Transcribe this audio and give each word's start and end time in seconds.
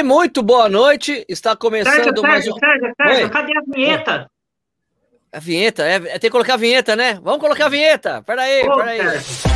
bem? 0.00 0.02
Muito 0.02 0.42
boa 0.42 0.68
noite. 0.68 1.24
Está 1.28 1.54
começando 1.54 1.94
Sérgio, 1.94 2.22
mais 2.22 2.44
Sérgio, 2.44 2.54
um. 2.54 2.58
Sérgio, 2.58 2.94
Sérgio, 2.96 3.24
Oi. 3.24 3.30
cadê 3.30 3.52
a 3.56 3.62
vinheta? 3.66 4.30
A 5.32 5.38
vinheta, 5.38 5.84
é, 5.84 5.94
é, 5.94 6.18
tem 6.18 6.20
que 6.20 6.30
colocar 6.30 6.54
a 6.54 6.56
vinheta, 6.56 6.96
né? 6.96 7.14
Vamos 7.22 7.40
colocar 7.40 7.66
a 7.66 7.68
vinheta. 7.68 8.22
Peraí, 8.22 8.66
Ô, 8.66 8.76
peraí. 8.76 8.98
Sérgio. 8.98 9.50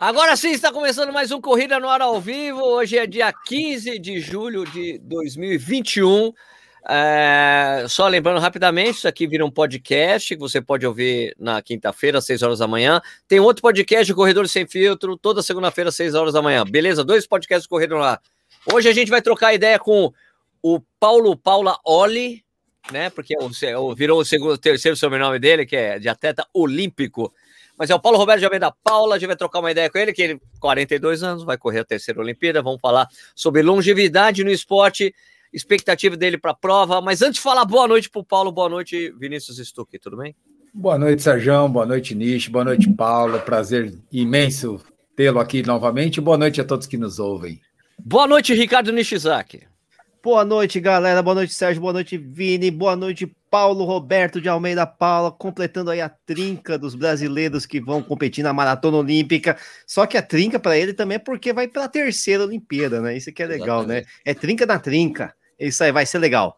Agora 0.00 0.36
sim 0.36 0.52
está 0.52 0.72
começando 0.72 1.12
mais 1.12 1.32
um 1.32 1.40
Corrida 1.40 1.80
no 1.80 1.88
Ar 1.88 2.00
ao 2.00 2.20
Vivo. 2.20 2.60
Hoje 2.60 2.96
é 2.96 3.04
dia 3.04 3.32
15 3.32 3.98
de 3.98 4.20
julho 4.20 4.64
de 4.64 4.96
2021. 5.00 6.32
É, 6.90 7.84
só 7.86 8.08
lembrando 8.08 8.40
rapidamente, 8.40 8.96
isso 8.98 9.08
aqui 9.08 9.26
vira 9.26 9.44
um 9.44 9.50
podcast 9.50 10.34
que 10.34 10.40
você 10.40 10.58
pode 10.58 10.86
ouvir 10.86 11.36
na 11.38 11.60
quinta-feira, 11.60 12.16
às 12.16 12.24
6 12.24 12.42
horas 12.42 12.58
da 12.60 12.66
manhã. 12.66 13.02
Tem 13.26 13.38
outro 13.38 13.60
podcast, 13.60 14.12
Corredor 14.14 14.48
Sem 14.48 14.66
Filtro, 14.66 15.16
toda 15.18 15.42
segunda-feira, 15.42 15.90
às 15.90 15.96
6 15.96 16.14
horas 16.14 16.32
da 16.32 16.40
manhã. 16.40 16.64
Beleza? 16.64 17.04
Dois 17.04 17.26
podcasts 17.26 17.66
do 17.66 17.68
Corredor 17.68 18.02
Ar. 18.02 18.22
Hoje 18.72 18.88
a 18.88 18.92
gente 18.92 19.10
vai 19.10 19.20
trocar 19.20 19.52
ideia 19.52 19.78
com 19.78 20.12
o 20.62 20.80
Paulo 20.98 21.36
Paula 21.36 21.78
Oli, 21.84 22.42
né? 22.90 23.10
Porque 23.10 23.34
é 23.34 23.38
é 23.38 23.94
virou 23.94 24.20
o 24.20 24.24
segundo, 24.24 24.56
terceiro 24.56 24.96
sobrenome 24.96 25.38
dele, 25.38 25.66
que 25.66 25.76
é 25.76 25.98
de 25.98 26.08
atleta 26.08 26.46
olímpico. 26.54 27.32
Mas 27.76 27.90
é 27.90 27.94
o 27.94 28.00
Paulo 28.00 28.18
Roberto 28.18 28.40
de 28.40 28.44
Almeida 28.46 28.72
Paula, 28.82 29.14
a 29.14 29.18
gente 29.18 29.28
vai 29.28 29.36
trocar 29.36 29.60
uma 29.60 29.70
ideia 29.70 29.88
com 29.88 29.98
ele, 29.98 30.12
que 30.12 30.22
ele, 30.22 30.40
42 30.58 31.22
anos, 31.22 31.44
vai 31.44 31.56
correr 31.56 31.80
a 31.80 31.84
terceira 31.84 32.20
Olimpíada, 32.20 32.60
vamos 32.60 32.80
falar 32.80 33.06
sobre 33.34 33.62
longevidade 33.62 34.42
no 34.42 34.50
esporte, 34.50 35.14
expectativa 35.52 36.16
dele 36.16 36.38
para 36.38 36.52
a 36.52 36.54
prova. 36.54 37.00
Mas 37.00 37.22
antes 37.22 37.34
de 37.34 37.40
falar 37.40 37.64
boa 37.64 37.88
noite 37.88 38.10
para 38.10 38.20
o 38.20 38.24
Paulo, 38.24 38.52
boa 38.52 38.68
noite, 38.68 39.12
Vinícius 39.18 39.58
Stuck, 39.66 39.98
tudo 39.98 40.16
bem? 40.16 40.34
Boa 40.72 40.98
noite, 40.98 41.22
Sérgio. 41.22 41.68
Boa 41.68 41.86
noite, 41.86 42.14
Nish. 42.14 42.48
Boa 42.48 42.64
noite, 42.64 42.88
Paula. 42.90 43.38
Prazer 43.38 43.92
imenso 44.12 44.80
tê-lo 45.16 45.40
aqui 45.40 45.62
novamente. 45.62 46.20
Boa 46.20 46.38
noite 46.38 46.60
a 46.60 46.64
todos 46.64 46.86
que 46.86 46.96
nos 46.96 47.18
ouvem. 47.18 47.60
Boa 47.98 48.26
noite, 48.26 48.54
Ricardo 48.54 48.92
Nishizaki. 48.92 49.62
Boa 50.22 50.44
noite, 50.44 50.78
galera. 50.78 51.22
Boa 51.22 51.34
noite, 51.34 51.54
Sérgio. 51.54 51.80
Boa 51.80 51.92
noite, 51.92 52.16
Vini. 52.16 52.70
Boa 52.70 52.94
noite, 52.94 53.26
Paulo 53.50 53.84
Roberto 53.84 54.40
de 54.40 54.48
Almeida 54.48 54.86
Paula, 54.86 55.32
completando 55.32 55.90
aí 55.90 56.00
a 56.00 56.08
trinca 56.08 56.78
dos 56.78 56.94
brasileiros 56.94 57.66
que 57.66 57.80
vão 57.80 58.02
competir 58.02 58.44
na 58.44 58.52
maratona 58.52 58.98
olímpica. 58.98 59.56
Só 59.86 60.06
que 60.06 60.16
a 60.16 60.22
trinca 60.22 60.60
para 60.60 60.76
ele 60.76 60.92
também 60.92 61.16
é 61.16 61.18
porque 61.18 61.52
vai 61.52 61.66
para 61.66 61.84
a 61.84 61.88
terceira 61.88 62.44
Olimpíada, 62.44 63.00
né? 63.00 63.16
Isso 63.16 63.32
que 63.32 63.42
é 63.42 63.46
legal, 63.46 63.86
né? 63.86 64.04
É 64.24 64.34
trinca 64.34 64.66
na 64.66 64.78
trinca. 64.78 65.34
Isso 65.58 65.82
aí 65.82 65.90
vai 65.90 66.06
ser 66.06 66.18
legal. 66.18 66.56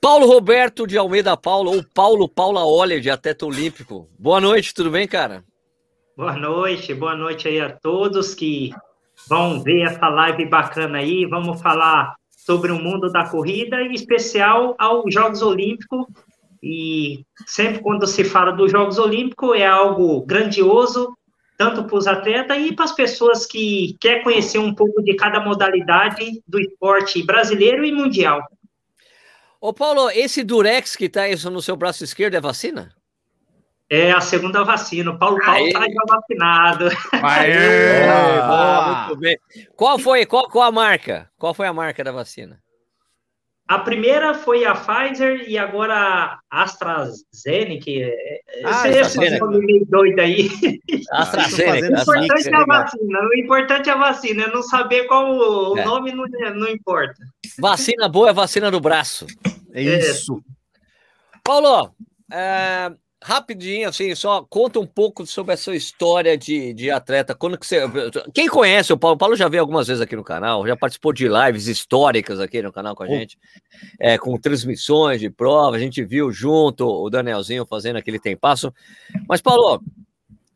Paulo 0.00 0.26
Roberto 0.26 0.86
de 0.86 0.96
Almeida 0.98 1.36
Paula, 1.36 1.70
ou 1.70 1.84
Paulo 1.94 2.28
Paula 2.28 2.64
Olha, 2.64 3.00
de 3.00 3.10
atleta 3.10 3.46
olímpico. 3.46 4.08
Boa 4.18 4.40
noite, 4.40 4.74
tudo 4.74 4.90
bem, 4.90 5.06
cara? 5.06 5.44
Boa 6.16 6.36
noite, 6.36 6.92
boa 6.94 7.14
noite 7.14 7.46
aí 7.46 7.60
a 7.60 7.70
todos 7.70 8.34
que 8.34 8.72
vão 9.28 9.62
ver 9.62 9.82
essa 9.82 10.08
live 10.08 10.46
bacana 10.46 10.98
aí. 10.98 11.26
Vamos 11.26 11.60
falar 11.60 12.16
sobre 12.30 12.72
o 12.72 12.78
mundo 12.78 13.10
da 13.10 13.28
corrida, 13.28 13.82
em 13.82 13.92
especial 13.92 14.74
aos 14.78 15.12
Jogos 15.12 15.42
Olímpicos. 15.42 16.06
E 16.62 17.24
sempre 17.46 17.80
quando 17.80 18.06
se 18.06 18.24
fala 18.24 18.52
dos 18.52 18.72
Jogos 18.72 18.98
Olímpicos 18.98 19.56
é 19.56 19.66
algo 19.66 20.22
grandioso, 20.22 21.14
tanto 21.60 21.84
para 21.84 21.98
os 21.98 22.06
atletas 22.06 22.56
e 22.56 22.72
para 22.72 22.86
as 22.86 22.92
pessoas 22.92 23.44
que 23.44 23.94
querem 24.00 24.22
conhecer 24.22 24.58
um 24.58 24.74
pouco 24.74 25.02
de 25.02 25.14
cada 25.14 25.40
modalidade 25.40 26.42
do 26.48 26.58
esporte 26.58 27.22
brasileiro 27.22 27.84
e 27.84 27.92
mundial. 27.92 28.40
Ô, 29.60 29.70
Paulo, 29.70 30.10
esse 30.10 30.42
Durex 30.42 30.96
que 30.96 31.06
tá 31.06 31.28
isso 31.28 31.50
no 31.50 31.60
seu 31.60 31.76
braço 31.76 32.02
esquerdo 32.02 32.34
é 32.34 32.40
vacina? 32.40 32.94
É 33.90 34.10
a 34.10 34.22
segunda 34.22 34.64
vacina. 34.64 35.10
O 35.10 35.18
Paulo 35.18 35.38
Paulo 35.38 35.58
Aê. 35.58 35.66
está 35.66 35.80
já 35.80 36.02
vacinado. 36.08 36.88
Boa, 38.06 38.46
boa. 38.46 39.06
muito 39.08 39.20
bem. 39.20 39.38
Qual 39.76 39.98
foi, 39.98 40.24
qual, 40.24 40.48
qual 40.48 40.66
a 40.66 40.72
marca? 40.72 41.30
Qual 41.36 41.52
foi 41.52 41.66
a 41.66 41.74
marca 41.74 42.02
da 42.02 42.10
vacina? 42.10 42.58
A 43.70 43.78
primeira 43.78 44.34
foi 44.34 44.64
a 44.64 44.74
Pfizer 44.74 45.48
e 45.48 45.56
agora 45.56 45.94
a 46.50 46.62
AstraZeneca. 46.62 47.88
é- 47.88 48.40
é- 48.48 48.62
Ah, 48.64 48.88
esse 48.88 48.98
AstraZeneca. 49.00 49.46
nome 49.46 49.64
meio 49.64 49.86
doido 49.86 50.18
aí. 50.18 50.48
AstraZeneca. 51.12 51.74
fazendo 51.74 51.92
O 51.92 51.96
AstraZeneca. 52.00 52.34
importante 52.40 52.48
é 52.48 52.50
é 52.50 52.54
a 52.54 52.58
legal. 52.58 52.82
vacina. 52.82 53.20
O 53.20 53.34
importante 53.38 53.88
é 53.88 53.92
a 53.92 53.96
vacina. 53.96 54.42
é 54.42 54.48
Não 54.52 54.62
saber 54.64 55.04
qual 55.04 55.30
o 55.36 55.78
É. 55.78 55.84
nome 55.84 56.10
não, 56.12 56.24
não 56.56 56.68
importa. 56.68 57.14
Vacina 57.60 58.08
boa 58.08 58.30
é 58.30 58.32
vacina 58.32 58.72
do 58.72 58.80
braço. 58.80 59.24
É 59.72 59.80
isso. 59.82 60.42
Paulo, 61.44 61.94
é, 62.32 62.90
rapidinho, 63.22 63.88
assim, 63.88 64.14
só 64.14 64.42
conta 64.42 64.80
um 64.80 64.86
pouco 64.86 65.26
sobre 65.26 65.52
a 65.52 65.56
sua 65.56 65.76
história 65.76 66.36
de, 66.36 66.72
de 66.72 66.90
atleta. 66.90 67.34
Quando 67.34 67.58
que 67.58 67.66
você. 67.66 67.82
Quem 68.32 68.48
conhece 68.48 68.92
o 68.92 68.98
Paulo? 68.98 69.14
O 69.14 69.18
Paulo 69.18 69.36
já 69.36 69.48
veio 69.48 69.60
algumas 69.60 69.86
vezes 69.86 70.00
aqui 70.00 70.16
no 70.16 70.24
canal, 70.24 70.66
já 70.66 70.74
participou 70.76 71.12
de 71.12 71.28
lives 71.28 71.66
históricas 71.66 72.40
aqui 72.40 72.62
no 72.62 72.72
canal 72.72 72.94
com 72.94 73.02
a 73.02 73.06
gente, 73.06 73.38
é, 73.98 74.16
com 74.16 74.38
transmissões 74.38 75.20
de 75.20 75.28
prova. 75.28 75.76
A 75.76 75.78
gente 75.78 76.02
viu 76.02 76.32
junto 76.32 76.86
o 76.86 77.10
Danielzinho 77.10 77.66
fazendo 77.66 77.96
aquele 77.96 78.18
tempasso. 78.18 78.72
Mas, 79.28 79.42
Paulo, 79.42 79.82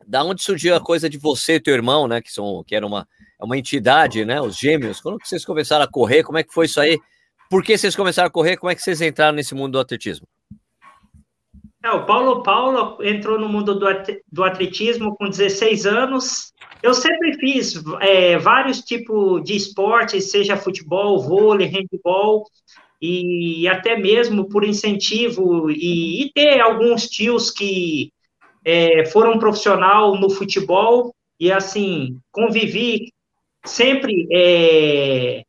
da 0.07 0.23
onde 0.23 0.41
surgiu 0.41 0.75
a 0.75 0.81
coisa 0.81 1.09
de 1.09 1.17
você 1.17 1.55
e 1.55 1.59
teu 1.59 1.73
irmão, 1.73 2.07
né? 2.07 2.21
Que, 2.21 2.31
são, 2.31 2.63
que 2.65 2.75
era 2.75 2.85
uma, 2.85 3.07
é 3.39 3.45
uma 3.45 3.57
entidade, 3.57 4.25
né? 4.25 4.41
Os 4.41 4.57
gêmeos. 4.57 4.99
Quando 4.99 5.19
que 5.19 5.27
vocês 5.27 5.45
começaram 5.45 5.85
a 5.85 5.87
correr? 5.87 6.23
Como 6.23 6.37
é 6.37 6.43
que 6.43 6.53
foi 6.53 6.65
isso 6.65 6.81
aí? 6.81 6.99
Por 7.47 7.63
que 7.63 7.77
vocês 7.77 7.95
começaram 7.95 8.27
a 8.27 8.31
correr? 8.31 8.57
Como 8.57 8.71
é 8.71 8.75
que 8.75 8.81
vocês 8.81 9.01
entraram 9.01 9.35
nesse 9.35 9.53
mundo 9.53 9.73
do 9.73 9.79
atletismo? 9.79 10.27
É, 11.85 11.91
o 11.91 12.03
Paulo 12.03 12.41
Paulo 12.41 12.97
entrou 13.03 13.37
no 13.37 13.47
mundo 13.47 13.77
do, 13.77 13.85
do 14.31 14.43
atletismo 14.43 15.15
com 15.15 15.29
16 15.29 15.85
anos. 15.85 16.51
Eu 16.81 16.95
sempre 16.95 17.35
fiz 17.35 17.75
é, 18.01 18.39
vários 18.39 18.81
tipos 18.81 19.43
de 19.43 19.55
esportes, 19.55 20.31
seja 20.31 20.57
futebol, 20.57 21.21
vôlei, 21.21 21.67
handball, 21.67 22.43
e 22.99 23.67
até 23.67 23.95
mesmo 23.95 24.49
por 24.49 24.63
incentivo 24.63 25.69
e, 25.69 26.23
e 26.23 26.31
ter 26.33 26.59
alguns 26.59 27.07
tios 27.07 27.51
que 27.51 28.11
é, 28.65 29.05
foram 29.05 29.37
profissional 29.37 30.19
no 30.19 30.31
futebol 30.31 31.13
e 31.39 31.51
assim 31.51 32.17
convivi 32.31 33.13
sempre 33.63 34.27
é, 34.31 35.43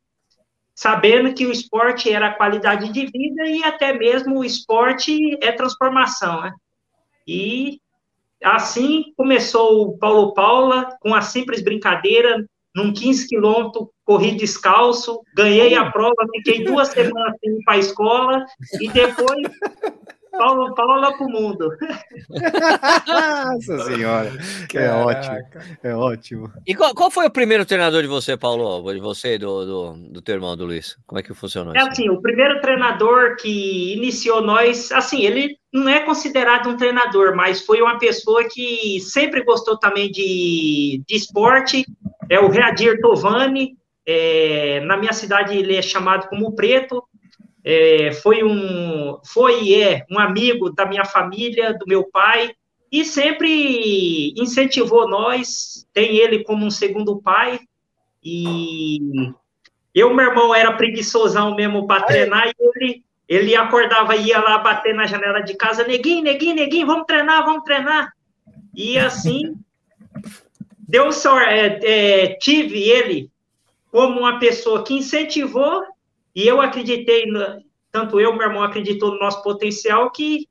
sabendo 0.76 1.32
que 1.32 1.46
o 1.46 1.50
esporte 1.50 2.12
era 2.12 2.34
qualidade 2.34 2.92
de 2.92 3.06
vida 3.06 3.46
e 3.46 3.64
até 3.64 3.94
mesmo 3.94 4.38
o 4.38 4.44
esporte 4.44 5.38
é 5.42 5.50
transformação, 5.50 6.42
né? 6.42 6.52
E 7.26 7.80
assim 8.44 9.06
começou 9.16 9.88
o 9.88 9.98
Paulo 9.98 10.34
Paula 10.34 10.94
com 11.00 11.14
a 11.14 11.22
simples 11.22 11.64
brincadeira, 11.64 12.44
num 12.74 12.92
15 12.92 13.26
quilômetros, 13.26 13.88
corri 14.04 14.36
descalço, 14.36 15.22
ganhei 15.34 15.74
a 15.74 15.90
prova, 15.90 16.14
fiquei 16.36 16.62
duas 16.62 16.88
semanas 16.88 17.34
sem 17.40 17.52
ir 17.52 17.64
para 17.64 17.74
a 17.74 17.78
escola 17.78 18.44
e 18.78 18.88
depois 18.90 19.48
Paulo 20.38 20.74
Paula 20.74 21.16
para 21.16 21.26
o 21.26 21.30
mundo. 21.30 21.68
Nossa 23.06 23.78
senhora. 23.84 24.32
É 24.74 24.90
ótimo. 24.90 25.36
É 25.82 25.94
ótimo. 25.94 26.52
E 26.66 26.74
qual, 26.74 26.94
qual 26.94 27.10
foi 27.10 27.26
o 27.26 27.30
primeiro 27.30 27.64
treinador 27.64 28.02
de 28.02 28.08
você, 28.08 28.36
Paulo? 28.36 28.92
De 28.92 29.00
você 29.00 29.34
e 29.34 29.38
do, 29.38 29.64
do, 29.64 29.92
do 30.12 30.22
teu 30.22 30.34
irmão, 30.34 30.56
do 30.56 30.66
Luiz? 30.66 30.96
Como 31.06 31.18
é 31.18 31.22
que 31.22 31.34
funcionou 31.34 31.74
É 31.74 31.78
isso? 31.78 31.88
assim, 31.88 32.08
o 32.08 32.20
primeiro 32.20 32.60
treinador 32.60 33.36
que 33.36 33.94
iniciou 33.94 34.42
nós, 34.42 34.90
assim, 34.92 35.24
ele 35.24 35.56
não 35.72 35.88
é 35.88 36.00
considerado 36.00 36.68
um 36.68 36.76
treinador, 36.76 37.36
mas 37.36 37.60
foi 37.60 37.82
uma 37.82 37.98
pessoa 37.98 38.44
que 38.48 39.00
sempre 39.00 39.44
gostou 39.44 39.78
também 39.78 40.10
de, 40.10 41.02
de 41.06 41.16
esporte, 41.16 41.84
é 42.30 42.40
o 42.40 42.48
Readir 42.48 43.00
Tovani, 43.00 43.76
é, 44.06 44.80
na 44.80 44.96
minha 44.96 45.12
cidade 45.12 45.56
ele 45.56 45.74
é 45.74 45.82
chamado 45.82 46.28
como 46.28 46.54
Preto, 46.54 47.02
é, 47.68 48.12
foi 48.12 48.44
um, 48.44 49.18
foi 49.24 49.64
e 49.64 49.82
é 49.82 50.06
um 50.08 50.20
amigo 50.20 50.70
da 50.70 50.86
minha 50.86 51.04
família, 51.04 51.74
do 51.74 51.84
meu 51.84 52.04
pai, 52.04 52.52
e 52.92 53.04
sempre 53.04 54.32
incentivou 54.36 55.08
nós, 55.08 55.84
tem 55.92 56.16
ele 56.16 56.44
como 56.44 56.64
um 56.64 56.70
segundo 56.70 57.20
pai, 57.20 57.58
e 58.22 59.00
eu, 59.92 60.14
meu 60.14 60.26
irmão, 60.26 60.54
era 60.54 60.74
preguiçosão 60.74 61.56
mesmo 61.56 61.88
para 61.88 62.04
treinar, 62.04 62.46
e 62.46 62.54
ele, 62.60 63.04
ele 63.28 63.56
acordava 63.56 64.14
e 64.14 64.28
ia 64.28 64.38
lá 64.38 64.58
bater 64.58 64.94
na 64.94 65.06
janela 65.06 65.40
de 65.40 65.56
casa, 65.56 65.84
neguinho, 65.84 66.22
neguinho, 66.22 66.54
neguinho, 66.54 66.86
vamos 66.86 67.06
treinar, 67.06 67.44
vamos 67.44 67.64
treinar. 67.64 68.12
E 68.72 68.96
assim, 68.96 69.56
deu 70.86 71.10
sorte, 71.10 71.48
é, 71.52 71.80
é, 71.82 72.34
tive 72.36 72.88
ele 72.88 73.28
como 73.90 74.20
uma 74.20 74.38
pessoa 74.38 74.84
que 74.84 74.94
incentivou, 74.94 75.82
e 76.36 76.46
eu 76.46 76.60
acreditei, 76.60 77.24
tanto 77.90 78.20
eu, 78.20 78.30
meu 78.34 78.46
irmão, 78.46 78.62
acreditou 78.62 79.10
no 79.10 79.18
nosso 79.18 79.42
potencial, 79.42 80.10
que 80.10 80.46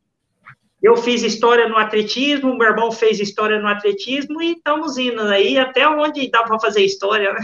eu 0.82 0.98
fiz 0.98 1.22
história 1.22 1.70
no 1.70 1.78
atletismo, 1.78 2.58
meu 2.58 2.68
irmão 2.68 2.92
fez 2.92 3.20
história 3.20 3.60
no 3.60 3.68
atletismo, 3.68 4.42
e 4.42 4.54
estamos 4.54 4.98
indo 4.98 5.22
aí 5.22 5.60
até 5.60 5.88
onde 5.88 6.28
dá 6.32 6.42
para 6.42 6.60
fazer 6.60 6.84
história, 6.84 7.32
né? 7.32 7.40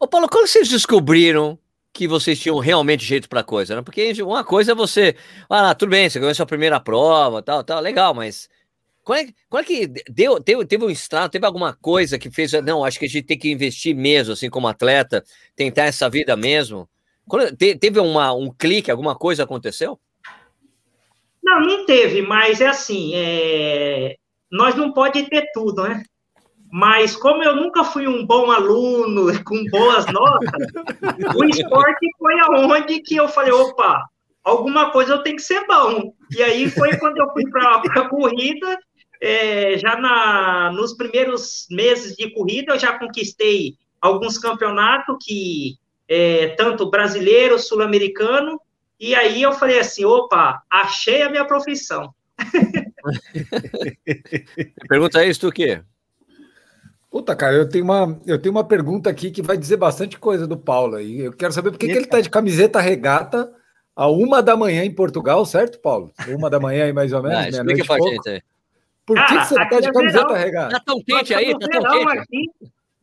Ô, 0.00 0.08
Paulo, 0.08 0.28
quando 0.28 0.48
vocês 0.48 0.68
descobriram 0.68 1.56
que 1.92 2.08
vocês 2.08 2.38
tinham 2.38 2.58
realmente 2.58 3.04
jeito 3.04 3.28
pra 3.28 3.44
coisa, 3.44 3.76
né? 3.76 3.82
Porque 3.82 4.12
uma 4.22 4.42
coisa 4.42 4.72
é 4.72 4.74
você. 4.74 5.14
Ah, 5.48 5.72
tudo 5.74 5.90
bem, 5.90 6.10
você 6.10 6.18
ganhou 6.18 6.34
sua 6.34 6.46
primeira 6.46 6.80
prova, 6.80 7.42
tal, 7.42 7.62
tal, 7.62 7.80
legal, 7.80 8.12
mas 8.12 8.48
qual 9.04 9.18
é, 9.18 9.28
qual 9.48 9.60
é 9.60 9.64
que 9.64 9.86
deu, 9.86 10.40
teve, 10.42 10.64
teve 10.66 10.84
um 10.84 10.90
estrado, 10.90 11.30
teve 11.30 11.46
alguma 11.46 11.74
coisa 11.74 12.18
que 12.18 12.28
fez, 12.28 12.52
não, 12.64 12.84
acho 12.84 12.98
que 12.98 13.04
a 13.04 13.08
gente 13.08 13.26
tem 13.26 13.38
que 13.38 13.52
investir 13.52 13.94
mesmo, 13.94 14.32
assim, 14.32 14.50
como 14.50 14.66
atleta, 14.66 15.24
tentar 15.54 15.84
essa 15.84 16.10
vida 16.10 16.36
mesmo? 16.36 16.88
Quando, 17.28 17.56
te, 17.56 17.74
teve 17.76 18.00
uma, 18.00 18.32
um 18.32 18.52
clique, 18.52 18.90
alguma 18.90 19.14
coisa 19.14 19.44
aconteceu? 19.44 19.98
Não, 21.42 21.60
não 21.60 21.86
teve, 21.86 22.22
mas 22.22 22.60
é 22.60 22.68
assim, 22.68 23.12
é... 23.14 24.16
nós 24.50 24.74
não 24.74 24.92
pode 24.92 25.28
ter 25.28 25.50
tudo, 25.52 25.82
né? 25.82 26.02
Mas 26.72 27.16
como 27.16 27.42
eu 27.42 27.56
nunca 27.56 27.82
fui 27.82 28.06
um 28.06 28.24
bom 28.24 28.50
aluno, 28.50 29.26
com 29.44 29.64
boas 29.70 30.06
notas, 30.06 30.66
o 31.34 31.44
esporte 31.44 32.06
foi 32.18 32.38
aonde 32.40 33.00
que 33.00 33.16
eu 33.16 33.28
falei, 33.28 33.52
opa, 33.52 34.04
alguma 34.44 34.90
coisa 34.90 35.14
eu 35.14 35.22
tenho 35.22 35.36
que 35.36 35.42
ser 35.42 35.66
bom. 35.66 36.14
E 36.30 36.42
aí 36.42 36.70
foi 36.70 36.96
quando 36.98 37.18
eu 37.18 37.30
fui 37.32 37.44
para 37.50 37.82
a 38.02 38.08
corrida, 38.08 38.78
é, 39.20 39.76
já 39.78 39.96
na, 39.96 40.70
nos 40.72 40.94
primeiros 40.94 41.66
meses 41.70 42.16
de 42.16 42.30
corrida, 42.32 42.74
eu 42.74 42.78
já 42.78 42.98
conquistei 42.98 43.74
alguns 44.00 44.38
campeonatos 44.38 45.16
que 45.20 45.74
é, 46.10 46.48
tanto 46.48 46.90
brasileiro, 46.90 47.56
sul-americano, 47.56 48.60
e 48.98 49.14
aí 49.14 49.40
eu 49.40 49.52
falei 49.52 49.78
assim, 49.78 50.04
opa, 50.04 50.60
achei 50.68 51.22
a 51.22 51.30
minha 51.30 51.44
profissão. 51.44 52.12
Pergunta 54.88 55.24
isso, 55.24 55.40
tu 55.40 55.52
quê? 55.52 55.80
Puta, 57.08 57.34
cara, 57.36 57.54
eu 57.54 57.68
tenho, 57.68 57.84
uma, 57.84 58.20
eu 58.26 58.40
tenho 58.40 58.54
uma 58.54 58.64
pergunta 58.64 59.08
aqui 59.08 59.30
que 59.30 59.40
vai 59.40 59.56
dizer 59.56 59.76
bastante 59.76 60.18
coisa 60.18 60.46
do 60.46 60.56
Paulo. 60.56 61.00
E 61.00 61.20
eu 61.20 61.32
quero 61.32 61.52
saber 61.52 61.70
por 61.70 61.78
que, 61.78 61.86
que 61.86 61.92
ele 61.92 62.06
tá 62.06 62.20
de 62.20 62.28
camiseta 62.28 62.80
regata 62.80 63.50
a 63.96 64.08
uma 64.08 64.42
da 64.42 64.56
manhã 64.56 64.84
em 64.84 64.94
Portugal, 64.94 65.44
certo, 65.46 65.80
Paulo? 65.80 66.12
Uma 66.28 66.50
da 66.50 66.60
manhã 66.60 66.84
aí, 66.84 66.92
mais 66.92 67.12
ou 67.12 67.22
menos. 67.22 67.38
Ah, 67.38 67.48
explica 67.48 67.84
pra 67.84 67.96
pouco. 67.96 68.12
gente 68.12 68.28
aí. 68.28 68.42
Por 69.06 69.16
que, 69.26 69.38
que 69.38 69.44
você 69.44 69.54
tá 69.54 69.80
de 69.80 69.88
é 69.88 69.92
camiseta 69.92 70.26
verão. 70.26 70.40
regata? 70.40 70.72
Tá 70.72 70.82
tão 70.84 71.02
quente 71.02 71.34
aí, 71.34 71.58
tá 71.58 71.68
tão 71.68 71.82
quente. 71.82 72.18
Aqui, 72.18 72.50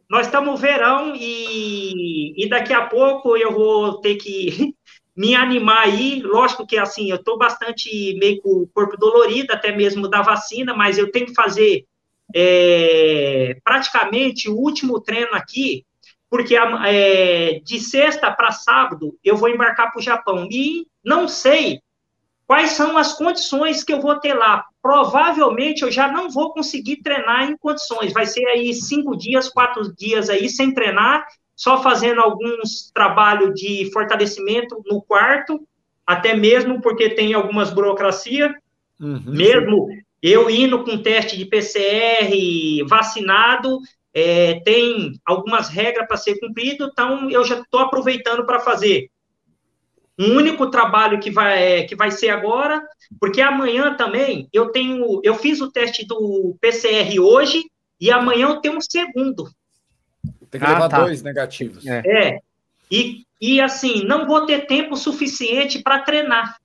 nós 0.10 0.28
estamos 0.28 0.62
verão 0.62 1.14
e, 1.16 2.34
e 2.42 2.50
daqui 2.50 2.74
a 2.74 2.86
pouco 2.86 3.36
eu 3.36 3.52
vou 3.52 4.00
ter 4.00 4.16
que 4.16 4.74
me 5.16 5.36
animar 5.36 5.84
aí. 5.84 6.22
Lógico 6.22 6.66
que 6.66 6.78
assim, 6.78 7.10
eu 7.10 7.18
estou 7.18 7.38
bastante 7.38 8.16
meio 8.20 8.42
com 8.42 8.50
o 8.50 8.68
corpo 8.68 8.98
dolorido, 8.98 9.54
até 9.54 9.76
mesmo 9.76 10.08
da 10.08 10.22
vacina, 10.22 10.74
mas 10.74 10.98
eu 10.98 11.12
tenho 11.12 11.26
que 11.26 11.34
fazer 11.34 11.86
é, 12.34 13.58
praticamente 13.64 14.50
o 14.50 14.56
último 14.56 15.00
treino 15.02 15.34
aqui, 15.34 15.86
porque 16.30 16.56
é, 16.56 17.60
de 17.64 17.80
sexta 17.80 18.32
para 18.32 18.52
sábado 18.52 19.18
eu 19.24 19.36
vou 19.36 19.50
embarcar 19.50 19.92
para 19.92 20.00
o 20.00 20.04
Japão 20.04 20.48
e 20.52 20.86
não 21.04 21.28
sei 21.28 21.82
quais 22.48 22.72
são 22.72 22.98
as 22.98 23.14
condições 23.14 23.84
que 23.84 23.94
eu 23.94 24.02
vou 24.02 24.16
ter 24.20 24.34
lá. 24.34 24.64
Provavelmente 24.82 25.84
eu 25.84 25.92
já 25.92 26.10
não 26.10 26.30
vou 26.30 26.54
conseguir 26.54 27.02
treinar 27.04 27.44
em 27.44 27.58
condições. 27.58 28.14
Vai 28.14 28.26
ser 28.26 28.46
aí 28.48 28.74
cinco 28.74 29.18
dias, 29.18 29.50
quatro 29.50 29.94
dias 29.94 30.30
aí 30.30 30.50
sem 30.50 30.74
treinar, 30.74 31.28
só 31.54 31.84
fazendo 31.84 32.22
alguns 32.22 32.90
trabalhos 32.94 33.54
de 33.54 33.92
fortalecimento 33.92 34.82
no 34.86 35.02
quarto, 35.02 35.60
até 36.06 36.34
mesmo 36.34 36.82
porque 36.82 37.10
tem 37.10 37.34
algumas 37.34 37.70
burocracias. 37.70 38.52
Uhum, 39.00 39.22
mesmo 39.28 39.90
eu 40.24 40.50
indo 40.50 40.84
com 40.84 41.02
teste 41.02 41.38
de 41.38 41.46
PCR, 41.46 42.84
vacinado, 42.88 43.80
é, 44.14 44.62
tem 44.62 45.12
algumas 45.26 45.68
regras 45.68 46.08
para 46.08 46.18
ser 46.18 46.40
cumprido, 46.40 46.90
então 46.92 47.30
eu 47.30 47.44
já 47.44 47.60
estou 47.60 47.82
aproveitando 47.82 48.46
para 48.46 48.60
fazer 48.60 49.10
um 50.18 50.36
único 50.36 50.70
trabalho 50.70 51.20
que 51.20 51.30
vai, 51.30 51.84
que 51.84 51.96
vai 51.96 52.10
ser 52.10 52.30
agora, 52.30 52.82
porque 53.20 53.42
amanhã 53.42 53.94
também 53.96 54.50
eu 54.52 54.72
tenho, 54.72 55.22
eu 55.24 55.36
fiz 55.36 55.62
o 55.62 55.72
teste 55.72 56.06
do 56.06 56.56
PCR 56.60 57.20
hoje 57.20 57.64
e 58.00 58.12
amanhã 58.12 58.48
eu 58.48 58.58
tenho 58.58 58.78
um 58.78 58.82
segundo. 58.82 59.50
Tem 60.50 60.60
que 60.60 60.68
ah, 60.68 60.74
levar 60.74 60.90
tá. 60.90 61.04
dois 61.04 61.22
negativos. 61.22 61.86
É. 61.86 62.02
é. 62.06 62.40
E, 62.90 63.26
e 63.40 63.62
assim, 63.62 64.04
não 64.06 64.26
vou 64.26 64.46
ter 64.46 64.66
tempo 64.66 64.96
suficiente 64.96 65.82
para 65.84 66.00
treinar. 66.00 66.58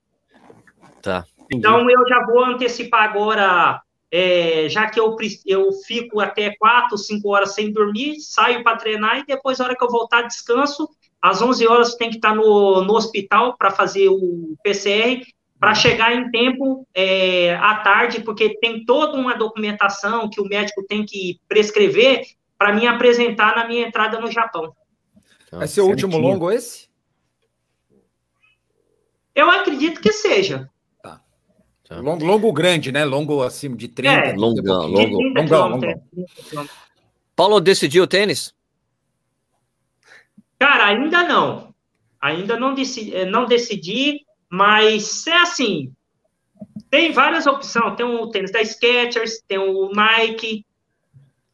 Tá. 1.03 1.25
Então, 1.51 1.91
eu 1.91 2.09
já 2.09 2.25
vou 2.25 2.45
antecipar 2.45 3.03
agora, 3.03 3.83
é, 4.11 4.69
já 4.69 4.89
que 4.89 4.99
eu, 4.99 5.15
eu 5.45 5.73
fico 5.87 6.21
até 6.21 6.55
quatro, 6.57 6.97
cinco 6.97 7.29
horas 7.31 7.55
sem 7.55 7.73
dormir, 7.73 8.21
saio 8.21 8.63
para 8.63 8.77
treinar 8.77 9.19
e 9.19 9.27
depois, 9.27 9.59
na 9.59 9.67
hora 9.67 9.77
que 9.77 9.85
eu 9.85 9.91
voltar, 9.91 10.23
descanso. 10.23 10.89
Às 11.23 11.41
11 11.41 11.69
horas 11.69 11.95
tem 11.95 12.11
que 12.11 12.17
estar 12.17 12.35
no, 12.35 12.83
no 12.83 12.95
hospital 12.95 13.57
para 13.57 13.71
fazer 13.71 14.09
o 14.09 14.57
PCR, 14.63 15.23
para 15.61 15.73
chegar 15.73 16.13
em 16.13 16.29
tempo 16.33 16.85
é, 16.93 17.55
à 17.55 17.77
tarde, 17.77 18.21
porque 18.23 18.59
tem 18.59 18.85
toda 18.85 19.17
uma 19.17 19.37
documentação 19.37 20.29
que 20.29 20.41
o 20.41 20.45
médico 20.45 20.85
tem 20.85 21.07
que 21.07 21.39
prescrever 21.47 22.25
para 22.59 22.73
me 22.73 22.89
apresentar 22.89 23.55
na 23.55 23.69
minha 23.69 23.87
entrada 23.87 24.21
no 24.21 24.29
Japão. 24.29 24.75
Vai 25.53 25.69
ser 25.69 25.83
o 25.83 25.87
último 25.87 26.19
longo 26.19 26.51
esse? 26.51 26.89
Eu 29.33 29.49
acredito 29.49 30.01
que 30.01 30.13
seja. 30.13 30.69
Tá. 31.01 31.21
Longo, 31.91 32.25
longo 32.25 32.53
grande, 32.53 32.91
né? 32.91 33.05
Longo 33.05 33.43
acima 33.43 33.77
de 33.77 33.87
30. 33.87 34.15
É, 34.15 34.33
longão, 34.33 34.87
longo, 34.89 35.23
longão, 35.23 35.69
longão. 35.69 36.03
Paulo 37.37 37.61
decidiu 37.61 38.03
o 38.03 38.07
tênis? 38.09 38.53
Cara, 40.83 40.99
ainda 40.99 41.23
não. 41.23 41.73
Ainda 42.21 42.59
não 42.59 42.75
decidi, 42.75 43.15
eh, 43.15 43.25
não 43.25 43.47
decidi, 43.47 44.21
mas 44.51 45.27
é 45.29 45.37
assim. 45.39 45.93
Tem 46.91 47.13
várias 47.13 47.47
opções. 47.47 47.95
Tem 47.97 48.05
o 48.05 48.29
tênis 48.29 48.51
da 48.51 48.61
Skechers, 48.63 49.41
tem 49.47 49.59
o 49.59 49.91
Nike, 49.93 50.65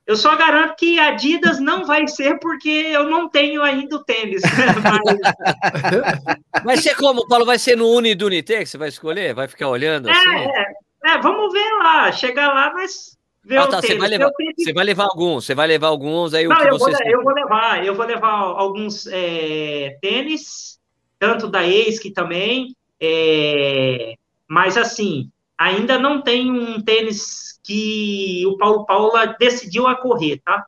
eu 0.09 0.17
só 0.17 0.35
garanto 0.37 0.75
que 0.77 0.99
a 0.99 1.09
Adidas 1.09 1.61
não 1.61 1.85
vai 1.85 2.09
ser 2.09 2.39
porque 2.39 2.71
eu 2.71 3.11
não 3.11 3.29
tenho 3.29 3.63
ainda 3.63 3.97
o 3.97 4.03
tênis. 4.03 4.41
Mas... 4.83 6.65
vai 6.65 6.77
ser 6.79 6.97
como, 6.97 7.29
Paulo? 7.29 7.45
Vai 7.45 7.59
ser 7.59 7.77
no 7.77 7.87
Uni 7.87 8.15
do 8.15 8.25
Unite 8.25 8.57
que 8.57 8.65
você 8.65 8.79
vai 8.79 8.89
escolher? 8.89 9.35
Vai 9.35 9.47
ficar 9.47 9.69
olhando 9.69 10.09
é, 10.09 10.13
assim? 10.13 10.31
É, 10.31 11.13
é, 11.13 11.19
vamos 11.19 11.53
ver 11.53 11.71
lá. 11.83 12.11
Chegar 12.11 12.55
lá, 12.55 12.73
mas 12.73 13.18
ver 13.49 13.59
ah, 13.59 13.67
tá, 13.67 13.81
Você 13.81 13.97
vai, 13.97 14.09
levar, 14.09 14.31
você 14.57 14.73
vai 14.73 14.85
levar 14.85 15.05
alguns, 15.05 15.47
você 15.47 15.55
vai 15.55 15.67
levar 15.67 15.89
alguns, 15.89 16.35
aí 16.35 16.47
não, 16.47 16.55
o 16.55 16.61
que 16.61 16.69
eu 16.69 16.79
você... 16.79 16.93
Vou, 16.93 17.11
eu 17.11 17.23
vou 17.25 17.33
levar, 17.33 17.87
eu 17.87 17.95
vou 17.95 18.07
levar 18.07 18.31
alguns 18.31 19.07
é, 19.07 19.97
tênis, 20.03 20.79
tanto 21.19 21.49
da 21.49 21.63
que 22.01 22.11
também, 22.11 22.77
é, 23.01 24.15
mas 24.47 24.77
assim, 24.77 25.31
ainda 25.57 25.99
não 25.99 26.21
tem 26.21 26.51
um 26.51 26.81
tênis 26.83 27.59
que 27.65 28.45
o 28.47 28.59
Paulo 28.59 28.85
Paula 28.85 29.35
decidiu 29.39 29.87
a 29.87 29.97
correr, 29.97 30.41
tá? 30.45 30.67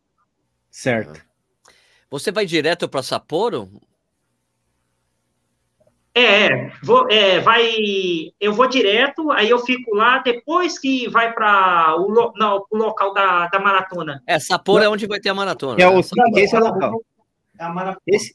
Certo. 0.70 1.20
Você 2.10 2.32
vai 2.32 2.46
direto 2.46 2.88
para 2.88 3.02
Sapporo? 3.02 3.70
É, 6.14 6.72
vou, 6.82 7.08
é, 7.08 7.38
vai. 7.38 7.62
Eu 8.40 8.52
vou 8.52 8.66
direto, 8.66 9.30
aí 9.30 9.48
eu 9.48 9.60
fico 9.60 9.94
lá 9.94 10.18
depois 10.18 10.78
que 10.78 11.08
vai 11.08 11.32
para 11.32 11.94
o, 11.96 12.10
lo, 12.10 12.32
o 12.70 12.76
local 12.76 13.14
da, 13.14 13.46
da 13.46 13.60
maratona. 13.60 14.22
É, 14.26 14.38
Sapporo 14.38 14.82
é 14.82 14.88
onde 14.88 15.06
vai 15.06 15.20
ter 15.20 15.28
a 15.28 15.34
maratona. 15.34 15.80
É 15.80 15.86
o, 15.86 15.94
né? 15.96 16.00
esse 16.36 16.56
é 16.56 16.58
o 16.58 16.64
local. 16.64 17.00
Esse, 18.06 18.34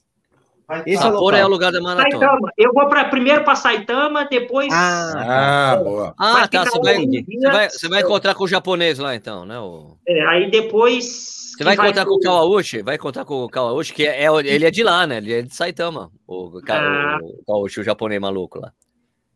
esse 0.86 1.02
Sapporo 1.02 1.36
é, 1.36 1.42
é, 1.42 1.46
o 1.46 1.48
lugar 1.48 1.72
da 1.72 1.80
maratona. 1.80 2.12
Saitama. 2.12 2.52
Eu 2.58 2.74
vou 2.74 2.88
para 2.88 3.06
primeiro 3.06 3.44
para 3.44 3.56
Saitama, 3.56 4.26
depois. 4.26 4.74
Ah, 4.74 5.74
ah 5.74 5.76
boa. 5.78 6.16
Ah, 6.18 6.48
tá. 6.48 6.66
Você 6.66 6.80
vai, 6.80 7.06
você, 7.06 7.52
vai, 7.52 7.70
você 7.70 7.90
vai 7.90 8.02
encontrar 8.02 8.34
com 8.34 8.44
o 8.44 8.48
japonês 8.48 8.98
lá, 8.98 9.16
então, 9.16 9.46
né? 9.46 9.60
O... 9.60 9.98
É, 10.08 10.26
aí 10.28 10.50
depois. 10.50 11.54
Você 11.56 11.64
vai 11.64 11.76
encontrar 11.76 12.04
vai... 12.04 12.06
com 12.06 12.16
o 12.16 12.20
Kawauchi? 12.20 12.82
Vai 12.82 12.96
encontrar 12.96 13.26
com 13.26 13.44
o 13.44 13.50
Kawauchi, 13.50 13.94
que 13.94 14.08
é, 14.08 14.26
é, 14.26 14.30
ele 14.46 14.66
é 14.66 14.72
de 14.72 14.84
lá, 14.84 15.06
né? 15.06 15.18
Ele 15.18 15.34
é 15.34 15.42
de 15.44 15.56
Saitama. 15.56 16.12
O, 16.28 16.60
ah. 16.70 17.20
o, 17.22 17.28
o 17.28 17.46
Kawauchi, 17.46 17.80
o 17.82 17.84
japonês 17.84 18.20
maluco 18.20 18.60
lá. 18.60 18.72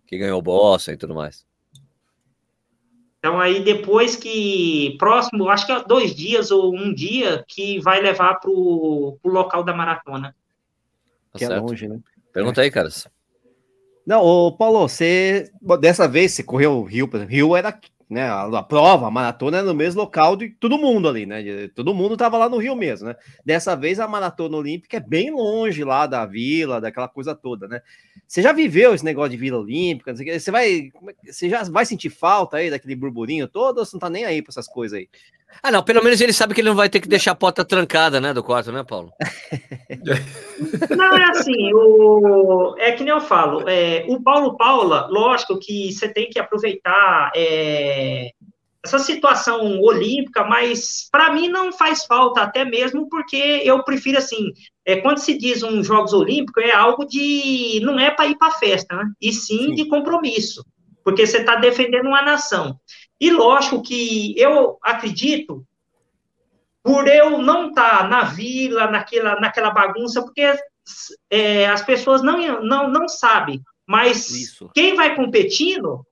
Que 0.07 0.17
ganhou 0.17 0.41
bossa 0.41 0.91
e 0.91 0.97
tudo 0.97 1.13
mais. 1.13 1.45
Então, 3.19 3.39
aí 3.39 3.59
depois 3.59 4.15
que. 4.15 4.95
Próximo, 4.97 5.49
acho 5.49 5.65
que 5.65 5.71
é 5.73 5.83
dois 5.83 6.15
dias 6.15 6.49
ou 6.49 6.73
um 6.73 6.93
dia, 6.93 7.43
que 7.47 7.79
vai 7.79 8.01
levar 8.01 8.35
para 8.35 8.49
o 8.49 9.19
local 9.25 9.63
da 9.63 9.73
maratona. 9.73 10.33
Tá 11.31 11.39
que 11.39 11.45
é 11.45 11.47
certo. 11.47 11.59
é 11.59 11.61
longe, 11.61 11.87
né? 11.87 11.99
Pergunta 12.33 12.61
aí, 12.61 12.71
caras. 12.71 13.07
Não, 14.05 14.21
ô 14.21 14.51
Paulo, 14.51 14.87
você 14.87 15.51
dessa 15.79 16.07
vez 16.07 16.31
você 16.33 16.43
correu 16.43 16.79
o 16.79 16.83
Rio, 16.83 17.07
por 17.07 17.17
exemplo, 17.17 17.35
Rio 17.35 17.55
era 17.55 17.79
né, 18.09 18.23
a, 18.23 18.45
a, 18.45 18.63
prova, 18.63 19.07
a 19.07 19.11
maratona 19.11 19.57
era 19.57 19.67
no 19.67 19.75
mesmo 19.75 20.01
local 20.01 20.35
de 20.35 20.49
todo 20.49 20.79
mundo 20.79 21.07
ali, 21.07 21.27
né? 21.27 21.43
Todo 21.75 21.93
mundo 21.93 22.17
tava 22.17 22.39
lá 22.39 22.49
no 22.49 22.57
Rio 22.57 22.75
mesmo, 22.75 23.07
né? 23.07 23.15
Dessa 23.45 23.75
vez 23.75 23.99
a 23.99 24.07
maratona 24.07 24.57
olímpica 24.57 24.97
é 24.97 24.99
bem 24.99 25.29
longe 25.29 25.83
lá 25.83 26.07
da 26.07 26.25
vila, 26.25 26.81
daquela 26.81 27.07
coisa 27.07 27.35
toda, 27.35 27.67
né? 27.67 27.81
Você 28.27 28.41
já 28.41 28.51
viveu 28.51 28.95
esse 28.95 29.05
negócio 29.05 29.29
de 29.29 29.37
vila 29.37 29.59
olímpica? 29.59 30.15
Você 30.15 30.49
vai, 30.49 30.91
é 31.25 31.31
você 31.31 31.47
já 31.47 31.63
vai 31.65 31.85
sentir 31.85 32.09
falta 32.09 32.57
aí 32.57 32.71
daquele 32.71 32.95
burburinho 32.95 33.47
todo 33.47 33.77
ou 33.77 33.85
você 33.85 33.95
não 33.95 33.99
tá 33.99 34.09
nem 34.09 34.25
aí 34.25 34.41
para 34.41 34.49
essas 34.51 34.67
coisas 34.67 34.97
aí? 34.97 35.07
Ah, 35.61 35.71
não, 35.71 35.83
pelo 35.83 36.03
menos 36.03 36.21
ele 36.21 36.31
sabe 36.31 36.53
que 36.53 36.61
ele 36.61 36.69
não 36.69 36.75
vai 36.75 36.89
ter 36.89 37.01
que 37.01 37.07
deixar 37.07 37.31
a 37.31 37.35
porta 37.35 37.65
trancada, 37.65 38.21
né, 38.21 38.33
do 38.33 38.43
quarto, 38.43 38.71
né, 38.71 38.83
Paulo? 38.83 39.11
Não, 40.95 41.17
é 41.17 41.23
assim, 41.29 41.73
o... 41.73 42.75
é 42.77 42.91
que 42.91 43.03
nem 43.03 43.13
eu 43.13 43.21
falo, 43.21 43.67
é, 43.67 44.05
o 44.07 44.21
Paulo 44.21 44.57
Paula, 44.57 45.07
lógico 45.09 45.59
que 45.59 45.91
você 45.91 46.07
tem 46.07 46.29
que 46.29 46.39
aproveitar 46.39 47.31
é, 47.35 48.31
essa 48.83 48.99
situação 48.99 49.79
olímpica, 49.81 50.43
mas 50.43 51.07
para 51.11 51.33
mim 51.33 51.49
não 51.49 51.71
faz 51.71 52.05
falta, 52.05 52.41
até 52.41 52.63
mesmo 52.63 53.09
porque 53.09 53.61
eu 53.63 53.83
prefiro 53.83 54.17
assim, 54.17 54.51
é, 54.85 54.97
quando 54.97 55.17
se 55.17 55.37
diz 55.37 55.63
um 55.63 55.83
Jogos 55.83 56.13
Olímpicos, 56.13 56.63
é 56.63 56.71
algo 56.71 57.05
de. 57.05 57.81
não 57.83 57.99
é 57.99 58.09
para 58.09 58.27
ir 58.27 58.37
para 58.37 58.51
festa, 58.51 58.95
né? 58.95 59.05
E 59.21 59.33
sim, 59.33 59.67
sim, 59.67 59.75
de 59.75 59.85
compromisso, 59.85 60.63
porque 61.03 61.27
você 61.27 61.39
está 61.39 61.55
defendendo 61.55 62.07
uma 62.07 62.21
nação. 62.21 62.79
E 63.19 63.31
lógico 63.31 63.81
que 63.81 64.33
eu 64.39 64.77
acredito, 64.81 65.65
por 66.81 67.07
eu 67.07 67.37
não 67.39 67.69
estar 67.69 67.99
tá 67.99 68.07
na 68.07 68.23
vila, 68.23 68.89
naquela, 68.89 69.39
naquela 69.39 69.71
bagunça, 69.71 70.21
porque 70.21 70.53
é, 71.29 71.67
as 71.67 71.81
pessoas 71.81 72.21
não, 72.21 72.61
não, 72.61 72.89
não 72.89 73.07
sabem, 73.07 73.61
mas 73.85 74.29
Isso. 74.29 74.69
quem 74.73 74.95
vai 74.95 75.15
competindo 75.15 76.05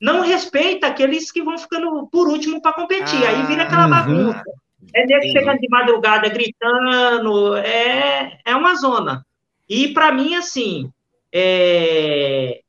não 0.00 0.20
respeita 0.20 0.86
aqueles 0.86 1.30
que 1.30 1.42
vão 1.42 1.56
ficando 1.56 2.08
por 2.08 2.28
último 2.28 2.60
para 2.60 2.72
competir. 2.72 3.24
Ah, 3.24 3.30
Aí 3.30 3.46
vira 3.46 3.62
aquela 3.62 3.84
uhum. 3.84 3.90
bagunça. 3.90 4.44
É 4.92 5.06
nego 5.06 5.22
chegando 5.30 5.60
de 5.60 5.68
madrugada 5.68 6.28
gritando, 6.28 7.56
é, 7.56 8.40
é 8.44 8.56
uma 8.56 8.74
zona. 8.74 9.24
E 9.68 9.94
para 9.94 10.10
mim, 10.10 10.34
assim, 10.34 10.90
é... 11.32 12.60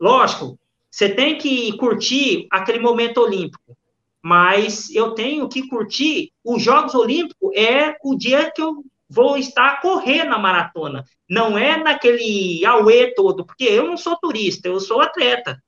lógico, 0.00 0.58
você 0.94 1.08
tem 1.08 1.36
que 1.36 1.76
curtir 1.76 2.46
aquele 2.48 2.78
momento 2.78 3.18
olímpico, 3.18 3.76
mas 4.22 4.88
eu 4.94 5.10
tenho 5.10 5.48
que 5.48 5.66
curtir 5.66 6.32
os 6.44 6.62
Jogos 6.62 6.94
Olímpicos 6.94 7.50
é 7.52 7.96
o 8.00 8.14
dia 8.16 8.48
que 8.52 8.62
eu 8.62 8.76
vou 9.10 9.36
estar 9.36 9.80
correndo 9.80 10.32
a 10.32 10.38
maratona, 10.38 11.04
não 11.28 11.58
é 11.58 11.76
naquele 11.76 12.64
auê 12.64 13.12
todo, 13.12 13.44
porque 13.44 13.64
eu 13.64 13.88
não 13.88 13.96
sou 13.96 14.16
turista, 14.18 14.68
eu 14.68 14.78
sou 14.78 15.00
atleta. 15.00 15.60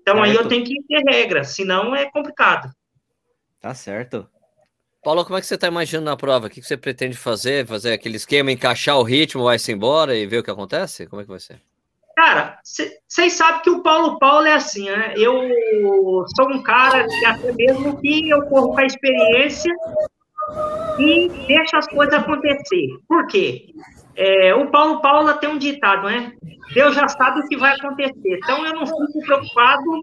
Então 0.00 0.14
certo. 0.14 0.28
aí 0.28 0.36
eu 0.36 0.46
tenho 0.46 0.64
que 0.64 0.80
ter 0.84 1.02
regra, 1.02 1.42
senão 1.42 1.92
é 1.92 2.08
complicado. 2.08 2.70
Tá 3.60 3.74
certo. 3.74 4.28
Paulo, 5.02 5.24
como 5.24 5.36
é 5.36 5.40
que 5.40 5.48
você 5.48 5.56
está 5.56 5.66
imaginando 5.66 6.04
na 6.04 6.16
prova? 6.16 6.46
O 6.46 6.50
que 6.50 6.62
você 6.62 6.76
pretende 6.76 7.16
fazer? 7.16 7.66
Fazer 7.66 7.92
aquele 7.92 8.18
esquema, 8.18 8.52
encaixar 8.52 8.96
o 8.96 9.02
ritmo, 9.02 9.42
vai-se 9.42 9.72
embora 9.72 10.16
e 10.16 10.28
ver 10.28 10.38
o 10.38 10.44
que 10.44 10.50
acontece? 10.50 11.08
Como 11.08 11.20
é 11.20 11.24
que 11.24 11.30
vai 11.30 11.40
ser? 11.40 11.60
Cara, 12.22 12.58
vocês 12.62 13.32
sabem 13.32 13.62
que 13.62 13.70
o 13.70 13.82
Paulo 13.82 14.18
Paulo 14.18 14.46
é 14.46 14.52
assim, 14.52 14.90
né? 14.90 15.14
Eu 15.16 15.32
sou 16.36 16.50
um 16.50 16.62
cara 16.62 17.06
que 17.08 17.24
até 17.24 17.50
mesmo 17.52 17.98
que 17.98 18.28
eu 18.28 18.42
corro 18.42 18.74
com 18.74 18.78
a 18.78 18.84
experiência 18.84 19.74
e 20.98 21.30
deixa 21.46 21.78
as 21.78 21.86
coisas 21.86 22.12
acontecer. 22.12 22.88
Por 23.08 23.26
quê? 23.26 23.72
É, 24.14 24.54
o 24.54 24.70
Paulo 24.70 25.00
Paula 25.00 25.32
tem 25.32 25.48
um 25.48 25.56
ditado, 25.56 26.08
né? 26.08 26.34
Deus 26.74 26.94
já 26.94 27.08
sabe 27.08 27.40
o 27.40 27.48
que 27.48 27.56
vai 27.56 27.74
acontecer. 27.74 28.36
Então 28.36 28.66
eu 28.66 28.74
não 28.74 28.86
fico 28.86 29.20
preocupado 29.24 30.02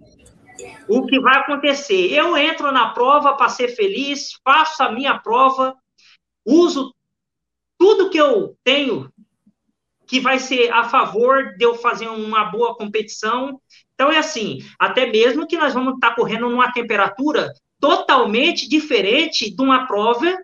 o 0.89 1.05
que 1.05 1.19
vai 1.19 1.37
acontecer. 1.37 2.11
Eu 2.11 2.35
entro 2.35 2.71
na 2.71 2.95
prova 2.95 3.35
para 3.35 3.49
ser 3.49 3.67
feliz, 3.75 4.31
faço 4.43 4.81
a 4.81 4.91
minha 4.91 5.19
prova, 5.19 5.75
uso 6.43 6.91
tudo 7.77 8.09
que 8.09 8.17
eu 8.17 8.57
tenho 8.63 9.07
que 10.07 10.19
vai 10.19 10.39
ser 10.39 10.71
a 10.71 10.85
favor 10.85 11.55
de 11.57 11.65
eu 11.65 11.75
fazer 11.75 12.07
uma 12.07 12.45
boa 12.45 12.75
competição. 12.75 13.59
Então 13.93 14.11
é 14.11 14.17
assim, 14.17 14.59
até 14.79 15.05
mesmo 15.05 15.47
que 15.47 15.57
nós 15.57 15.73
vamos 15.73 15.95
estar 15.95 16.15
correndo 16.15 16.49
numa 16.49 16.71
temperatura 16.71 17.51
totalmente 17.79 18.67
diferente 18.67 19.53
de 19.53 19.61
uma 19.61 19.85
prova 19.85 20.37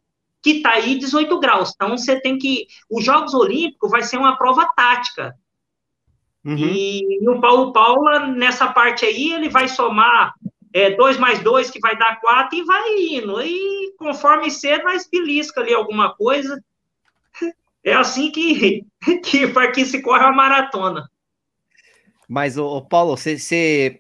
que 0.43 0.57
está 0.57 0.71
aí 0.71 0.97
18 0.97 1.39
graus. 1.39 1.71
Então, 1.73 1.97
você 1.97 2.19
tem 2.19 2.37
que. 2.37 2.67
Os 2.89 3.03
Jogos 3.03 3.33
Olímpicos 3.33 3.89
vai 3.89 4.03
ser 4.03 4.17
uma 4.17 4.37
prova 4.37 4.67
tática. 4.75 5.33
Uhum. 6.43 6.57
E, 6.57 7.29
o 7.29 7.39
Paulo 7.39 7.71
Paula, 7.71 8.27
nessa 8.27 8.67
parte 8.67 9.05
aí, 9.05 9.31
ele 9.31 9.47
vai 9.47 9.69
somar 9.69 10.33
2 10.97 11.15
é, 11.15 11.19
mais 11.19 11.39
2, 11.39 11.71
que 11.71 11.79
vai 11.79 11.97
dar 11.97 12.19
4, 12.19 12.57
e 12.57 12.63
vai 12.63 12.97
indo. 12.97 13.41
E 13.41 13.93
conforme 13.97 14.51
ser, 14.51 14.83
nós 14.83 15.07
belisca 15.09 15.61
ali 15.61 15.73
alguma 15.73 16.13
coisa. 16.13 16.61
É 17.83 17.93
assim 17.93 18.31
que, 18.31 18.85
que, 19.23 19.47
que 19.71 19.85
se 19.85 20.01
corre 20.01 20.23
a 20.23 20.31
maratona. 20.31 21.09
Mas, 22.27 22.57
o 22.57 22.81
Paulo, 22.81 23.17
você, 23.17 23.99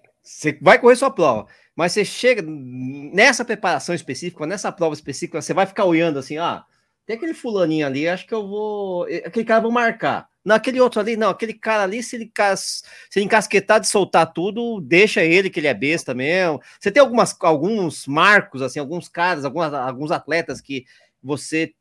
vai 0.61 0.79
correr 0.79 0.95
sua 0.95 1.11
prova 1.11 1.47
mas 1.75 1.91
você 1.91 2.05
chega 2.05 2.43
nessa 2.45 3.43
preparação 3.43 3.95
específica, 3.95 4.45
nessa 4.45 4.71
prova 4.71 4.93
específica, 4.93 5.41
você 5.41 5.53
vai 5.53 5.65
ficar 5.65 5.85
olhando 5.85 6.19
assim, 6.19 6.37
ah, 6.37 6.63
tem 7.05 7.15
aquele 7.15 7.33
fulaninho 7.33 7.85
ali, 7.85 8.07
acho 8.07 8.27
que 8.27 8.33
eu 8.33 8.47
vou, 8.47 9.03
aquele 9.03 9.45
cara 9.45 9.57
eu 9.59 9.63
vou 9.63 9.71
marcar. 9.71 10.27
Não, 10.45 10.55
aquele 10.55 10.79
outro 10.79 10.99
ali, 10.99 11.15
não, 11.15 11.29
aquele 11.29 11.53
cara 11.53 11.83
ali, 11.83 12.03
se 12.03 12.17
ele, 12.17 12.25
cas... 12.27 12.83
se 13.09 13.19
ele 13.19 13.25
encasquetar 13.25 13.79
de 13.79 13.87
soltar 13.87 14.31
tudo, 14.33 14.81
deixa 14.81 15.23
ele, 15.23 15.49
que 15.49 15.59
ele 15.59 15.67
é 15.67 15.73
besta 15.73 16.13
mesmo. 16.13 16.61
Você 16.79 16.91
tem 16.91 17.01
algumas, 17.01 17.35
alguns 17.39 18.05
marcos, 18.07 18.61
assim, 18.61 18.79
alguns 18.79 19.07
caras, 19.07 19.45
alguns, 19.45 19.73
alguns 19.73 20.11
atletas 20.11 20.59
que 20.59 20.85
você 21.21 21.73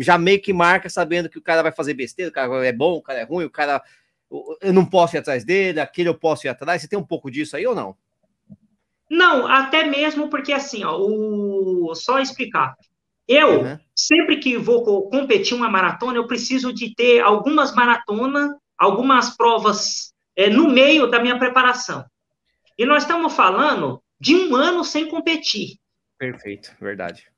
já 0.00 0.18
meio 0.18 0.40
que 0.40 0.52
marca 0.52 0.88
sabendo 0.88 1.28
que 1.28 1.38
o 1.38 1.42
cara 1.42 1.62
vai 1.62 1.72
fazer 1.72 1.94
besteira, 1.94 2.30
o 2.30 2.34
cara 2.34 2.66
é 2.66 2.72
bom, 2.72 2.96
o 2.96 3.02
cara 3.02 3.20
é 3.20 3.24
ruim, 3.24 3.44
o 3.44 3.50
cara 3.50 3.82
eu 4.60 4.72
não 4.72 4.86
posso 4.86 5.16
ir 5.16 5.18
atrás 5.18 5.44
dele, 5.44 5.80
aquele 5.80 6.08
eu 6.08 6.14
posso 6.14 6.46
ir 6.46 6.50
atrás. 6.50 6.80
Você 6.80 6.88
tem 6.88 6.98
um 6.98 7.06
pouco 7.06 7.30
disso 7.30 7.56
aí 7.56 7.66
ou 7.66 7.74
não? 7.74 7.96
Não, 9.10 9.46
até 9.46 9.84
mesmo 9.84 10.28
porque 10.28 10.52
assim, 10.52 10.84
ó, 10.84 10.96
o... 10.96 11.92
só 11.94 12.20
explicar. 12.20 12.76
Eu, 13.26 13.62
uhum. 13.62 13.78
sempre 13.94 14.38
que 14.38 14.56
vou 14.56 15.08
competir 15.08 15.56
uma 15.56 15.68
maratona, 15.68 16.16
eu 16.16 16.26
preciso 16.26 16.72
de 16.72 16.94
ter 16.94 17.20
algumas 17.20 17.74
maratonas, 17.74 18.50
algumas 18.78 19.36
provas 19.36 20.12
é, 20.36 20.48
no 20.48 20.68
meio 20.68 21.08
da 21.08 21.20
minha 21.20 21.38
preparação. 21.38 22.04
E 22.78 22.84
nós 22.84 23.02
estamos 23.02 23.34
falando 23.34 24.02
de 24.20 24.34
um 24.34 24.54
ano 24.54 24.84
sem 24.84 25.08
competir. 25.08 25.76
Perfeito, 26.18 26.74
verdade. 26.80 27.29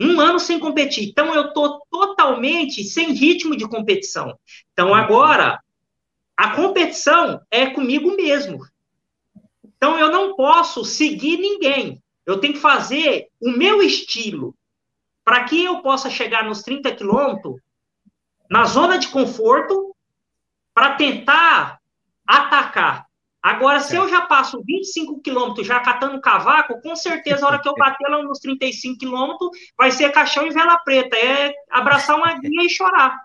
Um 0.00 0.20
ano 0.20 0.38
sem 0.38 0.58
competir. 0.58 1.08
Então, 1.08 1.34
eu 1.34 1.48
estou 1.48 1.80
totalmente 1.90 2.84
sem 2.84 3.12
ritmo 3.12 3.56
de 3.56 3.68
competição. 3.68 4.38
Então, 4.72 4.94
agora, 4.94 5.60
a 6.36 6.50
competição 6.54 7.40
é 7.50 7.66
comigo 7.66 8.14
mesmo. 8.16 8.58
Então, 9.64 9.98
eu 9.98 10.10
não 10.10 10.34
posso 10.36 10.84
seguir 10.84 11.38
ninguém. 11.38 12.02
Eu 12.24 12.38
tenho 12.38 12.54
que 12.54 12.60
fazer 12.60 13.28
o 13.40 13.50
meu 13.50 13.82
estilo. 13.82 14.54
Para 15.24 15.44
que 15.44 15.64
eu 15.64 15.80
possa 15.80 16.10
chegar 16.10 16.44
nos 16.44 16.62
30 16.62 16.94
quilômetros, 16.94 17.60
na 18.50 18.64
zona 18.64 18.98
de 18.98 19.08
conforto, 19.08 19.94
para 20.74 20.96
tentar 20.96 21.80
atacar. 22.26 23.06
Agora, 23.44 23.78
se 23.78 23.94
eu 23.94 24.08
já 24.08 24.22
passo 24.22 24.64
25 24.64 25.20
quilômetros 25.20 25.66
já 25.66 25.78
catando 25.78 26.18
cavaco, 26.18 26.80
com 26.80 26.96
certeza 26.96 27.44
a 27.44 27.48
hora 27.50 27.60
que 27.60 27.68
eu 27.68 27.74
bater 27.74 28.08
lá 28.08 28.22
nos 28.22 28.38
35 28.38 28.96
quilômetros, 28.96 29.50
vai 29.76 29.90
ser 29.90 30.10
caixão 30.12 30.46
e 30.46 30.50
vela 30.50 30.78
preta. 30.78 31.14
É 31.14 31.52
abraçar 31.68 32.16
uma 32.16 32.38
guia 32.38 32.48
e 32.64 32.70
chorar. 32.70 33.20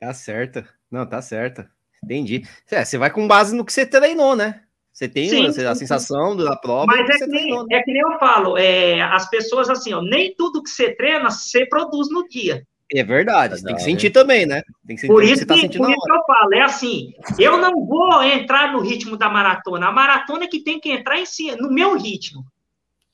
Tá 0.00 0.12
certo. 0.12 0.64
Não, 0.90 1.06
tá 1.06 1.22
certo. 1.22 1.64
Entendi. 2.02 2.42
É, 2.68 2.84
você 2.84 2.98
vai 2.98 3.08
com 3.08 3.28
base 3.28 3.54
no 3.54 3.64
que 3.64 3.72
você 3.72 3.86
treinou, 3.86 4.34
né? 4.34 4.62
Você 4.92 5.08
tem 5.08 5.28
sim, 5.28 5.46
a 5.46 5.52
sim, 5.52 5.78
sensação 5.78 6.36
da 6.36 6.56
prova. 6.56 6.86
Mas 6.86 7.08
é 7.08 7.12
que, 7.12 7.26
nem, 7.26 7.42
treinou, 7.42 7.66
né? 7.68 7.76
é 7.76 7.82
que 7.84 7.92
nem 7.92 8.02
eu 8.02 8.18
falo, 8.18 8.58
é, 8.58 9.00
as 9.00 9.30
pessoas 9.30 9.70
assim, 9.70 9.92
ó, 9.92 10.02
nem 10.02 10.34
tudo 10.34 10.60
que 10.60 10.70
você 10.70 10.92
treina, 10.92 11.30
você 11.30 11.64
produz 11.66 12.10
no 12.10 12.26
dia. 12.28 12.66
É 12.92 13.02
verdade, 13.02 13.62
tem 13.64 13.74
que 13.74 13.82
sentir 13.82 14.10
também, 14.10 14.46
né? 14.46 14.62
Tem 14.86 14.94
que 14.94 15.02
sentir 15.02 15.12
por 15.12 15.24
isso, 15.24 15.32
que, 15.32 15.38
você 15.40 15.46
tá 15.46 15.54
sentindo 15.56 15.84
por 15.84 15.90
isso 15.90 16.04
que 16.04 16.12
eu 16.12 16.22
falo, 16.24 16.54
é 16.54 16.60
assim, 16.62 17.14
eu 17.38 17.58
não 17.58 17.84
vou 17.84 18.22
entrar 18.22 18.72
no 18.72 18.80
ritmo 18.80 19.16
da 19.16 19.28
maratona, 19.28 19.88
a 19.88 19.92
maratona 19.92 20.44
é 20.44 20.46
que 20.46 20.60
tem 20.60 20.78
que 20.78 20.90
entrar 20.90 21.18
em 21.18 21.26
si, 21.26 21.50
no 21.56 21.70
meu 21.70 21.96
ritmo. 21.98 22.44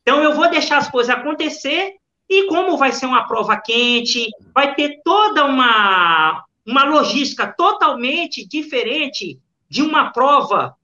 Então 0.03 0.23
eu 0.23 0.35
vou 0.35 0.51
deixar 0.51 0.79
as 0.79 0.91
coisas 0.91 1.15
acontecer 1.15 1.95
e 2.29 2.47
como 2.49 2.77
vai 2.77 2.93
ser 2.93 3.07
uma 3.07 3.27
prova 3.27 3.57
quente, 3.57 4.29
vai 4.55 4.75
ter 4.75 5.01
toda 5.05 5.45
uma, 5.45 6.45
uma 6.67 6.85
logística 6.85 7.47
totalmente 7.47 8.47
diferente 8.47 9.39
de 9.69 9.83
uma 9.83 10.11
prova 10.11 10.77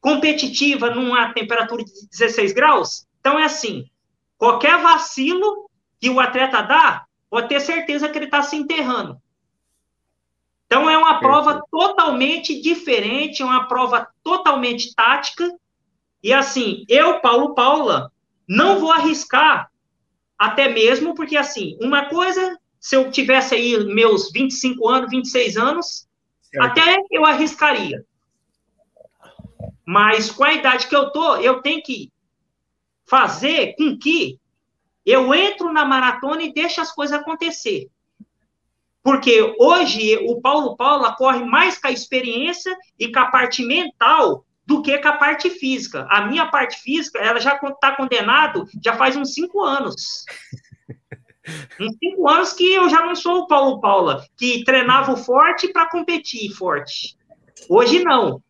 competitiva 0.00 0.90
numa 0.90 1.32
temperatura 1.32 1.84
de 1.84 2.08
16 2.10 2.52
graus. 2.52 3.06
Então, 3.20 3.38
é 3.38 3.44
assim: 3.44 3.86
qualquer 4.38 4.80
vacilo 4.80 5.68
que 6.00 6.08
o 6.10 6.20
atleta 6.20 6.62
dá, 6.62 7.05
pode 7.30 7.48
ter 7.48 7.60
certeza 7.60 8.08
que 8.08 8.18
ele 8.18 8.26
está 8.26 8.42
se 8.42 8.56
enterrando. 8.56 9.20
Então, 10.66 10.90
é 10.90 10.98
uma 10.98 11.20
prova 11.20 11.62
totalmente 11.70 12.60
diferente, 12.60 13.42
é 13.42 13.44
uma 13.44 13.68
prova 13.68 14.08
totalmente 14.22 14.94
tática. 14.94 15.48
E 16.22 16.32
assim, 16.32 16.84
eu, 16.88 17.20
Paulo 17.20 17.54
Paula, 17.54 18.10
não 18.48 18.80
vou 18.80 18.92
arriscar, 18.92 19.70
até 20.38 20.68
mesmo 20.68 21.14
porque, 21.14 21.36
assim, 21.36 21.78
uma 21.80 22.06
coisa, 22.06 22.58
se 22.80 22.96
eu 22.96 23.10
tivesse 23.10 23.54
aí 23.54 23.84
meus 23.84 24.30
25 24.32 24.88
anos, 24.88 25.10
26 25.10 25.56
anos, 25.56 26.08
certo. 26.42 26.64
até 26.64 26.96
eu 27.10 27.24
arriscaria. 27.24 28.04
Mas 29.86 30.30
com 30.30 30.42
a 30.42 30.52
idade 30.52 30.88
que 30.88 30.96
eu 30.96 31.10
tô, 31.10 31.36
eu 31.36 31.62
tenho 31.62 31.80
que 31.80 32.12
fazer 33.08 33.76
com 33.76 33.96
que 33.96 34.38
eu 35.06 35.32
entro 35.32 35.72
na 35.72 35.84
maratona 35.84 36.42
e 36.42 36.52
deixe 36.52 36.80
as 36.80 36.90
coisas 36.92 37.18
acontecer. 37.18 37.88
Porque 39.02 39.54
hoje 39.60 40.16
o 40.26 40.40
Paulo 40.40 40.76
Paula 40.76 41.14
corre 41.14 41.44
mais 41.44 41.78
com 41.78 41.86
a 41.86 41.92
experiência 41.92 42.76
e 42.98 43.12
com 43.12 43.20
a 43.20 43.26
parte 43.26 43.64
mental 43.64 44.44
do 44.66 44.82
que 44.82 44.98
com 44.98 45.08
a 45.08 45.16
parte 45.16 45.48
física. 45.48 46.08
A 46.10 46.26
minha 46.26 46.46
parte 46.46 46.80
física, 46.80 47.20
ela 47.20 47.38
já 47.38 47.54
está 47.54 47.94
condenado 47.94 48.66
já 48.84 48.96
faz 48.96 49.14
uns 49.14 49.32
cinco 49.32 49.62
anos. 49.62 50.24
uns 51.80 51.96
cinco 52.02 52.28
anos 52.28 52.52
que 52.52 52.74
eu 52.74 52.88
já 52.88 53.06
não 53.06 53.14
sou 53.14 53.42
o 53.42 53.46
Paulo 53.46 53.80
Paula, 53.80 54.26
que 54.36 54.64
treinava 54.64 55.16
forte 55.16 55.68
para 55.68 55.88
competir 55.88 56.50
forte. 56.50 57.16
Hoje 57.68 58.02
não. 58.02 58.42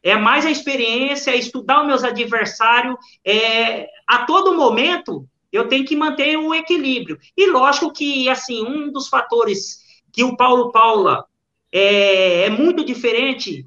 É 0.00 0.14
mais 0.14 0.46
a 0.46 0.50
experiência, 0.50 1.32
é 1.32 1.36
estudar 1.36 1.80
os 1.80 1.86
meus 1.88 2.04
adversários. 2.04 2.94
É, 3.24 3.88
a 4.06 4.24
todo 4.24 4.54
momento, 4.54 5.28
eu 5.52 5.68
tenho 5.68 5.84
que 5.84 5.96
manter 5.96 6.36
o 6.36 6.54
equilíbrio. 6.54 7.18
E 7.36 7.50
lógico 7.50 7.92
que, 7.92 8.28
assim, 8.28 8.64
um 8.66 8.90
dos 8.90 9.08
fatores 9.08 9.82
que 10.12 10.22
o 10.22 10.36
Paulo 10.36 10.70
Paula 10.72 11.24
é, 11.72 12.42
é 12.42 12.50
muito 12.50 12.84
diferente 12.84 13.64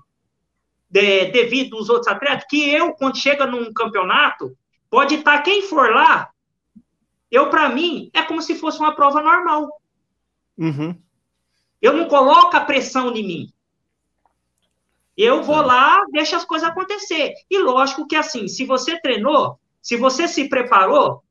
de, 0.90 1.26
devido 1.28 1.78
aos 1.78 1.90
outros 1.90 2.08
atletas, 2.08 2.46
que 2.50 2.70
eu, 2.70 2.94
quando 2.94 3.18
chega 3.18 3.46
num 3.46 3.72
campeonato, 3.74 4.56
pode 4.90 5.16
estar 5.16 5.42
quem 5.42 5.64
for 5.64 5.92
lá, 5.92 6.30
eu, 7.32 7.50
para 7.50 7.70
mim, 7.70 8.10
é 8.14 8.22
como 8.22 8.42
se 8.42 8.56
fosse 8.56 8.80
uma 8.80 8.94
prova 8.94 9.22
normal. 9.22 9.82
Uhum. 10.58 11.02
Eu 11.82 11.94
não 11.94 12.08
coloco 12.08 12.56
a 12.56 12.62
pressão 12.62 13.16
em 13.16 13.26
mim. 13.26 13.54
Eu 15.16 15.42
vou 15.42 15.62
lá, 15.62 16.04
deixa 16.12 16.36
as 16.36 16.44
coisas 16.44 16.68
acontecer. 16.68 17.34
E 17.50 17.58
lógico 17.58 18.06
que 18.06 18.16
assim, 18.16 18.48
se 18.48 18.66
você 18.66 19.00
treinou, 19.00 19.58
se 19.82 19.96
você 19.96 20.28
se 20.28 20.50
preparou, 20.50 21.24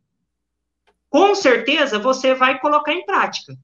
com 1.11 1.35
certeza 1.35 1.99
você 1.99 2.35
vai 2.35 2.59
colocar 2.61 2.95
em 2.95 3.05
prática. 3.05 3.55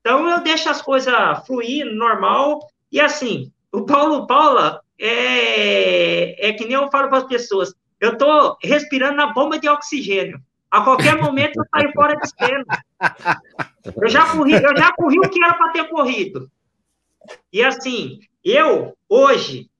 Então 0.00 0.28
eu 0.28 0.40
deixo 0.40 0.68
as 0.68 0.82
coisas 0.82 1.14
fluir 1.46 1.86
normal 1.86 2.68
e 2.90 3.00
assim, 3.00 3.52
o 3.72 3.86
Paulo 3.86 4.26
Paula 4.26 4.82
é, 4.98 6.48
é 6.48 6.52
que 6.52 6.64
nem 6.64 6.74
eu 6.74 6.90
falo 6.90 7.08
para 7.08 7.18
as 7.18 7.24
pessoas, 7.24 7.72
eu 8.00 8.14
estou 8.14 8.58
respirando 8.62 9.16
na 9.16 9.32
bomba 9.32 9.58
de 9.58 9.68
oxigênio. 9.68 10.42
A 10.70 10.82
qualquer 10.82 11.16
momento 11.16 11.58
eu 11.58 11.64
saio 11.74 11.92
fora 11.92 12.16
de 12.16 12.28
cena. 12.28 12.64
Eu 13.96 14.08
já 14.08 14.26
corri, 14.32 14.52
eu 14.52 14.76
já 14.76 14.92
corri 14.92 15.18
o 15.18 15.28
que 15.28 15.42
era 15.42 15.54
para 15.54 15.72
ter 15.72 15.88
corrido. 15.88 16.50
E 17.52 17.62
assim, 17.62 18.20
eu 18.44 18.96
hoje, 19.08 19.70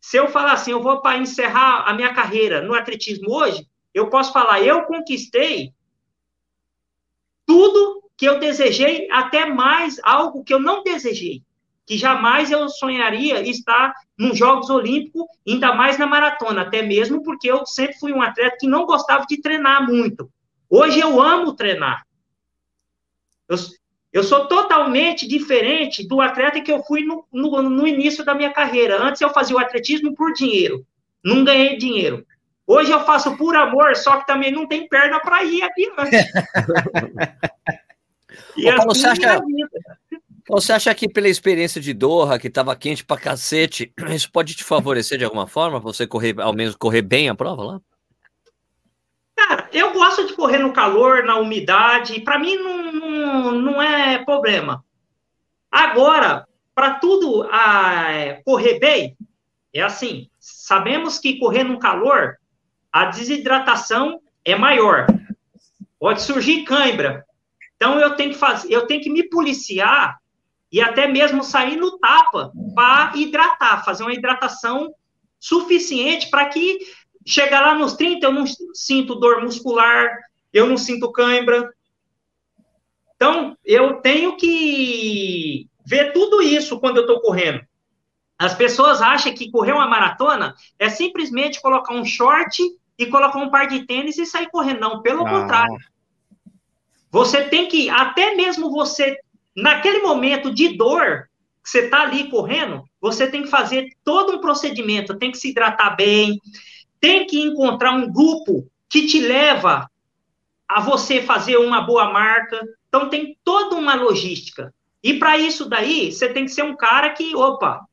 se 0.00 0.16
eu 0.16 0.28
falar 0.28 0.52
assim, 0.52 0.72
eu 0.72 0.82
vou 0.82 1.00
para 1.00 1.18
encerrar 1.18 1.84
a 1.86 1.94
minha 1.94 2.12
carreira 2.14 2.60
no 2.60 2.74
atletismo 2.74 3.32
hoje, 3.32 3.66
eu 3.98 4.10
posso 4.10 4.32
falar, 4.32 4.62
eu 4.62 4.82
conquistei 4.82 5.72
tudo 7.46 8.02
que 8.16 8.26
eu 8.26 8.38
desejei, 8.38 9.08
até 9.10 9.46
mais 9.46 10.00
algo 10.02 10.42
que 10.42 10.52
eu 10.52 10.58
não 10.60 10.82
desejei 10.82 11.42
que 11.86 11.96
jamais 11.96 12.50
eu 12.50 12.68
sonharia 12.68 13.48
estar 13.48 13.94
nos 14.18 14.36
Jogos 14.36 14.68
Olímpicos, 14.68 15.24
ainda 15.46 15.72
mais 15.72 15.96
na 15.96 16.06
maratona, 16.06 16.62
até 16.62 16.82
mesmo 16.82 17.22
porque 17.22 17.48
eu 17.48 17.64
sempre 17.64 17.96
fui 17.98 18.12
um 18.12 18.20
atleta 18.20 18.56
que 18.58 18.66
não 18.66 18.84
gostava 18.84 19.24
de 19.24 19.40
treinar 19.40 19.86
muito. 19.86 20.28
Hoje 20.68 20.98
eu 20.98 21.22
amo 21.22 21.54
treinar. 21.54 22.04
Eu, 23.48 23.56
eu 24.12 24.24
sou 24.24 24.48
totalmente 24.48 25.28
diferente 25.28 26.06
do 26.06 26.20
atleta 26.20 26.60
que 26.60 26.72
eu 26.72 26.82
fui 26.82 27.04
no, 27.04 27.24
no, 27.32 27.62
no 27.62 27.86
início 27.86 28.24
da 28.24 28.34
minha 28.34 28.52
carreira. 28.52 29.00
Antes 29.00 29.20
eu 29.20 29.30
fazia 29.30 29.54
o 29.54 29.60
atletismo 29.60 30.12
por 30.12 30.32
dinheiro, 30.32 30.84
não 31.24 31.44
ganhei 31.44 31.76
dinheiro. 31.76 32.25
Hoje 32.66 32.90
eu 32.90 33.04
faço 33.04 33.36
por 33.36 33.54
amor, 33.54 33.94
só 33.94 34.18
que 34.18 34.26
também 34.26 34.50
não 34.50 34.66
tem 34.66 34.88
perna 34.88 35.20
para 35.20 35.44
ir 35.44 35.62
adiante. 35.62 36.16
e 38.56 38.68
Ô, 38.68 38.76
Paulo, 38.76 38.90
assim, 38.90 39.02
você 39.02 39.06
acha, 39.06 39.40
você 40.48 40.72
acha 40.72 40.94
que 40.94 41.08
pela 41.08 41.28
experiência 41.28 41.80
de 41.80 41.92
Doha, 41.92 42.38
que 42.38 42.48
estava 42.48 42.74
quente 42.74 43.04
pra 43.04 43.16
cacete, 43.16 43.92
isso 44.10 44.30
pode 44.30 44.54
te 44.54 44.64
favorecer 44.64 45.18
de 45.18 45.24
alguma 45.24 45.46
forma? 45.46 45.78
Você 45.80 46.06
correr, 46.06 46.40
ao 46.40 46.52
menos 46.52 46.74
correr 46.74 47.02
bem 47.02 47.28
a 47.28 47.34
prova 47.34 47.62
lá? 47.62 47.80
Cara, 49.36 49.68
eu 49.72 49.92
gosto 49.92 50.26
de 50.26 50.32
correr 50.32 50.58
no 50.58 50.72
calor, 50.72 51.24
na 51.24 51.36
umidade, 51.36 52.20
para 52.20 52.38
mim 52.38 52.56
não, 52.56 52.92
não, 52.92 53.52
não, 53.52 53.82
é 53.82 54.24
problema. 54.24 54.82
Agora, 55.70 56.48
para 56.74 56.94
tudo 56.94 57.46
a, 57.50 58.12
é, 58.12 58.42
correr 58.44 58.78
bem, 58.78 59.16
é 59.74 59.82
assim: 59.82 60.30
sabemos 60.40 61.18
que 61.18 61.38
correr 61.38 61.64
no 61.64 61.78
calor, 61.78 62.38
a 62.96 63.04
desidratação 63.04 64.22
é 64.42 64.56
maior. 64.56 65.06
Pode 66.00 66.22
surgir 66.22 66.64
cãibra. 66.64 67.26
Então 67.76 68.00
eu 68.00 68.16
tenho 68.16 68.30
que 68.30 68.38
fazer, 68.38 68.72
eu 68.72 68.86
tenho 68.86 69.02
que 69.02 69.10
me 69.10 69.28
policiar 69.28 70.18
e 70.72 70.80
até 70.80 71.06
mesmo 71.06 71.44
sair 71.44 71.76
no 71.76 71.98
tapa 71.98 72.50
para 72.74 73.12
hidratar, 73.14 73.84
fazer 73.84 74.02
uma 74.02 74.14
hidratação 74.14 74.94
suficiente 75.38 76.30
para 76.30 76.46
que 76.46 76.78
chegar 77.26 77.60
lá 77.60 77.74
nos 77.74 77.92
30 77.96 78.24
eu 78.24 78.32
não 78.32 78.46
sinto 78.72 79.16
dor 79.16 79.42
muscular, 79.42 80.08
eu 80.50 80.66
não 80.66 80.78
sinto 80.78 81.12
cãibra. 81.12 81.70
Então, 83.14 83.58
eu 83.62 84.00
tenho 84.00 84.38
que 84.38 85.68
ver 85.84 86.14
tudo 86.14 86.40
isso 86.40 86.80
quando 86.80 86.96
eu 86.96 87.02
estou 87.02 87.20
correndo. 87.20 87.60
As 88.38 88.54
pessoas 88.54 89.02
acham 89.02 89.34
que 89.34 89.50
correr 89.50 89.72
uma 89.72 89.86
maratona 89.86 90.54
é 90.78 90.88
simplesmente 90.88 91.60
colocar 91.60 91.92
um 91.92 92.06
short 92.06 92.62
e 92.98 93.06
colocar 93.06 93.38
um 93.38 93.50
par 93.50 93.66
de 93.66 93.86
tênis 93.86 94.18
e 94.18 94.26
sair 94.26 94.48
correndo. 94.50 94.80
Não, 94.80 95.02
pelo 95.02 95.26
ah. 95.26 95.30
contrário. 95.30 95.78
Você 97.10 97.44
tem 97.44 97.68
que, 97.68 97.88
até 97.88 98.34
mesmo 98.34 98.70
você 98.70 99.18
naquele 99.56 100.00
momento 100.00 100.52
de 100.52 100.76
dor, 100.76 101.28
que 101.62 101.70
você 101.70 101.80
está 101.86 102.02
ali 102.02 102.30
correndo, 102.30 102.84
você 103.00 103.26
tem 103.26 103.42
que 103.42 103.48
fazer 103.48 103.88
todo 104.04 104.36
um 104.36 104.40
procedimento, 104.40 105.18
tem 105.18 105.32
que 105.32 105.38
se 105.38 105.48
hidratar 105.48 105.96
bem, 105.96 106.40
tem 107.00 107.26
que 107.26 107.40
encontrar 107.40 107.92
um 107.92 108.12
grupo 108.12 108.68
que 108.88 109.06
te 109.06 109.18
leva 109.18 109.90
a 110.68 110.80
você 110.80 111.22
fazer 111.22 111.56
uma 111.56 111.80
boa 111.80 112.12
marca. 112.12 112.60
Então 112.88 113.08
tem 113.08 113.36
toda 113.42 113.76
uma 113.76 113.94
logística. 113.94 114.72
E 115.02 115.18
para 115.18 115.38
isso 115.38 115.68
daí, 115.68 116.12
você 116.12 116.28
tem 116.28 116.44
que 116.44 116.50
ser 116.50 116.62
um 116.62 116.76
cara 116.76 117.10
que, 117.10 117.34
opa, 117.34 117.86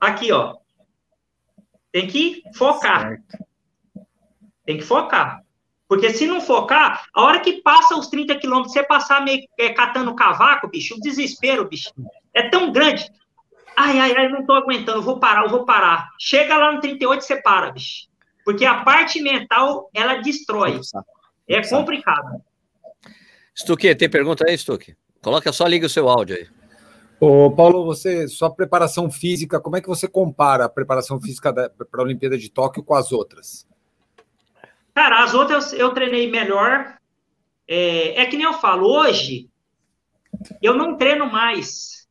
aqui 0.00 0.32
ó, 0.32 0.56
tem 1.92 2.06
que 2.06 2.42
focar. 2.54 3.08
Certo. 3.08 3.43
Tem 4.64 4.78
que 4.78 4.84
focar. 4.84 5.42
Porque 5.88 6.10
se 6.10 6.26
não 6.26 6.40
focar, 6.40 7.06
a 7.14 7.22
hora 7.22 7.40
que 7.40 7.60
passa 7.62 7.96
os 7.96 8.08
30 8.08 8.36
quilômetros, 8.36 8.72
você 8.72 8.82
passar 8.82 9.22
meio 9.22 9.46
é, 9.58 9.70
catando 9.70 10.14
cavaco, 10.14 10.68
bicho, 10.68 10.94
o 10.94 11.00
desespero, 11.00 11.68
bicho, 11.68 11.92
é 12.32 12.48
tão 12.48 12.72
grande. 12.72 13.04
Ai, 13.76 13.98
ai, 13.98 14.16
ai, 14.16 14.28
não 14.28 14.46
tô 14.46 14.54
aguentando, 14.54 15.02
vou 15.02 15.18
parar, 15.18 15.44
eu 15.44 15.50
vou 15.50 15.64
parar. 15.64 16.10
Chega 16.18 16.56
lá 16.56 16.72
no 16.72 16.80
38, 16.80 17.22
você 17.22 17.36
para, 17.42 17.70
bicho. 17.72 18.08
Porque 18.44 18.64
a 18.64 18.82
parte 18.82 19.20
mental, 19.20 19.90
ela 19.92 20.20
destrói. 20.20 20.80
É 21.48 21.66
complicado. 21.68 22.42
Stuque, 23.56 23.94
tem 23.94 24.08
pergunta 24.08 24.44
aí, 24.48 24.56
Stuque? 24.56 24.96
Coloca, 25.22 25.52
só 25.52 25.66
liga 25.66 25.86
o 25.86 25.90
seu 25.90 26.08
áudio 26.08 26.36
aí. 26.36 26.48
Ô, 27.20 27.50
Paulo, 27.50 27.84
você, 27.84 28.26
sua 28.28 28.50
preparação 28.50 29.10
física, 29.10 29.60
como 29.60 29.76
é 29.76 29.80
que 29.80 29.88
você 29.88 30.08
compara 30.08 30.64
a 30.64 30.68
preparação 30.68 31.20
física 31.20 31.52
para 31.52 32.00
a 32.00 32.02
Olimpíada 32.02 32.36
de 32.36 32.50
Tóquio 32.50 32.82
com 32.82 32.94
as 32.94 33.12
outras? 33.12 33.66
Cara, 34.94 35.24
as 35.24 35.34
outras 35.34 35.72
eu 35.72 35.92
treinei 35.92 36.30
melhor. 36.30 36.96
É, 37.66 38.22
é 38.22 38.26
que 38.26 38.36
nem 38.36 38.46
eu 38.46 38.54
falo, 38.54 38.86
hoje 38.86 39.48
eu 40.62 40.74
não 40.74 40.96
treino 40.96 41.30
mais. 41.30 42.06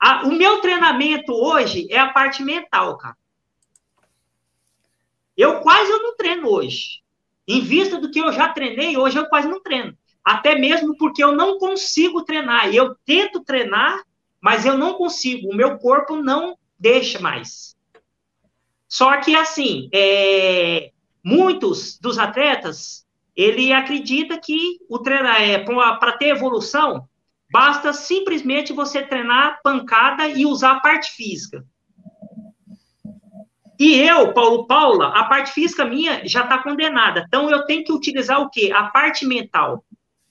A, 0.00 0.24
o 0.24 0.32
meu 0.32 0.60
treinamento 0.60 1.32
hoje 1.32 1.86
é 1.90 1.98
a 1.98 2.12
parte 2.12 2.42
mental, 2.42 2.98
cara. 2.98 3.16
Eu 5.36 5.60
quase 5.60 5.90
eu 5.90 6.02
não 6.02 6.16
treino 6.16 6.48
hoje. 6.48 7.02
Em 7.46 7.60
vista 7.60 7.98
do 7.98 8.10
que 8.10 8.20
eu 8.20 8.32
já 8.32 8.48
treinei, 8.48 8.96
hoje 8.96 9.18
eu 9.18 9.28
quase 9.28 9.48
não 9.48 9.62
treino. 9.62 9.96
Até 10.24 10.54
mesmo 10.54 10.96
porque 10.96 11.22
eu 11.22 11.32
não 11.32 11.58
consigo 11.58 12.24
treinar. 12.24 12.74
Eu 12.74 12.94
tento 13.04 13.44
treinar, 13.44 14.02
mas 14.40 14.64
eu 14.64 14.78
não 14.78 14.94
consigo. 14.94 15.50
O 15.50 15.56
meu 15.56 15.78
corpo 15.78 16.16
não 16.16 16.56
deixa 16.78 17.20
mais. 17.20 17.76
Só 18.88 19.20
que 19.20 19.34
assim, 19.34 19.88
é, 19.92 20.92
muitos 21.24 21.98
dos 21.98 22.18
atletas, 22.18 23.06
ele 23.34 23.72
acredita 23.72 24.38
que 24.38 24.78
o 24.88 24.98
treinar 24.98 25.42
é 25.42 25.58
para 25.58 26.12
ter 26.12 26.28
evolução, 26.28 27.08
basta 27.50 27.92
simplesmente 27.92 28.72
você 28.72 29.02
treinar 29.02 29.60
pancada 29.62 30.28
e 30.28 30.44
usar 30.44 30.72
a 30.72 30.80
parte 30.80 31.10
física. 31.12 31.64
E 33.78 33.94
eu, 33.94 34.32
Paulo 34.32 34.66
Paula, 34.66 35.08
a 35.08 35.24
parte 35.24 35.52
física 35.52 35.84
minha 35.84 36.26
já 36.26 36.42
está 36.42 36.58
condenada. 36.58 37.24
Então 37.26 37.50
eu 37.50 37.64
tenho 37.66 37.82
que 37.82 37.92
utilizar 37.92 38.40
o 38.40 38.48
quê? 38.48 38.70
A 38.72 38.84
parte 38.84 39.26
mental. 39.26 39.84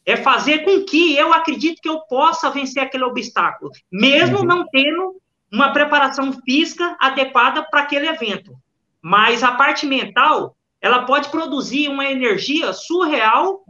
É 0.05 0.17
fazer 0.17 0.59
com 0.59 0.83
que 0.83 1.15
eu 1.15 1.31
acredite 1.33 1.81
que 1.81 1.87
eu 1.87 2.01
possa 2.01 2.49
vencer 2.49 2.83
aquele 2.83 3.05
obstáculo, 3.05 3.71
mesmo 3.89 4.39
uhum. 4.39 4.43
não 4.43 4.67
tendo 4.67 5.15
uma 5.51 5.71
preparação 5.71 6.33
física 6.41 6.97
adequada 6.99 7.63
para 7.63 7.81
aquele 7.81 8.07
evento. 8.07 8.53
Mas 9.01 9.43
a 9.43 9.53
parte 9.53 9.85
mental, 9.85 10.57
ela 10.83 11.05
pode 11.05 11.29
produzir 11.29 11.87
uma 11.87 12.05
energia 12.05 12.73
surreal 12.73 13.63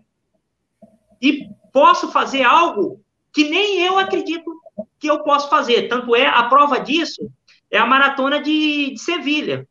e 1.21 1.47
posso 1.71 2.11
fazer 2.11 2.41
algo 2.41 2.99
que 3.31 3.47
nem 3.47 3.81
eu 3.81 3.99
acredito 3.99 4.51
que 4.97 5.11
eu 5.11 5.23
posso 5.23 5.47
fazer. 5.47 5.87
Tanto 5.87 6.15
é, 6.15 6.25
a 6.25 6.41
prova 6.49 6.79
disso 6.79 7.29
é 7.69 7.77
a 7.77 7.85
maratona 7.85 8.41
de, 8.41 8.93
de 8.93 8.99
Sevilha. 8.99 9.69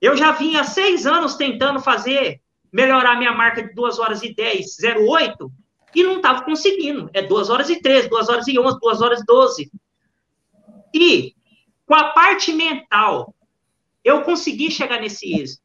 Eu 0.00 0.16
já 0.16 0.32
vinha 0.32 0.64
seis 0.64 1.06
anos 1.06 1.34
tentando 1.34 1.80
fazer, 1.80 2.40
melhorar 2.72 3.18
minha 3.18 3.32
marca 3.32 3.62
de 3.62 3.74
2 3.74 3.98
horas 3.98 4.22
e 4.22 4.34
10, 4.34 4.78
08, 5.06 5.52
e 5.94 6.02
não 6.02 6.16
estava 6.16 6.44
conseguindo. 6.44 7.10
É 7.12 7.20
2 7.20 7.50
horas 7.50 7.68
e 7.68 7.78
13, 7.78 8.08
2 8.08 8.28
horas 8.30 8.48
e 8.48 8.58
11, 8.58 8.78
2 8.80 9.02
horas 9.02 9.20
e 9.20 9.24
12. 9.26 9.70
E 10.94 11.34
com 11.84 11.94
a 11.94 12.04
parte 12.04 12.54
mental, 12.54 13.34
eu 14.02 14.22
consegui 14.22 14.70
chegar 14.70 14.98
nesse 14.98 15.30
êxito. 15.30 15.63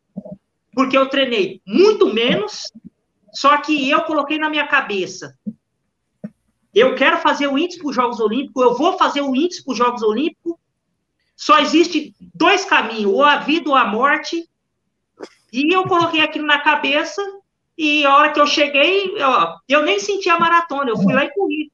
Porque 0.80 0.98
eu 0.98 1.10
treinei 1.10 1.62
muito 1.68 2.13
menos, 2.13 2.72
só 3.34 3.58
que 3.58 3.89
eu 3.89 4.02
coloquei 4.04 4.38
na 4.38 4.50
minha 4.50 4.65
cabeça. 4.65 5.38
Eu 6.74 6.96
quero 6.96 7.18
fazer 7.18 7.48
o 7.48 7.58
índice 7.58 7.80
para 7.80 7.89
os 7.89 7.96
Jogos 7.96 8.22
Olímpicos, 8.22 8.63
eu 8.63 8.78
vou 8.78 8.98
fazer 8.98 9.20
o 9.20 9.36
índice 9.36 9.62
para 9.62 9.74
os 9.74 9.78
Jogos 9.78 10.02
Olímpicos. 10.02 10.56
Só 11.36 11.60
existe 11.60 12.15
dois 12.34 12.63
caminhos, 12.63 13.12
ou 13.12 13.26
a 13.26 13.39
vida 13.39 13.70
ou 13.70 13.76
a 13.76 13.84
morte. 13.84 14.50
E 15.52 15.76
eu 15.76 15.84
coloquei 15.84 16.22
aquilo 16.22 16.48
na 16.48 16.62
cabeça, 16.62 17.22
e 17.78 18.06
a 18.06 18.15
hora 18.15 18.32
que 18.32 18.39
eu 18.39 18.48
cheguei, 18.48 19.22
ó, 19.22 19.58
eu 19.68 19.84
nem 19.84 20.00
senti 20.00 20.30
a 20.30 20.39
maratona, 20.39 20.92
eu 20.92 20.98
fui 20.98 21.13
lá 21.13 21.26
e 21.26 21.34
corri. 21.34 21.70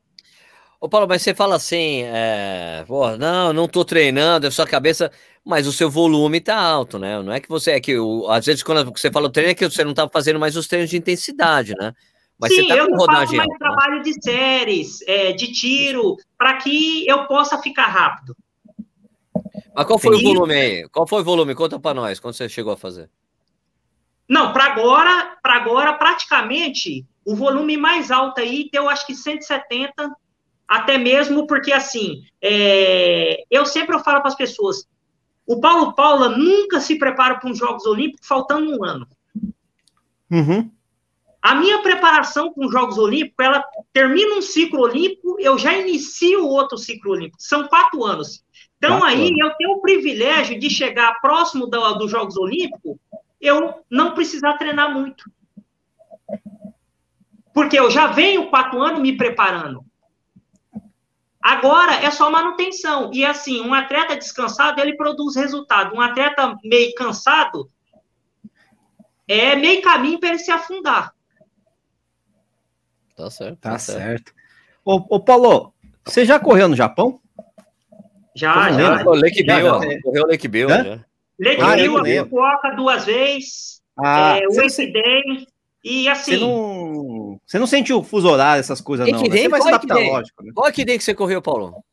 Ô 0.80 0.90
Paulo, 0.90 1.08
mas 1.08 1.22
você 1.22 1.34
fala 1.34 1.56
assim, 1.56 2.04
é, 2.04 2.86
não, 3.18 3.54
não 3.54 3.68
tô 3.68 3.84
treinando, 3.86 4.48
é 4.48 4.52
só 4.52 4.64
a 4.64 4.68
cabeça, 4.68 5.12
mas 5.44 5.68
o 5.68 5.72
seu 5.72 5.90
volume 5.90 6.42
tá 6.42 6.60
alto, 6.60 7.00
né? 7.00 7.22
Não 7.22 7.32
é 7.32 7.40
que 7.40 7.50
você 7.50 7.72
é 7.72 7.80
que, 7.80 7.98
o, 7.98 8.28
às 8.30 8.46
vezes, 8.46 8.62
quando 8.62 8.92
você 8.92 9.12
fala 9.12 9.32
treino, 9.32 9.52
é 9.52 9.56
que 9.56 9.68
você 9.68 9.84
não 9.84 9.94
tá 9.94 10.08
fazendo 10.12 10.40
mais 10.40 10.56
os 10.56 10.68
treinos 10.68 10.90
de 10.90 10.98
intensidade, 10.98 11.74
né? 11.80 11.94
Mas 12.38 12.54
Sim, 12.54 12.68
tá 12.68 12.76
eu 12.76 12.90
não 12.90 12.98
faço 13.06 13.12
mais 13.12 13.40
alta, 13.40 13.58
trabalho 13.58 13.98
né? 13.98 14.02
de 14.04 14.22
séries, 14.22 15.02
é, 15.08 15.32
de 15.32 15.52
tiro, 15.54 16.18
para 16.38 16.58
que 16.58 17.08
eu 17.08 17.26
possa 17.28 17.58
ficar 17.62 17.88
rápido. 17.88 18.36
Mas 19.74 19.86
qual 19.86 19.98
foi 19.98 20.18
e... 20.18 20.20
o 20.20 20.24
volume 20.24 20.54
aí? 20.54 20.90
Qual 20.90 21.08
foi 21.08 21.22
o 21.22 21.26
volume? 21.26 21.56
Conta 21.56 21.80
para 21.80 21.94
nós, 21.94 22.20
quando 22.20 22.34
você 22.34 22.50
chegou 22.50 22.74
a 22.74 22.78
fazer. 22.78 23.10
Não, 24.28 24.52
para 24.52 24.66
agora, 24.66 25.38
para 25.42 25.56
agora, 25.56 25.94
praticamente, 25.94 27.06
o 27.24 27.36
volume 27.36 27.78
mais 27.78 28.12
alto 28.12 28.42
aí 28.42 28.70
deu 28.72 28.90
acho 28.90 29.06
que 29.06 29.14
170 29.14 30.12
até 30.68 30.98
mesmo 30.98 31.46
porque, 31.48 31.72
assim, 31.72 32.24
é, 32.42 33.44
eu 33.50 33.66
sempre 33.66 33.98
falo 34.00 34.20
para 34.20 34.28
as 34.28 34.36
pessoas, 34.36 34.88
o 35.46 35.60
Paulo 35.60 35.94
Paula 35.94 36.30
nunca 36.30 36.80
se 36.80 36.98
prepara 36.98 37.36
para 37.36 37.52
os 37.52 37.58
Jogos 37.58 37.86
Olímpicos 37.86 38.28
faltando 38.28 38.76
um 38.76 38.84
ano. 38.84 39.08
Uhum. 40.32 40.72
A 41.42 41.54
minha 41.54 41.80
preparação 41.84 42.52
para 42.52 42.66
os 42.66 42.72
Jogos 42.72 42.98
Olímpicos, 42.98 43.46
ela 43.46 43.64
termina 43.94 44.36
um 44.36 44.42
ciclo 44.42 44.82
olímpico, 44.82 45.38
eu 45.40 45.60
já 45.60 45.78
inicio 45.78 46.44
outro 46.44 46.76
ciclo 46.76 47.12
olímpico. 47.12 47.38
São 47.40 47.68
quatro 47.68 48.04
anos. 48.04 48.44
Então, 48.78 49.04
aí, 49.04 49.32
eu 49.38 49.52
tenho 49.52 49.74
o 49.74 49.82
privilégio 49.82 50.60
de 50.60 50.70
chegar 50.70 51.22
próximo 51.22 51.68
do, 51.68 51.94
dos 51.94 52.10
Jogos 52.10 52.36
Olímpicos, 52.36 52.98
eu 53.40 53.76
não 53.90 54.16
precisar 54.16 54.58
treinar 54.58 54.92
muito. 54.92 55.30
Porque 57.54 57.80
eu 57.80 57.92
já 57.92 58.08
venho 58.08 58.50
quatro 58.50 58.82
anos 58.82 59.00
me 59.00 59.16
preparando. 59.16 59.85
Agora 61.46 61.94
é 62.04 62.10
só 62.10 62.32
manutenção. 62.32 63.12
E 63.14 63.24
assim, 63.24 63.62
um 63.62 63.72
atleta 63.72 64.18
descansado, 64.18 64.82
ele 64.82 64.98
produz 64.98 65.36
resultado. 65.36 65.96
Um 65.96 66.02
atleta 66.02 66.58
meio 66.64 66.92
cansado 66.96 67.70
é 69.28 69.56
meio 69.56 69.80
caminho 69.84 70.20
para 70.20 70.30
ele 70.30 70.40
se 70.40 70.50
afundar. 70.50 71.14
Tá 73.16 73.30
certo. 73.30 73.60
Tá, 73.60 73.72
tá 73.74 73.78
certo. 73.78 74.02
certo. 74.02 74.34
Ô, 74.84 74.96
ô, 75.08 75.20
Paulo, 75.20 75.72
você 76.04 76.26
já 76.26 76.40
correu 76.40 76.68
no 76.68 76.76
Japão? 76.76 77.22
Já, 78.36 78.72
já. 78.72 79.06
O 79.06 79.14
Lake 79.14 79.44
Bill, 79.44 80.02
correu 80.02 80.24
o 80.24 80.28
Lake 80.28 80.48
Bill. 80.48 80.68
Lake 80.68 81.62
ah, 81.62 81.76
Bill, 81.76 81.98
a 82.00 82.24
Fukuoka 82.24 82.72
duas 82.76 83.06
vezes. 83.06 83.84
Ah, 84.04 84.40
é, 84.40 84.48
o 84.48 84.62
Ace 84.62 84.92
Day. 84.92 85.48
E 85.84 86.10
assim. 86.10 86.40
Você 86.40 86.44
não, 86.44 87.25
você 87.46 87.60
não 87.60 87.68
sente 87.68 87.92
o 87.94 88.04
fuso 88.04 88.28
horário, 88.28 88.60
essas 88.60 88.82
coisas, 88.82 89.08
não. 89.10 89.22
Né? 89.22 89.30
Você 89.30 89.50
vai 89.50 89.62
se 89.62 89.68
adaptar, 89.68 89.98
lógico. 89.98 90.44
Né? 90.44 90.52
Qual 90.54 90.68
é 90.68 90.72
que 90.72 91.00
você 91.00 91.14
correu, 91.14 91.42
Paulo? 91.42 91.84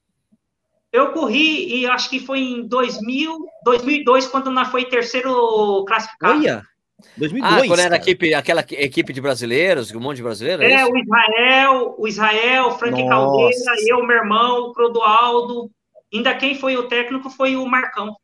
Eu 0.93 1.13
corri 1.13 1.81
e 1.81 1.87
acho 1.87 2.11
que 2.11 2.21
foi 2.21 2.41
em 2.41 2.67
2000, 2.69 3.47
2002, 3.65 4.27
quando 4.27 4.51
nós 4.51 4.69
foi 4.69 4.85
terceiro 4.85 5.85
classificado. 5.87 6.39
Olha! 6.39 6.63
2002, 7.17 7.53
ah, 7.53 7.67
quando 7.67 7.81
era 7.81 7.97
equipe, 7.97 8.35
aquela 8.35 8.61
equipe 8.61 9.13
de 9.13 9.21
brasileiros, 9.21 9.91
um 9.93 10.01
monte 10.01 10.17
de 10.17 10.23
brasileiros? 10.23 10.65
É, 10.65 10.73
é 10.73 10.87
o 10.87 10.97
Israel, 10.97 11.95
o 11.99 12.09
Israel, 12.09 12.67
o 12.67 12.79
Frank 12.79 13.03
Nossa. 13.03 13.09
Caldeira, 13.09 13.75
eu, 13.89 14.07
meu 14.07 14.17
irmão, 14.17 14.59
o 14.69 14.73
Clodoaldo. 14.73 15.71
Ainda 16.13 16.35
quem 16.35 16.55
foi 16.55 16.77
o 16.77 16.89
técnico 16.89 17.31
foi 17.31 17.57
o 17.57 17.67
Marcão. 17.67 18.15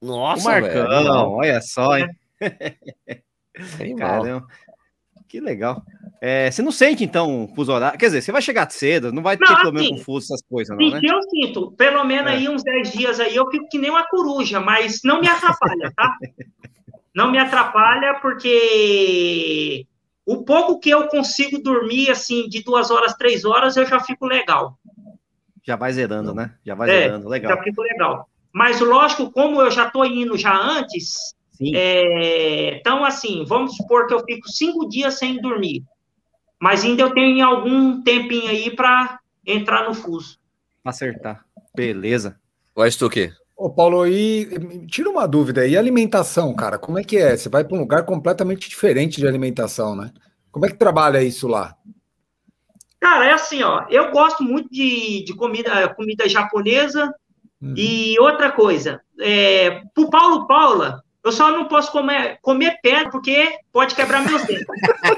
Nossa, 0.00 0.48
o 0.48 0.52
Marcão, 0.52 0.88
velho. 0.88 1.30
olha 1.30 1.60
só, 1.62 1.96
hein? 1.96 2.08
É. 2.40 3.22
Caramba. 3.98 4.46
Que 5.32 5.40
legal. 5.40 5.82
É, 6.20 6.50
você 6.50 6.60
não 6.60 6.70
sente, 6.70 7.02
então, 7.02 7.50
fuso 7.56 7.72
horário? 7.72 7.98
Quer 7.98 8.04
dizer, 8.04 8.20
você 8.20 8.30
vai 8.30 8.42
chegar 8.42 8.70
cedo, 8.70 9.10
não 9.10 9.22
vai 9.22 9.34
não, 9.40 9.48
ter 9.48 9.62
problema 9.62 9.86
assim, 9.86 9.96
com 9.96 10.04
fuso, 10.04 10.26
essas 10.26 10.42
coisas, 10.46 10.76
não, 10.76 10.90
né? 10.90 11.00
eu 11.02 11.22
sinto. 11.22 11.72
Pelo 11.72 12.04
menos 12.04 12.30
é. 12.30 12.34
aí 12.34 12.50
uns 12.50 12.62
10 12.62 12.92
dias 12.92 13.18
aí 13.18 13.34
eu 13.34 13.48
fico 13.48 13.66
que 13.70 13.78
nem 13.78 13.88
uma 13.88 14.06
coruja, 14.06 14.60
mas 14.60 15.00
não 15.02 15.22
me 15.22 15.28
atrapalha, 15.28 15.90
tá? 15.96 16.18
não 17.16 17.30
me 17.30 17.38
atrapalha 17.38 18.18
porque 18.20 19.86
o 20.26 20.44
pouco 20.44 20.78
que 20.78 20.90
eu 20.90 21.08
consigo 21.08 21.62
dormir, 21.62 22.10
assim, 22.10 22.46
de 22.46 22.62
duas 22.62 22.90
horas, 22.90 23.14
três 23.14 23.46
horas, 23.46 23.78
eu 23.78 23.86
já 23.86 24.00
fico 24.00 24.26
legal. 24.26 24.78
Já 25.62 25.76
vai 25.76 25.94
zerando, 25.94 26.34
né? 26.34 26.54
Já 26.62 26.74
vai 26.74 26.90
é, 26.90 27.04
zerando, 27.04 27.26
legal. 27.26 27.56
Já 27.56 27.62
fico 27.62 27.80
legal. 27.80 28.28
Mas, 28.52 28.80
lógico, 28.80 29.32
como 29.32 29.62
eu 29.62 29.70
já 29.70 29.88
tô 29.88 30.04
indo 30.04 30.36
já 30.36 30.54
antes, 30.54 31.34
é, 31.60 32.76
então, 32.76 33.04
assim, 33.04 33.44
vamos 33.46 33.76
supor 33.76 34.06
que 34.06 34.14
eu 34.14 34.24
fico 34.24 34.48
cinco 34.48 34.88
dias 34.88 35.18
sem 35.18 35.40
dormir, 35.40 35.84
mas 36.60 36.84
ainda 36.84 37.02
eu 37.02 37.14
tenho 37.14 37.44
algum 37.46 38.02
tempinho 38.02 38.48
aí 38.48 38.74
para 38.74 39.20
entrar 39.46 39.88
no 39.88 39.94
fuso. 39.94 40.38
Acertar. 40.84 41.44
Beleza. 41.74 42.36
Vai 42.74 42.90
tu 42.90 43.08
quê? 43.08 43.32
Ô, 43.56 43.70
Paulo, 43.70 44.06
e 44.06 44.48
tira 44.88 45.08
uma 45.08 45.28
dúvida, 45.28 45.66
e 45.66 45.76
alimentação, 45.76 46.54
cara, 46.54 46.78
como 46.78 46.98
é 46.98 47.04
que 47.04 47.16
é? 47.16 47.36
Você 47.36 47.48
vai 47.48 47.62
para 47.62 47.76
um 47.76 47.80
lugar 47.80 48.04
completamente 48.04 48.68
diferente 48.68 49.20
de 49.20 49.26
alimentação, 49.26 49.94
né? 49.94 50.10
Como 50.50 50.66
é 50.66 50.68
que 50.68 50.76
trabalha 50.76 51.22
isso 51.22 51.46
lá? 51.46 51.76
Cara, 52.98 53.26
é 53.26 53.32
assim, 53.32 53.62
ó, 53.62 53.84
eu 53.90 54.10
gosto 54.10 54.42
muito 54.42 54.68
de, 54.70 55.24
de 55.24 55.34
comida, 55.34 55.88
comida 55.94 56.28
japonesa, 56.28 57.12
uhum. 57.60 57.74
e 57.76 58.18
outra 58.18 58.50
coisa, 58.50 59.00
é, 59.20 59.82
pro 59.94 60.10
Paulo 60.10 60.46
Paula, 60.46 61.01
eu 61.24 61.32
só 61.32 61.50
não 61.50 61.66
posso 61.66 61.92
comer, 61.92 62.38
comer 62.42 62.78
pedra 62.82 63.10
porque 63.10 63.58
pode 63.72 63.94
quebrar 63.94 64.24
meus 64.24 64.44
dentes. 64.44 64.66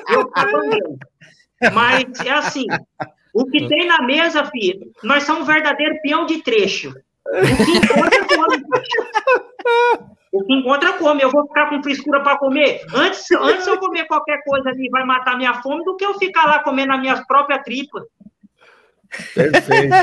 Eu 0.08 0.30
Mas 1.72 2.04
é 2.20 2.30
assim, 2.30 2.66
o 3.32 3.46
que 3.46 3.66
tem 3.68 3.86
na 3.86 4.02
mesa, 4.02 4.44
filho, 4.46 4.92
nós 5.02 5.24
somos 5.24 5.42
um 5.42 5.52
verdadeiro 5.52 5.98
peão 6.02 6.26
de 6.26 6.42
trecho. 6.42 6.90
O 7.26 7.64
que 7.64 7.72
encontra, 7.78 8.26
come. 8.26 8.62
O 10.32 10.44
que 10.44 10.52
encontra, 10.52 10.92
come. 10.94 11.22
Eu 11.22 11.30
vou 11.30 11.46
ficar 11.46 11.70
com 11.70 11.82
frescura 11.82 12.22
para 12.22 12.36
comer. 12.36 12.82
Antes, 12.94 13.30
antes 13.32 13.66
eu 13.66 13.78
comer 13.78 14.06
qualquer 14.06 14.42
coisa 14.44 14.68
ali 14.68 14.90
vai 14.90 15.04
matar 15.04 15.38
minha 15.38 15.54
fome 15.62 15.84
do 15.84 15.96
que 15.96 16.04
eu 16.04 16.18
ficar 16.18 16.44
lá 16.44 16.58
comendo 16.58 16.92
as 16.92 17.00
minhas 17.00 17.26
próprias 17.26 17.62
tripas. 17.62 18.04
Perfeito. 19.35 19.94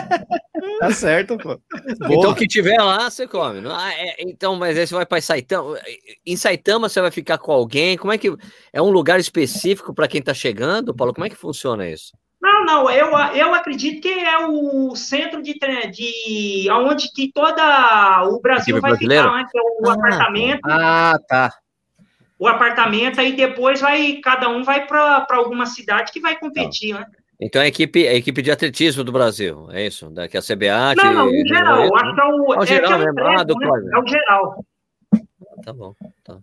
tá 0.79 0.91
certo, 0.91 1.37
pô. 1.37 1.59
Boa. 1.99 2.13
Então, 2.13 2.31
o 2.31 2.35
que 2.35 2.47
tiver 2.47 2.81
lá, 2.81 3.09
você 3.09 3.27
come. 3.27 3.61
Ah, 3.67 3.93
é, 3.93 4.15
então, 4.19 4.55
mas 4.55 4.77
aí 4.77 4.87
você 4.87 4.95
vai 4.95 5.05
para 5.05 5.21
Saitama. 5.21 5.77
Em 6.25 6.35
Saitama, 6.35 6.89
você 6.89 7.01
vai 7.01 7.11
ficar 7.11 7.37
com 7.37 7.51
alguém? 7.51 7.97
Como 7.97 8.13
é 8.13 8.17
que. 8.17 8.35
É 8.71 8.81
um 8.81 8.89
lugar 8.89 9.19
específico 9.19 9.93
para 9.93 10.07
quem 10.07 10.19
está 10.19 10.33
chegando, 10.33 10.93
Paulo? 10.93 11.13
Como 11.13 11.25
é 11.25 11.29
que 11.29 11.35
funciona 11.35 11.89
isso? 11.89 12.11
Não, 12.41 12.65
não, 12.65 12.89
eu, 12.89 13.09
eu 13.35 13.53
acredito 13.53 14.01
que 14.01 14.09
é 14.09 14.47
o 14.47 14.95
centro 14.95 15.43
de, 15.43 15.53
de 15.53 16.67
onde 16.71 17.11
que 17.13 17.31
toda 17.31 18.23
o 18.23 18.41
Brasil 18.41 18.81
vai 18.81 18.91
brasileiro? 18.91 19.25
ficar, 19.25 19.37
né? 19.37 19.47
Que 19.51 19.57
é 19.59 19.61
o 19.61 19.89
ah, 19.89 19.93
apartamento. 19.93 20.61
Ah, 20.65 21.19
tá. 21.27 21.53
O 22.39 22.47
apartamento, 22.47 23.21
aí 23.21 23.33
depois 23.33 23.79
vai, 23.79 24.15
cada 24.23 24.49
um 24.49 24.63
vai 24.63 24.87
para 24.87 25.27
alguma 25.29 25.67
cidade 25.67 26.11
que 26.11 26.19
vai 26.19 26.35
competir, 26.35 26.95
né? 26.95 27.05
Então 27.41 27.59
a 27.59 27.67
equipe, 27.67 28.07
a 28.07 28.13
equipe 28.13 28.39
de 28.43 28.51
atletismo 28.51 29.03
do 29.03 29.11
Brasil, 29.11 29.67
é 29.71 29.87
isso? 29.87 30.11
Da, 30.11 30.27
que 30.27 30.37
a 30.37 30.41
CBA. 30.41 30.93
Não, 30.95 31.11
não, 31.11 31.33
em 31.33 31.47
geral, 31.47 31.95
acho 31.95 32.13
que 32.13 32.21
é 32.21 32.25
o, 32.25 32.53
é, 32.53 32.59
o 32.59 32.65
geral, 32.67 32.91
é, 32.91 33.03
é, 33.03 33.11
mesmo. 33.11 33.27
ah, 33.27 33.43
do 33.43 33.55
né? 33.55 33.67
é 33.95 33.99
o 33.99 34.07
geral. 34.07 34.65
Tá 35.63 35.73
bom, 35.73 35.95
tá. 36.23 36.37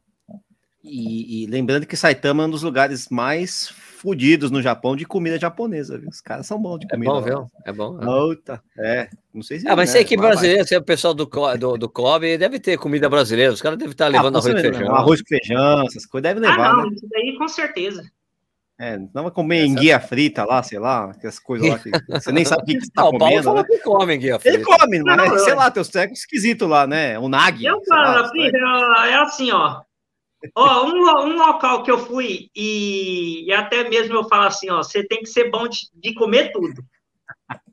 E, 0.82 1.44
e, 1.44 1.46
lembrando 1.46 1.87
que 1.87 1.96
Saitama 1.96 2.42
é 2.42 2.46
um 2.46 2.50
dos 2.50 2.62
lugares 2.62 3.08
mais 3.11 3.68
fodidos 3.68 4.50
no 4.50 4.62
Japão 4.62 4.96
de 4.96 5.04
comida 5.04 5.38
japonesa, 5.38 5.98
viu? 5.98 6.08
Os 6.08 6.20
caras 6.20 6.46
são 6.46 6.61
bons 6.61 6.78
de 6.78 6.87
é 6.87 6.90
comida. 6.90 7.11
É 7.11 7.14
bom, 7.14 7.22
viu? 7.22 7.46
É 7.64 7.72
bom. 7.72 8.02
É. 8.02 8.06
Outa, 8.06 8.62
é. 8.78 9.08
Não 9.32 9.42
sei 9.42 9.61
se. 9.61 9.68
Ah, 9.68 9.76
mas 9.76 9.90
né? 9.90 9.92
se 9.92 9.98
a 9.98 10.00
equipe 10.00 10.20
brasileira, 10.20 10.64
se 10.64 10.74
é 10.74 10.78
o 10.78 10.82
pessoal 10.82 11.14
do, 11.14 11.26
do, 11.26 11.76
do 11.76 11.88
COB, 11.88 12.38
deve 12.38 12.58
ter 12.58 12.76
comida 12.76 13.08
brasileira. 13.08 13.52
Os 13.52 13.62
caras 13.62 13.78
devem 13.78 13.92
estar 13.92 14.06
ah, 14.06 14.08
levando 14.08 14.37
ah, 14.37 14.38
arroz 14.38 14.54
e 14.54 14.61
feijão. 14.61 14.94
Arroz 14.94 15.22
com 15.22 15.28
feijão, 15.28 15.82
essas 15.87 16.06
coisas 16.06 16.34
devem 16.34 16.42
levar. 16.48 16.70
Ah, 16.70 16.76
não, 16.76 16.87
né? 16.87 16.94
isso 16.94 17.06
daí 17.08 17.37
com 17.37 17.46
certeza. 17.46 18.02
É, 18.80 18.96
não 19.12 19.24
vai 19.24 19.30
comer 19.32 19.64
enguia 19.66 19.98
frita 19.98 20.44
lá, 20.44 20.62
sei 20.62 20.78
lá, 20.78 21.10
aquelas 21.10 21.38
coisas 21.40 21.68
lá 21.68 21.78
que 21.80 21.90
você 22.08 22.30
nem 22.30 22.44
sabe 22.44 22.62
o 22.62 22.64
que 22.66 22.80
você 22.80 22.90
tá 22.92 23.02
Não, 23.02 23.08
o 23.08 23.18
Paulo 23.18 23.24
comendo. 23.34 23.42
falou 23.42 23.62
Né? 23.62 23.68
que 23.68 23.78
come 23.80 24.14
enguia 24.14 24.38
Ele 24.44 24.64
frita. 24.64 24.64
come, 24.78 25.02
mas 25.02 25.16
Não, 25.16 25.38
sei 25.40 25.52
eu- 25.52 25.56
lá, 25.56 25.70
tem 25.70 25.80
os 25.80 25.88
trecos 25.88 26.20
esquisitos 26.20 26.68
lá, 26.68 26.86
né? 26.86 27.18
O 27.18 27.28
nag. 27.28 27.64
Eu 27.64 27.80
sei 27.82 27.96
lá, 27.96 28.14
falo, 28.14 28.28
filho, 28.30 28.56
é 28.56 29.14
assim, 29.16 29.50
ó. 29.50 29.80
Ó, 30.54 30.84
um, 30.86 30.92
um 31.26 31.36
local 31.36 31.82
que 31.82 31.90
eu 31.90 31.98
fui 31.98 32.48
e, 32.54 33.44
e 33.48 33.52
até 33.52 33.88
mesmo 33.88 34.14
eu 34.14 34.22
falo 34.28 34.44
assim, 34.44 34.70
ó, 34.70 34.76
você 34.80 35.02
tem 35.02 35.18
que 35.18 35.26
ser 35.28 35.50
bom 35.50 35.66
de, 35.66 35.88
de 35.92 36.14
comer 36.14 36.52
tudo. 36.52 36.80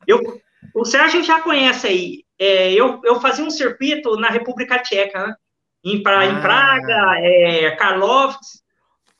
Eu, 0.07 0.19
o 0.73 0.83
Sérgio 0.85 1.23
já 1.23 1.39
conhece 1.41 1.85
aí. 1.85 2.23
É, 2.39 2.73
eu, 2.73 2.99
eu 3.03 3.21
fazia 3.21 3.45
um 3.45 3.51
circuito 3.51 4.17
na 4.17 4.29
República 4.29 4.79
Tcheca, 4.79 5.27
né? 5.27 5.35
Em, 5.85 6.01
pra, 6.01 6.25
em 6.25 6.35
Ah. 6.37 6.41
Praga, 6.41 7.19
é, 7.19 7.71
Karlovsk. 7.75 8.39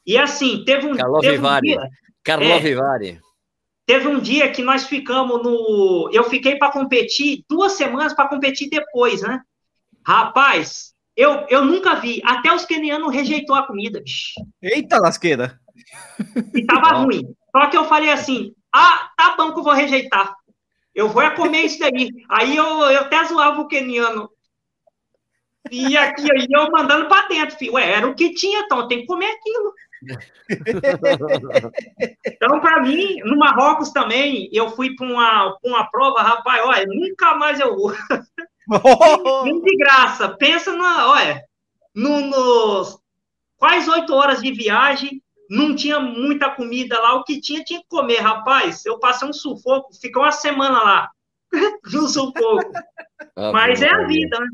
E 0.06 0.18
assim, 0.18 0.64
teve 0.66 0.88
um, 0.88 0.96
Karlovy 0.96 1.28
teve 1.28 1.40
um 1.40 1.42
Vary. 1.42 1.68
dia, 1.68 1.90
Carlo 2.24 2.46
É. 2.46 2.60
Vivari. 2.60 3.20
Teve 3.86 4.08
um 4.08 4.20
dia 4.20 4.52
que 4.52 4.64
nós 4.64 4.86
ficamos 4.88 5.44
no. 5.44 6.10
Eu 6.12 6.24
fiquei 6.24 6.56
para 6.58 6.72
competir, 6.72 7.44
duas 7.48 7.74
semanas 7.74 8.14
para 8.14 8.28
competir 8.28 8.70
depois, 8.70 9.22
né? 9.22 9.42
Rapaz, 10.06 10.94
eu, 11.16 11.46
eu 11.50 11.64
nunca 11.64 11.96
vi. 11.96 12.22
Até 12.26 12.54
os 12.54 12.66
quenianos 12.66 13.14
rejeitou 13.14 13.56
a 13.56 13.66
comida, 13.66 14.02
bicho. 14.02 14.34
Eita 14.62 14.98
lasqueira. 14.98 15.60
E 16.54 16.66
tava 16.66 16.98
Ó. 16.98 17.04
ruim. 17.04 17.22
Só 17.56 17.68
que 17.68 17.78
eu 17.78 17.86
falei 17.86 18.10
assim: 18.12 18.54
ah, 18.74 19.12
tá 19.16 19.36
bom 19.38 19.54
que 19.54 19.60
eu 19.60 19.64
vou 19.64 19.74
rejeitar. 19.74 20.34
Eu 20.94 21.10
vou 21.10 21.22
é 21.22 21.30
comer 21.30 21.62
isso 21.62 21.80
daí. 21.80 22.10
Aí 22.30 22.56
eu, 22.56 22.66
eu 22.66 23.02
até 23.02 23.24
zoava 23.26 23.62
o 23.62 23.68
queniano. 23.68 24.30
E 25.72 25.98
aqui 25.98 26.32
aí 26.32 26.48
eu 26.50 26.70
mandando 26.72 27.08
para 27.08 27.28
dentro, 27.28 27.58
filho. 27.58 27.74
Ué, 27.74 27.92
era 27.92 28.08
o 28.08 28.16
que 28.16 28.34
tinha, 28.34 28.62
então 28.62 28.88
tem 28.88 29.02
que 29.02 29.08
comer 29.08 29.26
aquilo. 29.28 29.74
Então, 32.26 32.60
para 32.60 32.82
mim, 32.82 33.18
no 33.24 33.38
Marrocos 33.38 33.92
também, 33.92 34.50
eu 34.52 34.70
fui 34.70 34.96
para 34.96 35.08
uma, 35.08 35.58
pra 35.60 35.72
uma 35.72 35.90
prova, 35.90 36.22
rapaz, 36.22 36.64
olha, 36.66 36.86
nunca 36.88 37.36
mais 37.36 37.60
eu 37.60 37.76
vou. 37.76 37.92
Nem 39.44 39.62
de 39.62 39.78
graça. 39.78 40.30
Pensa 40.30 40.76
na, 40.76 41.10
olha, 41.10 41.44
no, 41.94 42.22
nos 42.22 43.00
quase 43.58 43.90
oito 43.90 44.14
horas 44.14 44.42
de 44.42 44.52
viagem, 44.52 45.22
não 45.50 45.76
tinha 45.76 46.00
muita 46.00 46.50
comida 46.50 47.00
lá, 47.00 47.16
o 47.16 47.24
que 47.24 47.40
tinha, 47.40 47.64
tinha 47.64 47.80
que 47.80 47.88
comer, 47.88 48.20
rapaz. 48.20 48.86
Eu 48.86 49.00
passei 49.00 49.28
um 49.28 49.34
sufoco, 49.34 49.94
fiquei 49.94 50.22
uma 50.22 50.32
semana 50.32 50.84
lá, 50.84 51.10
no 51.94 52.08
sufoco. 52.08 52.72
Ah, 53.36 53.52
Mas 53.52 53.82
é 53.82 53.90
a 53.90 54.06
vida, 54.06 54.40
né? 54.40 54.48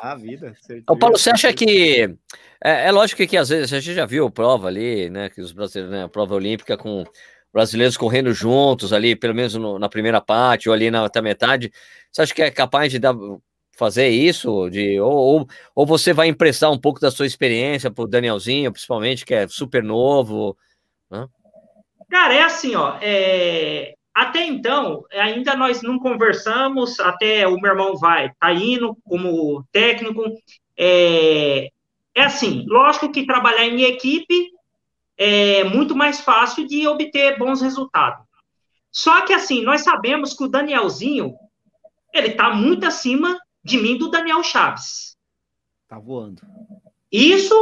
A 0.00 0.14
vida. 0.14 0.54
certeza. 0.60 0.84
Ô, 0.88 0.96
Paulo, 0.96 1.18
você 1.18 1.30
acha 1.30 1.52
que. 1.52 2.14
É, 2.62 2.86
é 2.86 2.90
lógico 2.92 3.26
que 3.26 3.36
às 3.36 3.48
vezes 3.48 3.72
a 3.72 3.80
gente 3.80 3.94
já 3.94 4.06
viu 4.06 4.30
prova 4.30 4.68
ali, 4.68 5.10
né? 5.10 5.28
Que 5.30 5.40
os 5.40 5.52
brasileiros, 5.52 5.90
né? 5.92 6.04
A 6.04 6.08
prova 6.08 6.34
olímpica 6.34 6.76
com 6.76 7.04
brasileiros 7.52 7.96
correndo 7.96 8.32
juntos 8.32 8.92
ali, 8.92 9.16
pelo 9.16 9.34
menos 9.34 9.54
no- 9.54 9.78
na 9.78 9.88
primeira 9.88 10.20
parte 10.20 10.68
ou 10.68 10.74
ali 10.74 10.90
na 10.90 11.02
outra 11.02 11.22
metade. 11.22 11.72
Você 12.12 12.22
acha 12.22 12.34
que 12.34 12.42
é 12.42 12.50
capaz 12.50 12.92
de 12.92 12.98
dar, 12.98 13.14
fazer 13.76 14.08
isso? 14.08 14.68
De, 14.70 15.00
ou, 15.00 15.12
ou, 15.12 15.46
ou 15.74 15.86
você 15.86 16.12
vai 16.12 16.28
emprestar 16.28 16.70
um 16.70 16.78
pouco 16.78 17.00
da 17.00 17.10
sua 17.10 17.26
experiência 17.26 17.90
pro 17.90 18.06
Danielzinho, 18.06 18.70
principalmente, 18.72 19.24
que 19.24 19.34
é 19.34 19.48
super 19.48 19.82
novo? 19.82 20.56
Cara, 22.08 22.34
é 22.34 22.42
assim, 22.42 22.74
ó. 22.76 22.98
é, 23.02 23.94
Até 24.16 24.46
então, 24.46 25.04
ainda 25.12 25.54
nós 25.54 25.82
não 25.82 25.98
conversamos, 25.98 26.98
até 27.00 27.46
o 27.46 27.60
meu 27.60 27.72
irmão 27.72 27.98
vai, 27.98 28.32
tá 28.40 28.50
indo 28.50 28.96
como 29.04 29.62
técnico. 29.70 30.24
É, 30.74 31.68
é 32.14 32.22
assim, 32.22 32.64
lógico 32.66 33.12
que 33.12 33.26
trabalhar 33.26 33.66
em 33.66 33.82
equipe 33.82 34.52
é 35.18 35.64
muito 35.64 35.94
mais 35.94 36.18
fácil 36.18 36.66
de 36.66 36.88
obter 36.88 37.38
bons 37.38 37.60
resultados. 37.60 38.24
Só 38.90 39.20
que 39.20 39.34
assim, 39.34 39.62
nós 39.62 39.82
sabemos 39.82 40.32
que 40.32 40.44
o 40.44 40.48
Danielzinho, 40.48 41.34
ele 42.10 42.30
tá 42.30 42.54
muito 42.54 42.86
acima 42.86 43.38
de 43.62 43.76
mim 43.76 43.98
do 43.98 44.10
Daniel 44.10 44.42
Chaves. 44.42 45.14
Tá 45.86 45.98
voando. 45.98 46.40
Isso, 47.12 47.54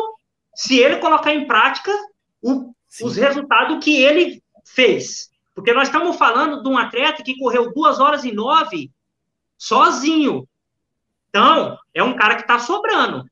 se 0.55 0.79
ele 0.79 0.99
colocar 0.99 1.35
em 1.35 1.49
prática 1.49 1.91
o 2.41 2.73
os 3.03 3.17
resultados 3.17 3.85
que 3.85 3.97
ele 3.97 4.41
fez. 4.65 5.34
Porque 5.55 5.73
nós 5.73 5.89
estamos 5.89 6.17
falando 6.17 6.63
de 6.63 6.69
um 6.69 6.77
atleta 6.77 7.23
que 7.23 7.39
correu 7.39 7.73
duas 7.73 8.01
horas 8.01 8.25
e 8.25 8.33
nove 8.33 8.91
sozinho. 9.57 10.49
Então, 11.29 11.79
é 11.93 12.03
um 12.03 12.17
cara 12.17 12.35
que 12.35 12.43
está 12.43 12.59
sobrando. 12.59 13.25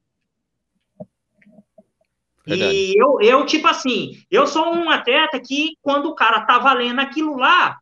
Verdade. 2.44 2.74
E 2.74 2.98
eu, 2.98 3.20
eu, 3.20 3.46
tipo 3.46 3.68
assim, 3.68 4.24
eu 4.30 4.46
sou 4.46 4.74
um 4.74 4.90
atleta 4.90 5.38
que, 5.40 5.76
quando 5.80 6.06
o 6.06 6.14
cara 6.14 6.40
tá 6.44 6.58
valendo 6.58 7.00
aquilo 7.00 7.36
lá, 7.36 7.78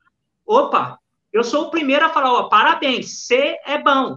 opa, 0.47 0.99
eu 1.33 1.43
sou 1.45 1.67
o 1.67 1.71
primeiro 1.71 2.05
a 2.05 2.11
falar, 2.11 2.33
ó, 2.33 2.49
parabéns, 2.49 3.27
você 3.27 3.57
é 3.65 3.79
bom. 3.79 4.17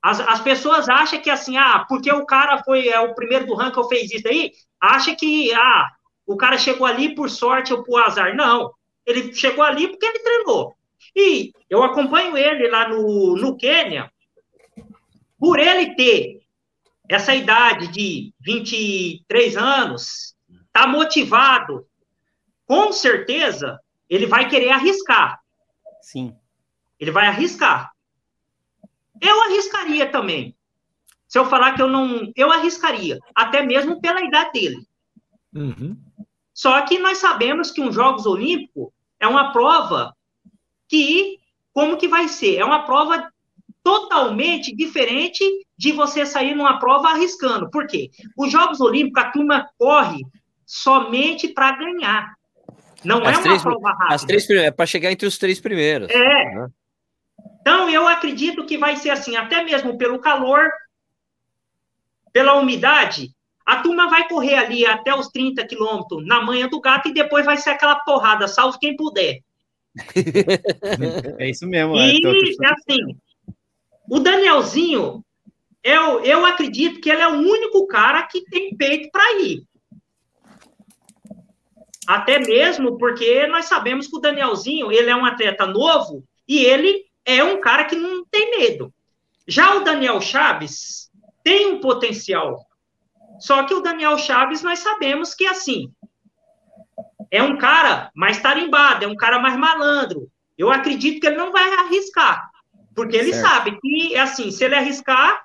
As, 0.00 0.20
as 0.20 0.40
pessoas 0.40 0.88
acham 0.88 1.20
que 1.20 1.30
assim, 1.30 1.56
ah, 1.56 1.84
porque 1.88 2.10
o 2.12 2.24
cara 2.24 2.62
foi 2.64 2.88
é, 2.88 3.00
o 3.00 3.14
primeiro 3.14 3.46
do 3.46 3.54
ranking, 3.54 3.78
eu 3.78 3.88
fez 3.88 4.10
isso 4.10 4.26
aí, 4.26 4.50
acha 4.80 5.14
que, 5.14 5.52
ah, 5.54 5.88
o 6.26 6.36
cara 6.36 6.56
chegou 6.56 6.86
ali 6.86 7.14
por 7.14 7.28
sorte 7.28 7.72
ou 7.72 7.84
por 7.84 8.02
azar. 8.02 8.34
Não, 8.34 8.72
ele 9.06 9.34
chegou 9.34 9.64
ali 9.64 9.88
porque 9.88 10.06
ele 10.06 10.18
treinou. 10.18 10.76
E 11.14 11.52
eu 11.68 11.82
acompanho 11.82 12.36
ele 12.36 12.68
lá 12.68 12.88
no, 12.88 13.36
no 13.36 13.56
Quênia, 13.56 14.10
por 15.38 15.58
ele 15.58 15.94
ter 15.94 16.42
essa 17.08 17.34
idade 17.34 17.88
de 17.88 18.32
23 18.40 19.56
anos, 19.56 20.34
tá 20.72 20.86
motivado, 20.86 21.86
com 22.64 22.92
certeza 22.92 23.80
ele 24.08 24.26
vai 24.26 24.48
querer 24.48 24.70
arriscar. 24.70 25.40
Sim. 26.00 26.34
Ele 26.98 27.10
vai 27.10 27.26
arriscar. 27.26 27.92
Eu 29.20 29.42
arriscaria 29.42 30.10
também. 30.10 30.56
Se 31.26 31.38
eu 31.38 31.46
falar 31.46 31.74
que 31.74 31.82
eu 31.82 31.88
não. 31.88 32.30
Eu 32.36 32.52
arriscaria, 32.52 33.18
até 33.34 33.62
mesmo 33.62 34.00
pela 34.00 34.22
idade 34.22 34.52
dele. 34.52 34.86
Uhum. 35.54 35.96
Só 36.52 36.80
que 36.82 36.98
nós 36.98 37.18
sabemos 37.18 37.70
que 37.70 37.80
um 37.80 37.90
Jogos 37.90 38.26
Olímpicos 38.26 38.91
é 39.22 39.26
uma 39.28 39.52
prova 39.52 40.14
que, 40.88 41.38
como 41.72 41.96
que 41.96 42.08
vai 42.08 42.26
ser? 42.28 42.56
É 42.58 42.64
uma 42.64 42.84
prova 42.84 43.30
totalmente 43.82 44.74
diferente 44.74 45.44
de 45.78 45.92
você 45.92 46.26
sair 46.26 46.54
numa 46.54 46.78
prova 46.78 47.08
arriscando. 47.10 47.70
Por 47.70 47.86
quê? 47.86 48.10
Os 48.36 48.50
Jogos 48.50 48.80
Olímpicos, 48.80 49.22
a 49.22 49.30
turma 49.30 49.68
corre 49.78 50.20
somente 50.66 51.48
para 51.48 51.76
ganhar. 51.76 52.34
Não 53.04 53.18
As 53.18 53.28
é 53.28 53.30
uma 53.30 53.42
três- 53.42 53.62
prova 53.62 53.90
rápida. 53.90 54.14
As 54.14 54.24
três 54.24 54.44
primeiras, 54.46 54.68
é 54.68 54.76
para 54.76 54.86
chegar 54.86 55.10
entre 55.12 55.26
os 55.26 55.38
três 55.38 55.60
primeiros. 55.60 56.08
É. 56.10 56.54
Né? 56.54 56.68
Então, 57.60 57.88
eu 57.88 58.06
acredito 58.08 58.66
que 58.66 58.76
vai 58.76 58.96
ser 58.96 59.10
assim, 59.10 59.36
até 59.36 59.62
mesmo 59.64 59.96
pelo 59.96 60.18
calor, 60.18 60.68
pela 62.32 62.54
umidade, 62.54 63.30
a 63.64 63.76
turma 63.82 64.08
vai 64.08 64.28
correr 64.28 64.56
ali 64.56 64.84
até 64.86 65.14
os 65.14 65.28
30 65.28 65.64
quilômetros 65.66 66.26
na 66.26 66.42
manhã 66.42 66.68
do 66.68 66.80
gato 66.80 67.08
e 67.08 67.14
depois 67.14 67.44
vai 67.44 67.56
ser 67.56 67.70
aquela 67.70 67.96
porrada, 67.96 68.48
salve 68.48 68.78
quem 68.78 68.96
puder. 68.96 69.40
É 71.38 71.50
isso 71.50 71.66
mesmo. 71.66 71.96
é, 71.98 72.12
E 72.14 72.26
outra- 72.26 72.68
é 72.68 72.72
assim, 72.72 73.16
o 74.08 74.18
Danielzinho, 74.18 75.24
eu, 75.82 76.20
eu 76.24 76.46
acredito 76.46 77.00
que 77.00 77.10
ele 77.10 77.20
é 77.22 77.28
o 77.28 77.38
único 77.38 77.86
cara 77.86 78.22
que 78.22 78.42
tem 78.44 78.74
peito 78.76 79.10
para 79.10 79.40
ir. 79.40 79.62
Até 82.06 82.38
mesmo 82.38 82.98
porque 82.98 83.46
nós 83.46 83.66
sabemos 83.66 84.08
que 84.08 84.16
o 84.16 84.20
Danielzinho, 84.20 84.90
ele 84.90 85.08
é 85.10 85.14
um 85.16 85.24
atleta 85.24 85.66
novo 85.66 86.24
e 86.48 86.64
ele 86.64 87.04
é 87.24 87.42
um 87.44 87.60
cara 87.60 87.84
que 87.84 87.94
não 87.94 88.24
tem 88.26 88.58
medo. 88.58 88.92
Já 89.46 89.76
o 89.76 89.84
Daniel 89.84 90.20
Chaves 90.20 91.10
tem 91.44 91.66
um 91.66 91.80
potencial. 91.80 92.66
Só 93.42 93.64
que 93.64 93.74
o 93.74 93.80
Daniel 93.80 94.16
Chaves, 94.18 94.62
nós 94.62 94.78
sabemos 94.78 95.34
que, 95.34 95.44
assim, 95.44 95.92
é 97.28 97.42
um 97.42 97.58
cara 97.58 98.08
mais 98.14 98.40
tarimbado, 98.40 99.04
é 99.04 99.08
um 99.08 99.16
cara 99.16 99.40
mais 99.40 99.56
malandro. 99.56 100.30
Eu 100.56 100.70
acredito 100.70 101.20
que 101.20 101.26
ele 101.26 101.38
não 101.38 101.50
vai 101.50 101.68
arriscar. 101.74 102.48
Porque 102.94 103.16
ele 103.16 103.32
Certo. 103.32 103.48
sabe 103.48 103.80
que, 103.80 104.16
assim, 104.16 104.52
se 104.52 104.64
ele 104.64 104.76
arriscar, 104.76 105.44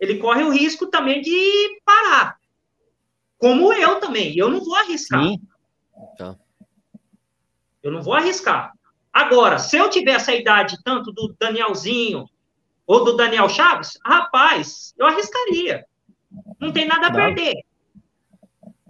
ele 0.00 0.18
corre 0.18 0.42
o 0.42 0.50
risco 0.50 0.88
também 0.88 1.20
de 1.22 1.80
parar. 1.84 2.38
Como 3.38 3.72
eu 3.72 4.00
também. 4.00 4.36
Eu 4.36 4.50
não 4.50 4.58
vou 4.58 4.74
arriscar. 4.74 5.22
Sim. 5.22 5.40
Eu 7.80 7.92
não 7.92 8.02
vou 8.02 8.14
arriscar. 8.14 8.72
Agora, 9.12 9.60
se 9.60 9.76
eu 9.76 9.88
tivesse 9.88 10.32
essa 10.32 10.34
idade 10.34 10.76
tanto 10.82 11.12
do 11.12 11.32
Danielzinho 11.38 12.28
ou 12.84 13.04
do 13.04 13.16
Daniel 13.16 13.48
Chaves, 13.48 13.96
rapaz, 14.04 14.92
eu 14.98 15.06
arriscaria. 15.06 15.86
Não 16.60 16.72
tem 16.72 16.86
nada 16.86 17.08
a 17.08 17.12
perder. 17.12 17.54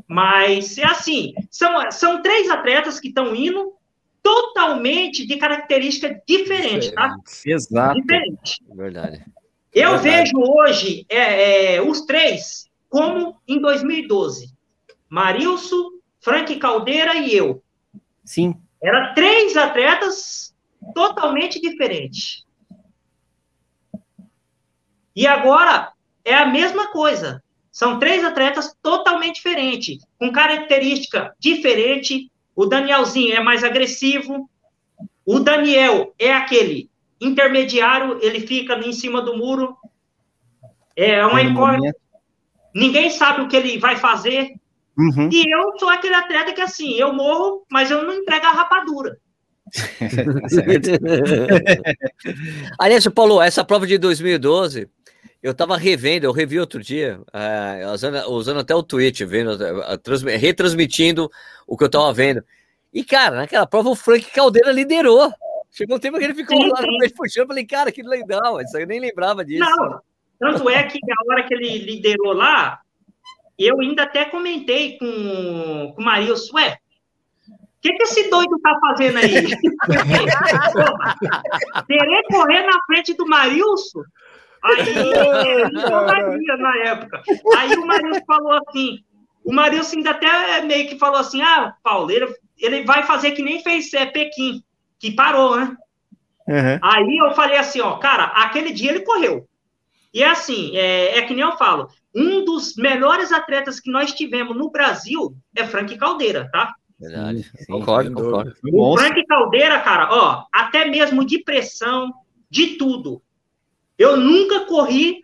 Mas 0.07 0.79
é 0.79 0.87
assim, 0.87 1.35
são, 1.51 1.91
são 1.91 2.23
três 2.23 2.49
atletas 2.49 2.99
que 2.99 3.09
estão 3.09 3.35
indo 3.35 3.75
totalmente 4.23 5.27
de 5.27 5.37
característica 5.37 6.23
diferente, 6.27 6.93
tá? 6.93 7.17
Exato. 7.45 8.01
Diferente. 8.01 8.65
Verdade. 8.75 9.25
Eu 9.73 9.99
Verdade. 9.99 10.03
vejo 10.03 10.39
hoje 10.39 11.07
é, 11.09 11.77
é, 11.77 11.83
os 11.83 12.03
três 12.03 12.69
como 12.89 13.41
em 13.47 13.61
2012. 13.61 14.53
Marilson, 15.09 15.91
Frank 16.21 16.55
Caldeira 16.57 17.15
e 17.15 17.35
eu. 17.35 17.63
Sim. 18.25 18.55
Era 18.83 19.15
três 19.15 19.57
atletas 19.57 20.55
totalmente 20.95 21.61
diferentes. 21.61 22.45
E 25.15 25.27
agora 25.27 25.93
é 26.25 26.35
a 26.35 26.47
mesma 26.47 26.89
coisa. 26.93 27.43
São 27.79 28.01
três 28.01 28.25
atletas 28.25 28.75
totalmente 28.83 29.37
diferentes, 29.37 30.05
com 30.19 30.33
característica 30.33 31.33
diferente. 31.39 32.29
O 32.57 32.67
Danielzinho 32.67 33.37
é 33.37 33.41
mais 33.41 33.63
agressivo. 33.63 34.51
O 35.25 35.39
Daniel 35.39 36.13
é 36.19 36.35
aquele 36.35 36.91
intermediário, 37.21 38.19
ele 38.21 38.41
fica 38.41 38.75
em 38.85 38.93
cima 38.93 39.23
do 39.23 39.37
muro. 39.37 39.77
É 40.97 41.25
uma 41.25 41.41
incógnita. 41.41 41.97
Ninguém 42.75 43.11
sabe 43.11 43.43
o 43.43 43.49
que 43.49 43.55
ele 43.55 43.79
vai 43.79 43.95
fazer. 43.95 44.55
Uhum. 44.99 45.29
E 45.31 45.45
eu 45.49 45.79
sou 45.79 45.89
aquele 45.89 46.17
atleta 46.17 46.53
que, 46.53 46.61
assim, 46.61 46.95
eu 46.95 47.13
morro, 47.13 47.65
mas 47.71 47.93
eu 47.93 48.03
não 48.03 48.13
entrego 48.13 48.45
a 48.45 48.55
rapadura. 48.55 49.19
Aliás, 52.77 53.07
Paulo, 53.07 53.41
essa 53.41 53.65
prova 53.65 53.87
de 53.87 53.99
2012, 53.99 54.89
eu 55.43 55.53
estava 55.53 55.77
revendo, 55.77 56.27
eu 56.27 56.33
revi 56.33 56.59
outro 56.59 56.83
dia, 56.83 57.21
uh, 57.21 57.93
usando, 57.93 58.31
usando, 58.31 58.61
até 58.61 58.75
o 58.75 58.83
Twitch, 58.83 59.21
vendo, 59.23 59.53
uh, 59.53 60.39
retransmitindo 60.39 61.31
o 61.67 61.77
que 61.77 61.85
eu 61.85 61.87
estava 61.87 62.13
vendo. 62.13 62.43
E, 62.93 63.05
cara, 63.05 63.37
naquela 63.37 63.67
prova 63.67 63.89
o 63.89 63.97
Frank 63.97 64.31
Caldeira 64.33 64.73
liderou. 64.73 65.33
Chegou 65.71 65.97
um 65.97 66.01
tempo 66.01 66.19
que 66.19 66.25
ele 66.25 66.35
ficou 66.35 66.61
sim, 66.61 66.69
lá 66.69 66.81
no 66.81 66.99
meio 66.99 67.15
puxando, 67.15 67.43
eu 67.43 67.49
falei, 67.49 67.65
cara, 67.65 67.93
que 67.93 68.03
legal, 68.03 68.61
isso 68.61 68.77
eu 68.77 68.87
nem 68.87 68.99
lembrava 68.99 69.45
disso. 69.45 69.61
Não, 69.61 70.01
tanto 70.41 70.69
é 70.69 70.83
que 70.85 70.99
a 70.99 71.33
hora 71.33 71.47
que 71.47 71.55
ele 71.55 71.79
liderou 71.79 72.33
lá, 72.33 72.81
eu 73.57 73.79
ainda 73.81 74.05
até 74.05 74.25
comentei 74.25 74.99
com, 74.99 75.93
com 75.95 76.03
o 76.03 76.05
Marilson, 76.05 76.57
ué, 76.57 76.79
o 77.49 77.81
que, 77.81 77.93
que 77.93 78.03
esse 78.03 78.29
doido 78.29 78.59
tá 78.61 78.77
fazendo 78.81 79.19
aí? 79.19 79.31
Querer 81.87 82.23
correr 82.29 82.67
na 82.67 82.83
frente 82.87 83.15
do 83.15 83.27
Marilson? 83.27 84.03
Aí, 84.63 84.81
ele 84.89 86.57
na 86.57 86.77
época. 86.79 87.23
Aí 87.57 87.75
o 87.77 87.87
Marilson 87.87 88.25
falou 88.27 88.53
assim, 88.67 88.99
o 89.45 89.53
Marilson 89.53 89.97
ainda 89.97 90.11
até 90.11 90.63
meio 90.63 90.89
que 90.89 90.99
falou 90.99 91.19
assim, 91.19 91.41
ah, 91.43 91.75
Paulo, 91.83 92.11
ele, 92.11 92.27
ele 92.59 92.85
vai 92.85 93.03
fazer 93.05 93.33
que 93.33 93.43
nem 93.43 93.63
fez 93.63 93.93
é, 93.95 94.07
Pequim, 94.07 94.63
que 94.99 95.13
parou, 95.13 95.57
né? 95.57 95.77
Uhum. 96.49 96.79
Aí 96.83 97.19
eu 97.19 97.33
falei 97.33 97.59
assim, 97.59 97.81
ó, 97.81 97.97
cara, 97.99 98.25
aquele 98.25 98.73
dia 98.73 98.91
ele 98.91 99.01
correu. 99.01 99.47
E 100.13 100.23
é 100.23 100.31
assim, 100.31 100.77
é, 100.77 101.19
é 101.19 101.23
que 101.23 101.35
nem 101.35 101.45
eu 101.45 101.57
falo, 101.57 101.89
um 102.15 102.45
dos 102.45 102.75
melhores 102.77 103.33
atletas 103.33 103.79
que 103.79 103.91
nós 103.91 104.13
tivemos 104.13 104.57
no 104.57 104.71
Brasil 104.71 105.37
é 105.55 105.65
Frank 105.67 105.97
Caldeira, 105.99 106.49
tá? 106.51 106.75
Verdade. 106.99 107.45
Sim, 107.57 107.67
concordo, 107.73 108.13
concordo. 108.13 108.55
O 108.73 108.97
Frank 108.97 109.25
Caldeira, 109.27 109.79
cara, 109.81 110.09
ó, 110.11 110.45
até 110.53 110.87
mesmo 110.87 111.25
de 111.25 111.39
pressão, 111.45 112.13
de 112.51 112.77
tudo. 112.77 113.23
Eu 113.99 114.17
nunca 114.17 114.61
corri 114.67 115.21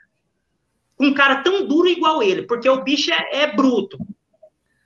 com 0.97 1.07
um 1.07 1.15
cara 1.15 1.43
tão 1.43 1.67
duro 1.67 1.89
igual 1.89 2.23
ele, 2.23 2.43
porque 2.43 2.69
o 2.69 2.83
bicho 2.83 3.13
é, 3.13 3.43
é 3.43 3.55
bruto. 3.55 3.99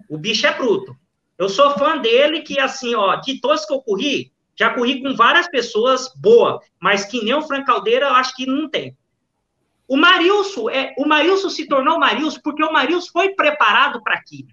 O 0.09 0.19
bicho 0.19 0.47
é 0.47 0.55
bruto. 0.55 0.97
Eu 1.39 1.49
sou 1.49 1.71
fã 1.79 1.99
dele, 1.99 2.43
que 2.43 2.59
assim, 2.61 2.95
ó, 2.95 3.17
de 3.17 3.41
todos 3.41 3.65
que 3.65 3.73
eu 3.73 3.81
corri, 3.81 4.33
já 4.57 4.75
corri 4.75 5.01
com 5.01 5.15
várias 5.15 5.49
pessoas 5.49 6.13
boa, 6.17 6.61
mas 6.81 7.05
que 7.05 7.25
nem 7.25 7.35
o 7.35 7.43
Frank 7.43 7.65
Caldeira, 7.65 8.07
eu 8.07 8.15
acho 8.15 8.35
que 8.35 8.45
não 8.45 8.69
tem. 8.69 8.97
O 9.87 9.97
Marilson, 9.97 10.69
é, 10.69 10.95
o 10.99 11.07
Marilson 11.07 11.49
se 11.49 11.67
tornou 11.67 11.99
Marilson 11.99 12.41
porque 12.43 12.63
o 12.63 12.73
Marilson 12.73 13.11
foi 13.13 13.31
preparado 13.31 14.03
para 14.03 14.15
aquilo. 14.15 14.49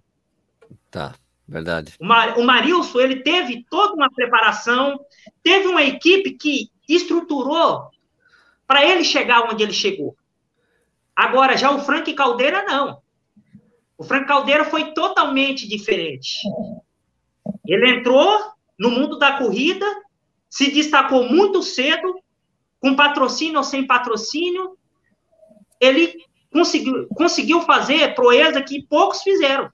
Tá, 0.91 1.13
verdade. 1.47 1.95
O, 1.99 2.05
Mar, 2.05 2.37
o 2.37 2.43
Marilson, 2.43 2.99
ele 2.99 3.21
teve 3.23 3.65
toda 3.69 3.95
uma 3.95 4.09
preparação, 4.09 4.99
teve 5.43 5.67
uma 5.67 5.83
equipe 5.83 6.31
que 6.37 6.69
estruturou 6.87 7.89
para 8.67 8.85
ele 8.85 9.03
chegar 9.03 9.51
onde 9.51 9.63
ele 9.63 9.73
chegou. 9.73 10.15
Agora, 11.15 11.55
já 11.55 11.71
o 11.71 11.79
Frank 11.79 12.11
Caldeira, 12.13 12.63
não. 12.63 13.01
O 13.97 14.03
Frank 14.03 14.27
Caldeira 14.27 14.65
foi 14.65 14.91
totalmente 14.93 15.67
diferente. 15.67 16.39
Ele 17.65 17.89
entrou 17.89 18.51
no 18.77 18.89
mundo 18.91 19.17
da 19.17 19.37
corrida, 19.37 19.85
se 20.49 20.71
destacou 20.71 21.29
muito 21.29 21.63
cedo, 21.63 22.19
com 22.79 22.95
patrocínio 22.95 23.57
ou 23.57 23.63
sem 23.63 23.87
patrocínio, 23.87 24.77
ele 25.79 26.15
conseguiu, 26.51 27.07
conseguiu 27.09 27.61
fazer 27.61 28.13
proeza 28.13 28.61
que 28.61 28.85
poucos 28.87 29.21
fizeram. 29.21 29.71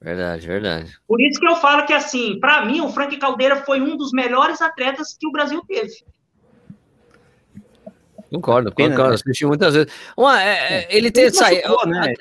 Verdade, 0.00 0.46
verdade. 0.46 0.98
Por 1.06 1.20
isso 1.20 1.38
que 1.38 1.46
eu 1.46 1.56
falo 1.56 1.86
que, 1.86 1.92
assim, 1.92 2.40
para 2.40 2.64
mim, 2.64 2.80
o 2.80 2.88
Frank 2.88 3.16
Caldeira 3.18 3.64
foi 3.64 3.80
um 3.80 3.96
dos 3.96 4.10
melhores 4.10 4.60
atletas 4.60 5.16
que 5.18 5.28
o 5.28 5.30
Brasil 5.30 5.62
teve. 5.66 5.94
Concordo, 8.32 8.72
Pena, 8.72 8.90
concordo. 8.90 9.10
Né? 9.10 9.14
Assisti 9.16 9.44
muitas 9.44 9.74
vezes. 9.74 9.92
Uma, 10.16 10.42
é, 10.42 10.48
é, 10.48 10.74
é 10.84 10.96
ele 10.96 11.10
tem 11.10 11.30
sair. 11.30 11.62
Né? 11.86 12.14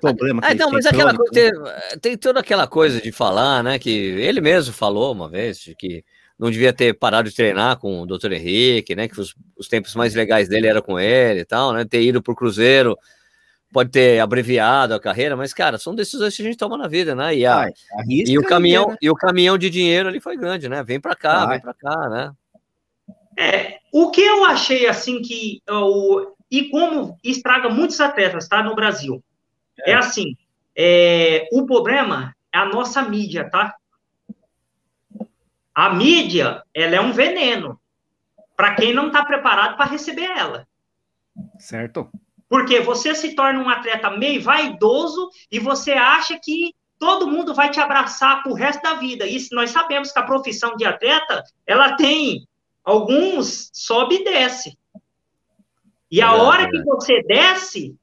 problema. 0.00 0.42
É, 0.46 0.54
não, 0.54 0.70
mas 0.70 0.86
aquela 0.86 1.14
coisa, 1.14 1.32
tem, 1.32 1.52
tem 2.00 2.16
toda 2.16 2.40
aquela 2.40 2.66
coisa 2.66 3.00
de 3.00 3.12
falar, 3.12 3.62
né? 3.62 3.78
Que 3.78 3.90
ele 3.90 4.40
mesmo 4.40 4.72
falou 4.72 5.12
uma 5.12 5.28
vez 5.28 5.58
de 5.58 5.74
que 5.74 6.04
não 6.38 6.50
devia 6.50 6.72
ter 6.72 6.94
parado 6.94 7.28
de 7.28 7.36
treinar 7.36 7.76
com 7.78 8.00
o 8.00 8.06
Dr. 8.06 8.32
Henrique, 8.32 8.96
né? 8.96 9.08
Que 9.08 9.20
os, 9.20 9.34
os 9.58 9.68
tempos 9.68 9.94
mais 9.94 10.14
legais 10.14 10.48
dele 10.48 10.66
era 10.66 10.80
com 10.80 10.98
ele 10.98 11.40
e 11.40 11.44
tal, 11.44 11.72
né? 11.72 11.84
Ter 11.84 12.02
ido 12.02 12.22
para 12.22 12.32
o 12.32 12.36
Cruzeiro 12.36 12.96
pode 13.72 13.90
ter 13.90 14.18
abreviado 14.20 14.94
a 14.94 15.00
carreira, 15.00 15.36
mas, 15.36 15.52
cara, 15.52 15.78
são 15.78 15.94
decisões 15.94 16.34
que 16.34 16.42
a 16.42 16.44
gente 16.44 16.56
toma 16.56 16.76
na 16.76 16.88
vida, 16.88 17.14
né? 17.14 17.34
E, 17.36 17.44
a, 17.44 17.58
Ai, 17.58 17.72
e 18.08 18.38
o 18.38 18.42
caminhão, 18.42 18.88
né? 18.88 18.96
e 19.00 19.10
o 19.10 19.14
caminhão 19.14 19.58
de 19.58 19.68
dinheiro 19.68 20.08
ali 20.08 20.20
foi 20.20 20.36
grande, 20.36 20.68
né? 20.68 20.82
Vem 20.82 21.00
para 21.00 21.14
cá, 21.14 21.42
Ai. 21.42 21.48
vem 21.48 21.60
para 21.60 21.74
cá, 21.74 22.08
né? 22.08 22.32
É, 23.38 23.78
o 23.92 24.10
que 24.10 24.20
eu 24.20 24.44
achei 24.44 24.88
assim 24.88 25.22
que 25.22 25.62
o 25.70 26.34
e 26.50 26.70
como 26.70 27.18
estraga 27.22 27.68
muitos 27.68 28.00
atletas, 28.00 28.48
tá, 28.48 28.62
no 28.62 28.74
Brasil. 28.74 29.22
É, 29.80 29.92
é 29.92 29.94
assim, 29.94 30.34
é, 30.74 31.46
o 31.52 31.66
problema 31.66 32.34
é 32.52 32.58
a 32.58 32.64
nossa 32.64 33.02
mídia, 33.02 33.48
tá? 33.48 33.74
A 35.74 35.90
mídia, 35.90 36.62
ela 36.74 36.96
é 36.96 37.00
um 37.00 37.12
veneno 37.12 37.78
para 38.56 38.74
quem 38.74 38.92
não 38.92 39.08
está 39.08 39.24
preparado 39.24 39.76
para 39.76 39.90
receber 39.90 40.24
ela. 40.24 40.66
Certo. 41.58 42.10
Porque 42.48 42.80
você 42.80 43.14
se 43.14 43.34
torna 43.34 43.60
um 43.60 43.68
atleta 43.68 44.10
meio 44.10 44.42
vaidoso 44.42 45.30
e 45.52 45.60
você 45.60 45.92
acha 45.92 46.40
que 46.42 46.74
todo 46.98 47.28
mundo 47.28 47.54
vai 47.54 47.70
te 47.70 47.78
abraçar 47.78 48.42
pro 48.42 48.54
resto 48.54 48.82
da 48.82 48.94
vida. 48.94 49.26
E 49.26 49.38
nós 49.52 49.70
sabemos 49.70 50.10
que 50.10 50.18
a 50.18 50.24
profissão 50.24 50.74
de 50.76 50.84
atleta, 50.84 51.44
ela 51.64 51.94
tem 51.94 52.47
alguns 52.88 53.70
sobe 53.72 54.16
e 54.16 54.24
desce. 54.24 54.78
E 56.10 56.22
a 56.22 56.34
hora 56.34 56.70
que 56.70 56.82
você 56.84 57.22
desce, 57.22 57.94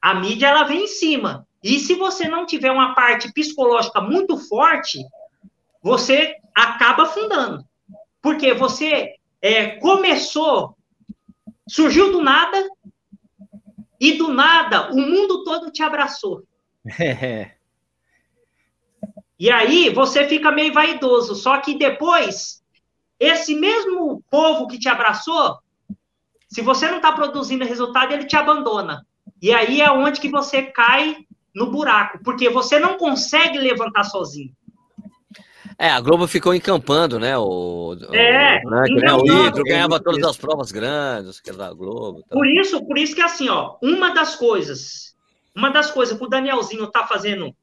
a 0.00 0.14
mídia 0.14 0.48
ela 0.48 0.64
vem 0.64 0.84
em 0.84 0.88
cima. 0.88 1.48
E 1.62 1.78
se 1.78 1.94
você 1.94 2.28
não 2.28 2.44
tiver 2.44 2.70
uma 2.70 2.94
parte 2.94 3.32
psicológica 3.32 4.02
muito 4.02 4.36
forte, 4.36 5.02
você 5.82 6.36
acaba 6.54 7.04
afundando. 7.04 7.64
Porque 8.20 8.52
você 8.52 9.14
é, 9.40 9.76
começou, 9.78 10.76
surgiu 11.66 12.12
do 12.12 12.20
nada, 12.20 12.62
e 13.98 14.18
do 14.18 14.28
nada 14.28 14.92
o 14.92 14.96
mundo 14.96 15.44
todo 15.44 15.70
te 15.70 15.82
abraçou. 15.82 16.42
E 19.36 19.50
aí 19.50 19.90
você 19.90 20.28
fica 20.28 20.52
meio 20.52 20.72
vaidoso. 20.72 21.34
Só 21.34 21.60
que 21.60 21.76
depois, 21.76 22.63
esse 23.18 23.54
mesmo 23.54 24.22
povo 24.30 24.66
que 24.66 24.78
te 24.78 24.88
abraçou, 24.88 25.58
se 26.48 26.60
você 26.62 26.88
não 26.88 26.96
está 26.96 27.12
produzindo 27.12 27.64
resultado, 27.64 28.12
ele 28.12 28.26
te 28.26 28.36
abandona. 28.36 29.06
E 29.40 29.52
aí 29.52 29.80
é 29.80 29.90
onde 29.90 30.20
que 30.20 30.28
você 30.28 30.62
cai 30.62 31.16
no 31.54 31.70
buraco, 31.70 32.18
porque 32.24 32.48
você 32.48 32.78
não 32.78 32.96
consegue 32.96 33.58
levantar 33.58 34.04
sozinho. 34.04 34.52
É, 35.78 35.90
a 35.90 36.00
Globo 36.00 36.26
ficou 36.28 36.54
encampando, 36.54 37.18
né? 37.18 37.36
O, 37.36 37.96
é, 38.12 38.60
o, 38.64 38.70
né, 38.70 38.84
então, 38.88 39.18
o 39.18 39.46
Hidro 39.46 39.64
ganhava 39.64 40.00
todas 40.00 40.22
as 40.24 40.36
provas 40.36 40.70
grandes, 40.70 41.40
que 41.40 41.50
era 41.50 41.58
da 41.58 41.72
Globo. 41.72 42.20
Tá. 42.22 42.34
Por 42.34 42.46
isso, 42.46 42.84
por 42.86 42.96
isso 42.96 43.14
que 43.14 43.20
assim, 43.20 43.48
ó, 43.48 43.76
uma 43.82 44.14
das 44.14 44.36
coisas, 44.36 45.16
uma 45.54 45.70
das 45.70 45.90
coisas 45.90 46.16
que 46.16 46.24
o 46.24 46.28
Danielzinho 46.28 46.86
tá 46.86 47.06
fazendo, 47.06 47.54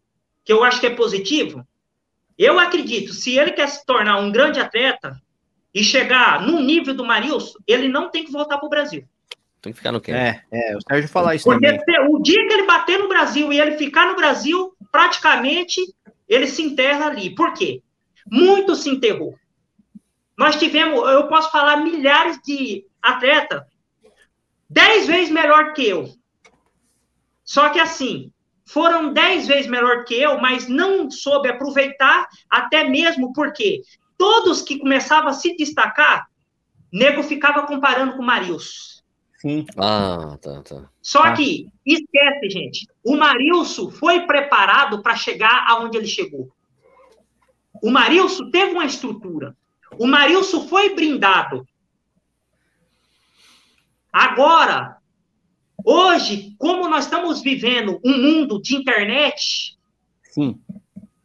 que 0.43 0.51
eu 0.51 0.63
acho 0.63 0.79
que 0.81 0.87
é 0.87 0.95
positivo, 0.95 1.65
eu 2.37 2.59
acredito, 2.59 3.13
se 3.13 3.37
ele 3.37 3.51
quer 3.51 3.67
se 3.67 3.85
tornar 3.85 4.19
um 4.19 4.31
grande 4.31 4.59
atleta 4.59 5.15
e 5.73 5.83
chegar 5.83 6.41
no 6.45 6.59
nível 6.59 6.93
do 6.93 7.05
Marilson, 7.05 7.57
ele 7.65 7.87
não 7.87 8.09
tem 8.09 8.25
que 8.25 8.31
voltar 8.31 8.57
para 8.57 8.65
o 8.65 8.69
Brasil. 8.69 9.05
Tem 9.61 9.71
que 9.71 9.77
ficar 9.77 9.91
no 9.91 10.01
quê? 10.01 10.11
É, 10.11 10.41
é, 10.51 10.75
o 10.75 10.81
Sérgio 10.81 11.07
falar 11.07 11.35
isso 11.35 11.45
Porque 11.45 11.65
também. 11.65 12.07
o 12.09 12.19
dia 12.19 12.47
que 12.47 12.53
ele 12.53 12.65
bater 12.65 12.97
no 12.97 13.07
Brasil 13.07 13.53
e 13.53 13.59
ele 13.59 13.77
ficar 13.77 14.07
no 14.07 14.15
Brasil, 14.15 14.73
praticamente 14.91 15.79
ele 16.27 16.47
se 16.47 16.63
enterra 16.63 17.07
ali. 17.07 17.35
Por 17.35 17.53
quê? 17.53 17.81
Muito 18.29 18.75
se 18.75 18.89
enterrou. 18.89 19.37
Nós 20.37 20.55
tivemos, 20.55 21.07
eu 21.11 21.27
posso 21.27 21.51
falar, 21.51 21.77
milhares 21.77 22.39
de 22.43 22.83
atletas, 23.01 23.61
dez 24.67 25.05
vezes 25.05 25.29
melhor 25.29 25.73
que 25.73 25.87
eu. 25.87 26.09
Só 27.43 27.69
que 27.69 27.79
assim, 27.79 28.31
foram 28.65 29.13
dez 29.13 29.45
vezes 29.45 29.67
melhor 29.67 30.05
que 30.05 30.15
eu, 30.15 30.39
mas 30.39 30.67
não 30.67 31.11
soube 31.11 31.49
aproveitar, 31.49 32.27
até 32.49 32.83
mesmo 32.83 33.33
porque 33.33 33.81
todos 34.21 34.61
que 34.61 34.77
começavam 34.77 35.29
a 35.29 35.33
se 35.33 35.55
destacar, 35.55 36.29
nego 36.93 37.23
ficava 37.23 37.65
comparando 37.65 38.13
com 38.13 38.21
o 38.21 38.25
Marilson. 38.25 39.01
Sim. 39.39 39.65
Ah, 39.75 40.37
tá, 40.39 40.61
tá. 40.61 40.89
Só 41.01 41.23
ah. 41.23 41.33
que, 41.33 41.67
esquece, 41.83 42.49
gente, 42.51 42.87
o 43.03 43.17
Marilson 43.17 43.89
foi 43.89 44.27
preparado 44.27 45.01
para 45.01 45.15
chegar 45.15 45.65
aonde 45.67 45.97
ele 45.97 46.05
chegou. 46.05 46.51
O 47.81 47.89
Marilson 47.89 48.51
teve 48.51 48.73
uma 48.73 48.85
estrutura. 48.85 49.57
O 49.97 50.05
Marilson 50.05 50.67
foi 50.67 50.93
brindado. 50.93 51.67
Agora, 54.13 54.97
hoje, 55.83 56.55
como 56.59 56.87
nós 56.87 57.05
estamos 57.05 57.41
vivendo 57.41 57.99
um 58.05 58.21
mundo 58.21 58.61
de 58.61 58.75
internet, 58.75 59.79
Sim. 60.25 60.61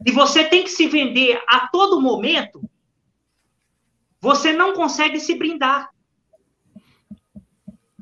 e 0.03 0.11
você 0.11 0.43
tem 0.45 0.63
que 0.63 0.71
se 0.71 0.87
vender 0.87 1.39
a 1.47 1.67
todo 1.67 2.01
momento, 2.01 2.67
você 4.19 4.51
não 4.53 4.73
consegue 4.73 5.19
se 5.19 5.35
brindar. 5.35 5.89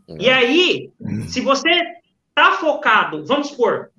E 0.07 0.29
aí, 0.29 0.91
se 1.27 1.41
você 1.41 1.69
está 2.29 2.53
focado, 2.53 3.25
vamos 3.25 3.47
supor, 3.47 3.91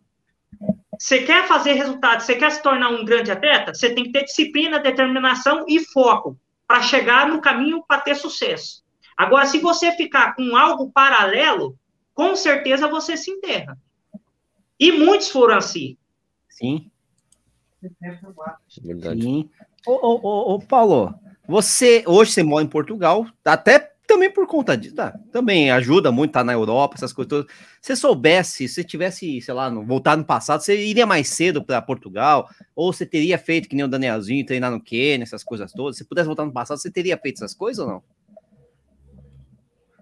você 0.99 1.23
quer 1.23 1.47
fazer 1.47 1.73
resultado, 1.73 2.21
você 2.21 2.37
quer 2.37 2.51
se 2.51 2.63
tornar 2.63 2.91
um 2.91 3.05
grande 3.05 3.31
atleta, 3.31 3.75
você 3.75 3.95
tem 3.95 4.05
que 4.05 4.13
ter 4.13 4.25
disciplina, 4.25 4.79
determinação 4.79 5.65
e 5.69 5.85
foco 5.85 6.39
para 6.67 6.83
chegar 6.83 7.29
no 7.29 7.41
caminho 7.41 7.85
para 7.87 8.01
ter 8.01 8.15
sucesso. 8.15 8.85
Agora, 9.17 9.47
se 9.47 9.59
você 9.59 9.93
ficar 9.93 10.35
com 10.35 10.57
algo 10.57 10.91
paralelo, 10.91 11.79
com 12.15 12.35
certeza 12.35 12.89
você 12.89 13.17
se 13.17 13.31
enterra. 13.31 13.79
E 14.79 14.93
muitos 14.93 15.31
foram 15.31 15.57
assim. 15.57 15.97
Sim. 16.49 16.91
Verdade. 18.83 19.23
Sim. 19.23 19.51
Ô, 19.87 19.93
ô, 19.93 20.21
ô, 20.23 20.55
ô, 20.55 20.59
Paulo, 20.61 21.15
você 21.49 22.03
hoje 22.07 22.33
você 22.33 22.43
mora 22.43 22.65
em 22.65 22.69
Portugal, 22.69 23.27
até 23.45 23.93
também 24.07 24.31
por 24.31 24.47
conta 24.47 24.77
disso, 24.77 24.95
tá, 24.95 25.19
também 25.33 25.71
ajuda 25.71 26.13
muito 26.13 26.31
estar 26.31 26.41
tá 26.41 26.45
na 26.45 26.53
Europa, 26.53 26.95
essas 26.97 27.13
coisas 27.13 27.29
todas. 27.29 27.53
Se 27.81 27.97
soubesse, 27.97 28.69
se 28.69 28.85
tivesse, 28.85 29.41
sei 29.41 29.53
lá, 29.53 29.69
voltar 29.69 30.17
no 30.17 30.25
passado, 30.25 30.61
você 30.61 30.87
iria 30.87 31.05
mais 31.05 31.29
cedo 31.29 31.63
para 31.63 31.83
Portugal, 31.83 32.49
ou 32.75 32.93
você 32.93 33.05
teria 33.05 33.37
feito 33.37 33.69
que 33.69 33.75
nem 33.75 33.85
o 33.85 33.89
Danielzinho, 33.89 34.47
treinar 34.47 34.71
no 34.71 34.81
Quênia, 34.81 35.25
essas 35.25 35.43
coisas 35.43 35.73
todas. 35.73 35.97
Se 35.97 36.05
pudesse 36.05 36.27
voltar 36.27 36.45
no 36.45 36.53
passado, 36.53 36.79
você 36.79 36.91
teria 36.91 37.19
feito 37.19 37.37
essas 37.37 37.55
coisas 37.55 37.85
ou 37.85 37.91
não? 37.91 38.03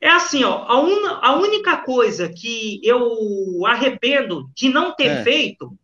É 0.00 0.10
assim, 0.10 0.44
ó, 0.44 0.66
a, 0.68 1.28
a 1.28 1.36
única 1.36 1.78
coisa 1.78 2.28
que 2.28 2.78
eu 2.84 3.64
arrependo 3.64 4.50
de 4.54 4.68
não 4.68 4.94
ter 4.94 5.06
é. 5.06 5.22
feito 5.22 5.74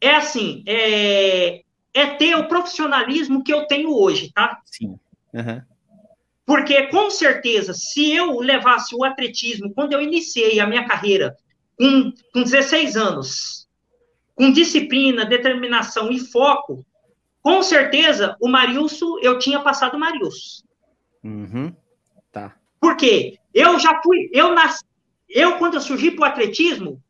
é 0.00 0.16
assim, 0.16 0.64
é, 0.66 1.62
é 1.94 2.06
ter 2.06 2.34
o 2.34 2.48
profissionalismo 2.48 3.42
que 3.42 3.54
eu 3.54 3.66
tenho 3.66 3.96
hoje, 3.96 4.32
tá? 4.34 4.60
Sim. 4.64 4.98
Uhum. 5.32 5.62
Porque, 6.44 6.88
com 6.88 7.08
certeza, 7.08 7.72
se 7.72 8.12
eu 8.12 8.38
levasse 8.40 8.94
o 8.94 9.04
atletismo, 9.04 9.72
quando 9.72 9.92
eu 9.94 10.02
iniciei 10.02 10.60
a 10.60 10.66
minha 10.66 10.86
carreira, 10.86 11.36
com, 11.78 12.12
com 12.32 12.42
16 12.42 12.96
anos, 12.96 13.66
com 14.34 14.52
disciplina, 14.52 15.24
determinação 15.24 16.10
e 16.10 16.18
foco, 16.18 16.84
com 17.40 17.62
certeza, 17.62 18.36
o 18.40 18.48
Marilson, 18.48 19.18
eu 19.22 19.38
tinha 19.38 19.60
passado 19.60 19.94
o 19.94 20.00
Marilson. 20.00 20.64
Uhum. 21.22 21.74
Tá. 22.30 22.56
Por 22.80 22.96
quê? 22.96 23.38
Eu 23.54 23.78
já 23.78 24.02
fui, 24.02 24.28
eu 24.32 24.52
nasci, 24.54 24.84
eu, 25.28 25.56
quando 25.58 25.74
eu 25.74 25.80
surgi 25.80 26.10
para 26.10 26.22
o 26.22 26.28
atletismo, 26.28 27.02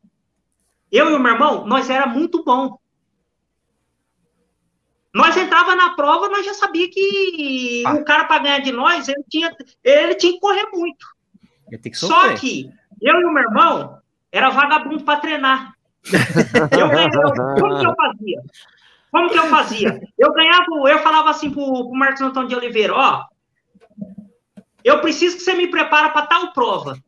eu 0.91 1.09
e 1.09 1.13
o 1.13 1.19
meu 1.19 1.33
irmão, 1.33 1.65
nós 1.65 1.89
era 1.89 2.05
muito 2.05 2.43
bom. 2.43 2.77
Nós 5.15 5.37
entrava 5.37 5.77
na 5.77 5.91
prova, 5.91 6.27
nós 6.27 6.45
já 6.45 6.53
sabia 6.53 6.89
que 6.89 7.83
ah. 7.85 7.93
o 7.93 8.03
cara 8.03 8.25
para 8.25 8.43
ganhar 8.43 8.59
de 8.59 8.73
nós, 8.73 9.07
ele 9.07 9.23
tinha, 9.29 9.49
ele 9.81 10.13
tinha 10.15 10.33
que 10.33 10.41
correr 10.41 10.67
muito. 10.73 11.07
Que 11.69 11.95
Só 11.95 12.33
que 12.33 12.69
eu 13.01 13.21
e 13.21 13.23
o 13.23 13.31
meu 13.31 13.43
irmão 13.43 13.97
era 14.29 14.49
vagabundo 14.49 15.05
para 15.05 15.21
treinar. 15.21 15.73
eu, 16.77 16.87
eu, 16.87 17.33
como 17.61 17.79
que 17.79 17.87
eu 17.87 17.95
fazia? 17.95 18.41
Como 19.09 19.29
que 19.29 19.39
eu 19.39 19.47
fazia? 19.47 20.01
Eu 20.17 20.33
ganhava, 20.33 20.65
eu 20.89 20.99
falava 20.99 21.29
assim 21.29 21.49
pro, 21.49 21.87
pro 21.87 21.93
Marcos 21.93 22.19
Antônio 22.19 22.49
de 22.49 22.55
Oliveira, 22.55 22.93
ó, 22.93 23.23
eu 24.83 24.99
preciso 24.99 25.37
que 25.37 25.43
você 25.43 25.53
me 25.53 25.69
prepara 25.69 26.09
para 26.09 26.25
tal 26.25 26.51
prova. 26.51 26.99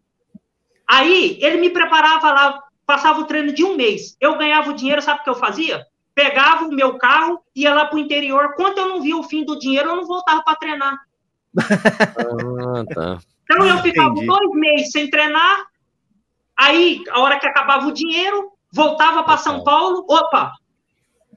Aí 0.88 1.38
ele 1.42 1.58
me 1.58 1.70
preparava 1.70 2.32
lá, 2.32 2.64
passava 2.86 3.20
o 3.20 3.26
treino 3.26 3.54
de 3.54 3.66
um 3.66 3.76
mês. 3.76 4.16
Eu 4.22 4.38
ganhava 4.38 4.70
o 4.70 4.74
dinheiro, 4.74 5.02
sabe 5.02 5.20
o 5.20 5.24
que 5.26 5.30
eu 5.30 5.36
fazia? 5.36 5.86
Pegava 6.18 6.66
o 6.66 6.74
meu 6.74 6.98
carro, 6.98 7.40
ia 7.56 7.72
lá 7.76 7.86
para 7.86 7.96
o 7.96 8.00
interior. 8.00 8.56
Quando 8.56 8.80
eu 8.80 8.90
não 8.90 9.02
via 9.04 9.16
o 9.16 9.22
fim 9.22 9.46
do 9.46 9.60
dinheiro, 9.60 9.92
eu 9.92 9.96
não 9.98 10.08
voltava 10.08 10.42
para 10.42 10.56
treinar. 10.56 10.98
Ah, 11.56 12.84
tá. 12.92 13.20
Então 13.44 13.68
eu 13.68 13.78
ficava 13.84 14.10
Entendi. 14.10 14.26
dois 14.26 14.50
meses 14.56 14.92
sem 14.92 15.12
treinar. 15.12 15.68
Aí, 16.58 17.04
a 17.12 17.20
hora 17.20 17.40
que 17.40 17.48
acabava 17.48 17.86
o 17.86 17.92
dinheiro, 17.92 18.52
voltava 18.74 19.22
para 19.22 19.38
São 19.38 19.64
Paulo. 19.64 20.08
Opa, 20.10 20.54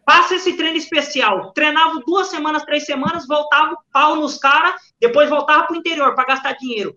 passa 0.07 0.37
esse 0.37 0.57
treino 0.57 0.79
especial. 0.79 1.53
Treinava 1.53 2.01
duas 2.07 2.29
semanas, 2.29 2.65
três 2.65 2.87
semanas, 2.87 3.27
voltava 3.27 3.77
pau 3.93 4.17
nos 4.17 4.39
caras, 4.39 4.81
depois 4.99 5.29
voltava 5.29 5.65
para 5.65 5.75
o 5.75 5.79
interior 5.79 6.15
para 6.15 6.25
gastar 6.25 6.55
dinheiro. 6.55 6.97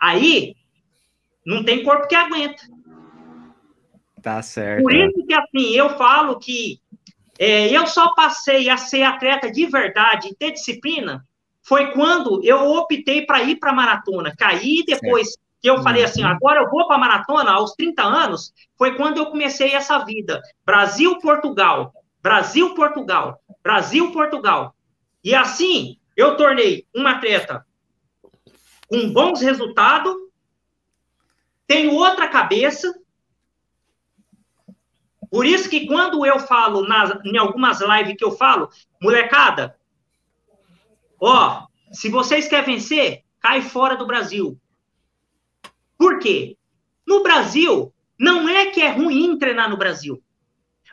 Aí, 0.00 0.54
não 1.44 1.62
tem 1.62 1.84
corpo 1.84 2.08
que 2.08 2.14
aguenta. 2.14 2.62
Tá 4.22 4.40
certo. 4.40 4.82
Por 4.82 4.94
isso 4.94 5.26
que, 5.26 5.34
assim, 5.34 5.74
eu 5.74 5.90
falo 5.98 6.38
que 6.38 6.80
é, 7.38 7.68
eu 7.68 7.86
só 7.86 8.12
passei 8.14 8.68
a 8.68 8.76
ser 8.76 9.02
atleta 9.02 9.50
de 9.50 9.64
verdade, 9.66 10.34
ter 10.36 10.50
disciplina, 10.50 11.24
foi 11.62 11.92
quando 11.92 12.42
eu 12.42 12.72
optei 12.72 13.24
para 13.24 13.42
ir 13.42 13.56
para 13.56 13.70
a 13.70 13.74
maratona. 13.74 14.34
Caí 14.36 14.82
depois 14.84 15.28
certo. 15.28 15.40
que 15.60 15.70
eu 15.70 15.82
falei 15.82 16.02
assim, 16.02 16.22
uhum. 16.22 16.30
agora 16.30 16.62
eu 16.62 16.70
vou 16.70 16.86
para 16.86 16.96
a 16.96 16.98
maratona, 16.98 17.52
aos 17.52 17.74
30 17.74 18.02
anos, 18.02 18.52
foi 18.76 18.96
quando 18.96 19.18
eu 19.18 19.26
comecei 19.26 19.74
essa 19.74 19.98
vida. 19.98 20.40
Brasil-Portugal, 20.64 21.92
Brasil-Portugal, 22.22 23.38
Brasil-Portugal. 23.62 24.74
E 25.22 25.34
assim, 25.34 25.98
eu 26.16 26.36
tornei 26.36 26.86
um 26.94 27.06
atleta 27.06 27.64
com 28.88 29.12
bons 29.12 29.42
resultados, 29.42 30.14
tenho 31.66 31.94
outra 31.94 32.26
cabeça, 32.26 32.92
por 35.30 35.46
isso 35.46 35.68
que 35.68 35.86
quando 35.86 36.24
eu 36.24 36.38
falo 36.38 36.86
nas, 36.86 37.18
em 37.24 37.36
algumas 37.36 37.80
lives 37.80 38.16
que 38.16 38.24
eu 38.24 38.32
falo, 38.32 38.68
molecada, 39.02 39.76
ó, 41.20 41.66
se 41.92 42.08
vocês 42.08 42.48
querem 42.48 42.76
vencer, 42.76 43.22
cai 43.40 43.62
fora 43.62 43.96
do 43.96 44.06
Brasil. 44.06 44.58
Por 45.96 46.18
quê? 46.18 46.56
No 47.06 47.22
Brasil, 47.22 47.92
não 48.18 48.48
é 48.48 48.66
que 48.66 48.80
é 48.80 48.90
ruim 48.90 49.38
treinar 49.38 49.70
no 49.70 49.76
Brasil. 49.76 50.22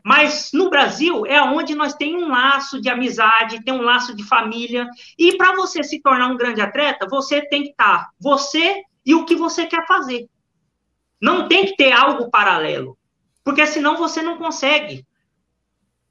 Mas 0.04 0.52
no 0.54 0.70
Brasil 0.70 1.26
é 1.26 1.42
onde 1.42 1.74
nós 1.74 1.96
temos 1.96 2.22
um 2.22 2.30
laço 2.30 2.80
de 2.80 2.90
amizade, 2.90 3.64
tem 3.64 3.74
um 3.74 3.82
laço 3.82 4.16
de 4.16 4.24
família. 4.24 4.88
E 5.18 5.36
para 5.36 5.56
você 5.56 5.84
se 5.84 6.00
tornar 6.00 6.28
um 6.28 6.38
grande 6.38 6.62
atleta, 6.62 7.08
você 7.10 7.42
tem 7.48 7.64
que 7.64 7.70
estar 7.70 8.10
você 8.20 8.84
e 9.04 9.16
o 9.16 9.26
que 9.26 9.36
você 9.36 9.66
quer 9.66 9.86
fazer. 9.88 10.30
Não 11.20 11.48
tem 11.48 11.66
que 11.66 11.76
ter 11.76 11.92
algo 11.92 12.30
paralelo. 12.30 12.96
Porque 13.46 13.66
senão 13.68 13.96
você 13.96 14.24
não 14.24 14.40
consegue. 14.40 15.06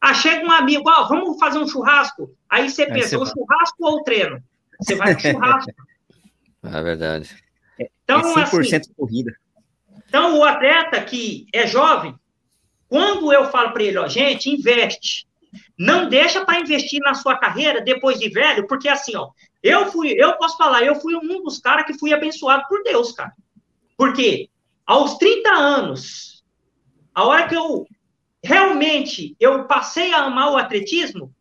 Ah, 0.01 0.15
chega 0.15 0.47
um 0.47 0.53
amigo, 0.53 0.85
ó, 0.87 1.09
vamos 1.09 1.39
fazer 1.39 1.59
um 1.59 1.67
churrasco. 1.67 2.31
Aí 2.49 2.71
você 2.71 2.87
pensa, 2.87 3.19
o 3.19 3.27
churrasco 3.27 3.77
ou 3.81 3.97
o 3.97 4.03
treino? 4.05 4.41
Você 4.81 4.95
vai 4.95 5.15
pro 5.15 5.31
churrasco. 5.31 5.73
É 6.67 6.83
verdade. 6.83 7.29
Então, 7.79 8.21
é 8.39 8.47
100% 8.47 8.81
assim, 8.81 8.95
corrida. 8.95 9.37
Então, 10.09 10.39
o 10.39 10.45
atleta 10.45 10.99
que 11.03 11.47
é 11.53 11.67
jovem, 11.67 12.19
quando 12.89 13.31
eu 13.31 13.51
falo 13.51 13.73
para 13.73 13.83
ele, 13.83 13.99
ó, 13.99 14.09
gente, 14.09 14.49
investe. 14.49 15.27
Não 15.79 16.09
deixa 16.09 16.43
para 16.43 16.59
investir 16.59 17.01
na 17.01 17.13
sua 17.13 17.37
carreira 17.37 17.83
depois 17.83 18.19
de 18.19 18.31
velho, 18.31 18.67
porque 18.67 18.89
assim, 18.89 19.15
ó, 19.15 19.29
eu 19.63 19.93
fui, 19.93 20.15
eu 20.17 20.39
posso 20.39 20.57
falar, 20.57 20.83
eu 20.85 20.95
fui 20.95 21.15
um 21.15 21.43
dos 21.43 21.59
caras 21.59 21.85
que 21.85 21.99
fui 21.99 22.15
abençoado 22.15 22.65
por 22.67 22.83
Deus, 22.83 23.13
cara. 23.13 23.35
Porque 23.95 24.49
aos 24.87 25.19
30 25.19 25.51
anos, 25.51 26.34
a 27.15 27.25
hora 27.25 27.49
que 27.49 27.55
eu 27.55 27.87
realmente 28.43 29.37
eu 29.41 29.67
passei 29.67 30.13
a 30.13 30.25
amar 30.25 30.53
o 30.53 30.57
atletismo, 30.57 31.35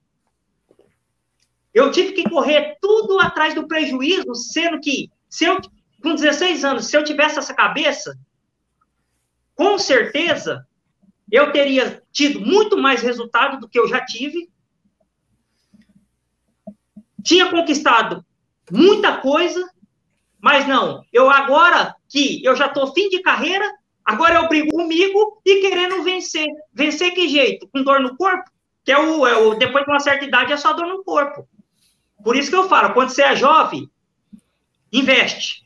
eu 1.73 1.91
tive 1.91 2.13
que 2.13 2.29
correr 2.29 2.77
tudo 2.79 3.19
atrás 3.19 3.55
do 3.55 3.67
prejuízo, 3.67 4.35
sendo 4.35 4.79
que 4.79 5.09
se 5.27 5.45
eu 5.45 5.59
com 6.01 6.13
16 6.13 6.65
anos, 6.65 6.85
se 6.85 6.97
eu 6.97 7.03
tivesse 7.03 7.39
essa 7.39 7.53
cabeça, 7.53 8.19
com 9.55 9.77
certeza 9.79 10.67
eu 11.31 11.51
teria 11.51 12.03
tido 12.11 12.41
muito 12.41 12.77
mais 12.77 13.01
resultado 13.01 13.59
do 13.59 13.67
que 13.67 13.79
eu 13.79 13.87
já 13.87 14.05
tive. 14.05 14.51
Tinha 17.23 17.49
conquistado 17.49 18.23
muita 18.69 19.17
coisa, 19.17 19.67
mas 20.39 20.67
não, 20.67 21.03
eu 21.11 21.29
agora 21.29 21.95
que 22.07 22.43
eu 22.43 22.55
já 22.55 22.67
estou 22.67 22.93
fim 22.93 23.09
de 23.09 23.21
carreira, 23.21 23.65
Agora 24.05 24.35
eu 24.35 24.47
brigo 24.47 24.71
comigo 24.71 25.41
e 25.45 25.61
querendo 25.61 26.03
vencer. 26.03 26.47
Vencer 26.73 27.13
que 27.13 27.27
jeito? 27.27 27.67
Com 27.67 27.83
dor 27.83 28.01
no 28.01 28.17
corpo? 28.17 28.49
Que 28.83 28.91
é 28.91 28.99
o, 28.99 29.25
é 29.25 29.37
o 29.37 29.55
depois 29.55 29.85
de 29.85 29.91
uma 29.91 29.99
certa 29.99 30.25
idade 30.25 30.51
é 30.51 30.57
só 30.57 30.73
dor 30.73 30.87
no 30.87 31.03
corpo. 31.03 31.47
Por 32.23 32.35
isso 32.35 32.49
que 32.49 32.55
eu 32.55 32.67
falo, 32.67 32.93
quando 32.93 33.09
você 33.09 33.21
é 33.21 33.35
jovem, 33.35 33.89
investe. 34.91 35.63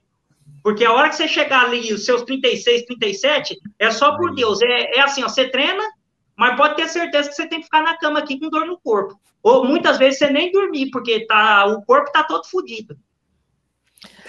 Porque 0.63 0.83
a 0.83 0.91
hora 0.91 1.09
que 1.09 1.15
você 1.15 1.27
chegar 1.27 1.65
ali, 1.65 1.93
os 1.93 2.05
seus 2.05 2.23
36, 2.23 2.85
37, 2.85 3.57
é 3.79 3.91
só 3.91 4.15
por 4.17 4.35
Deus. 4.35 4.61
É, 4.61 4.97
é 4.97 5.01
assim, 5.01 5.23
ó, 5.23 5.29
você 5.29 5.49
treina, 5.49 5.83
mas 6.35 6.55
pode 6.55 6.75
ter 6.75 6.87
certeza 6.87 7.29
que 7.29 7.35
você 7.35 7.47
tem 7.47 7.59
que 7.59 7.65
ficar 7.65 7.81
na 7.81 7.97
cama 7.97 8.19
aqui 8.19 8.39
com 8.39 8.49
dor 8.49 8.65
no 8.65 8.79
corpo. 8.79 9.19
Ou 9.41 9.63
muitas 9.63 9.97
vezes 9.97 10.19
você 10.19 10.29
nem 10.29 10.51
dormir, 10.51 10.89
porque 10.91 11.25
tá, 11.25 11.65
o 11.67 11.83
corpo 11.85 12.11
tá 12.11 12.23
todo 12.23 12.47
fodido. 12.47 12.97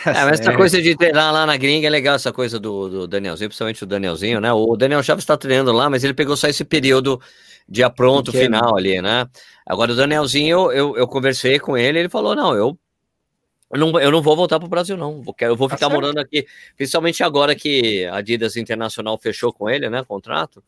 Tá 0.02 0.10
é, 0.10 0.24
mas 0.24 0.40
essa 0.40 0.56
coisa 0.56 0.80
de 0.80 0.96
treinar 0.96 1.32
lá 1.32 1.44
na 1.44 1.56
gringa 1.56 1.86
é 1.86 1.90
legal, 1.90 2.14
essa 2.14 2.32
coisa 2.32 2.58
do, 2.58 2.88
do 2.88 3.06
Danielzinho, 3.06 3.48
principalmente 3.48 3.82
o 3.82 3.86
Danielzinho, 3.86 4.40
né? 4.40 4.52
O 4.52 4.76
Daniel 4.76 5.02
Chaves 5.02 5.22
está 5.22 5.36
treinando 5.36 5.72
lá, 5.72 5.90
mas 5.90 6.04
ele 6.04 6.14
pegou 6.14 6.36
só 6.36 6.48
esse 6.48 6.64
período 6.64 7.20
de 7.68 7.82
apronto 7.82 8.32
final 8.32 8.76
ali, 8.76 9.02
né? 9.02 9.26
Agora 9.66 9.92
o 9.92 9.96
Danielzinho, 9.96 10.72
eu, 10.72 10.96
eu 10.96 11.06
conversei 11.06 11.58
com 11.58 11.76
ele, 11.76 11.98
ele 11.98 12.08
falou: 12.08 12.34
não, 12.34 12.54
eu 12.54 12.78
eu 13.70 13.78
não, 13.78 14.00
eu 14.00 14.10
não 14.10 14.22
vou 14.22 14.34
voltar 14.34 14.58
para 14.58 14.66
o 14.66 14.70
Brasil, 14.70 14.96
não. 14.96 15.22
Eu 15.40 15.54
vou 15.54 15.68
tá 15.68 15.76
ficar 15.76 15.88
tá 15.88 15.94
morando 15.94 16.18
aqui, 16.18 16.46
principalmente 16.74 17.22
agora 17.22 17.54
que 17.54 18.06
a 18.06 18.16
Adidas 18.16 18.56
Internacional 18.56 19.18
fechou 19.18 19.52
com 19.52 19.68
ele, 19.68 19.90
né? 19.90 20.02
Contrato. 20.04 20.64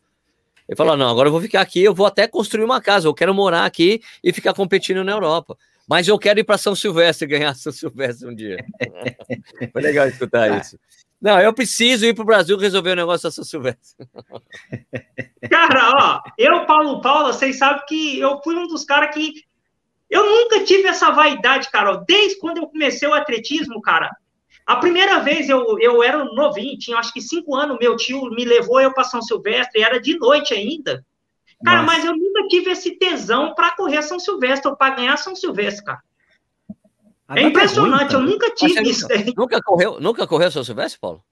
Ele 0.69 0.75
falou: 0.75 0.95
não, 0.95 1.09
agora 1.09 1.27
eu 1.27 1.31
vou 1.31 1.41
ficar 1.41 1.61
aqui, 1.61 1.83
eu 1.83 1.95
vou 1.95 2.05
até 2.05 2.27
construir 2.27 2.63
uma 2.63 2.79
casa, 2.79 3.07
eu 3.07 3.13
quero 3.13 3.33
morar 3.33 3.65
aqui 3.65 4.01
e 4.23 4.31
ficar 4.31 4.53
competindo 4.53 5.03
na 5.03 5.13
Europa. 5.13 5.57
Mas 5.87 6.07
eu 6.07 6.17
quero 6.17 6.39
ir 6.39 6.43
para 6.43 6.57
São 6.57 6.75
Silvestre 6.75 7.27
ganhar 7.27 7.55
São 7.55 7.71
Silvestre 7.71 8.27
um 8.27 8.35
dia. 8.35 8.57
Foi 9.71 9.81
legal 9.81 10.07
escutar 10.07 10.49
tá. 10.49 10.57
isso. 10.57 10.79
Não, 11.21 11.39
eu 11.39 11.53
preciso 11.53 12.05
ir 12.05 12.15
para 12.15 12.23
o 12.23 12.25
Brasil 12.25 12.57
resolver 12.57 12.91
o 12.91 12.95
negócio 12.95 13.27
da 13.27 13.31
São 13.31 13.43
Silvestre. 13.43 14.07
Cara, 15.49 15.93
ó, 15.95 16.31
eu, 16.37 16.65
Paulo 16.65 16.99
Paula, 17.01 17.31
vocês 17.31 17.57
sabem 17.57 17.83
que 17.87 18.19
eu 18.19 18.41
fui 18.43 18.55
um 18.55 18.67
dos 18.67 18.83
caras 18.83 19.13
que. 19.13 19.33
Eu 20.09 20.25
nunca 20.25 20.65
tive 20.65 20.87
essa 20.87 21.11
vaidade, 21.11 21.69
cara. 21.69 22.03
Desde 22.07 22.37
quando 22.39 22.57
eu 22.57 22.67
comecei 22.67 23.07
o 23.07 23.13
atletismo, 23.13 23.81
cara. 23.81 24.09
A 24.65 24.75
primeira 24.75 25.19
vez 25.19 25.49
eu, 25.49 25.79
eu 25.79 26.03
era 26.03 26.23
novinho, 26.23 26.77
tinha 26.77 26.97
acho 26.97 27.13
que 27.13 27.21
cinco 27.21 27.55
anos, 27.55 27.77
meu 27.79 27.95
tio 27.95 28.29
me 28.29 28.45
levou 28.45 28.79
eu 28.79 28.93
para 28.93 29.03
São 29.03 29.21
Silvestre, 29.21 29.81
era 29.81 29.99
de 29.99 30.17
noite 30.17 30.53
ainda. 30.53 31.05
Cara, 31.63 31.83
Nossa. 31.83 31.93
mas 31.95 32.05
eu 32.05 32.15
nunca 32.15 32.47
tive 32.47 32.71
esse 32.71 32.91
tesão 32.91 33.53
para 33.53 33.75
correr 33.75 34.01
São 34.01 34.19
Silvestre 34.19 34.69
ou 34.69 34.75
para 34.75 34.95
ganhar 34.95 35.17
São 35.17 35.35
Silvestre, 35.35 35.85
cara. 35.85 36.01
Ah, 37.27 37.39
é 37.39 37.43
impressionante, 37.43 38.13
ruim, 38.13 38.25
eu 38.25 38.29
nunca 38.31 38.53
tive 38.53 38.81
isso. 38.89 39.07
Nunca, 39.07 39.33
nunca, 39.37 39.61
correu, 39.61 39.99
nunca 40.01 40.27
correu 40.27 40.51
São 40.51 40.63
Silvestre, 40.63 40.99
Paulo? 40.99 41.23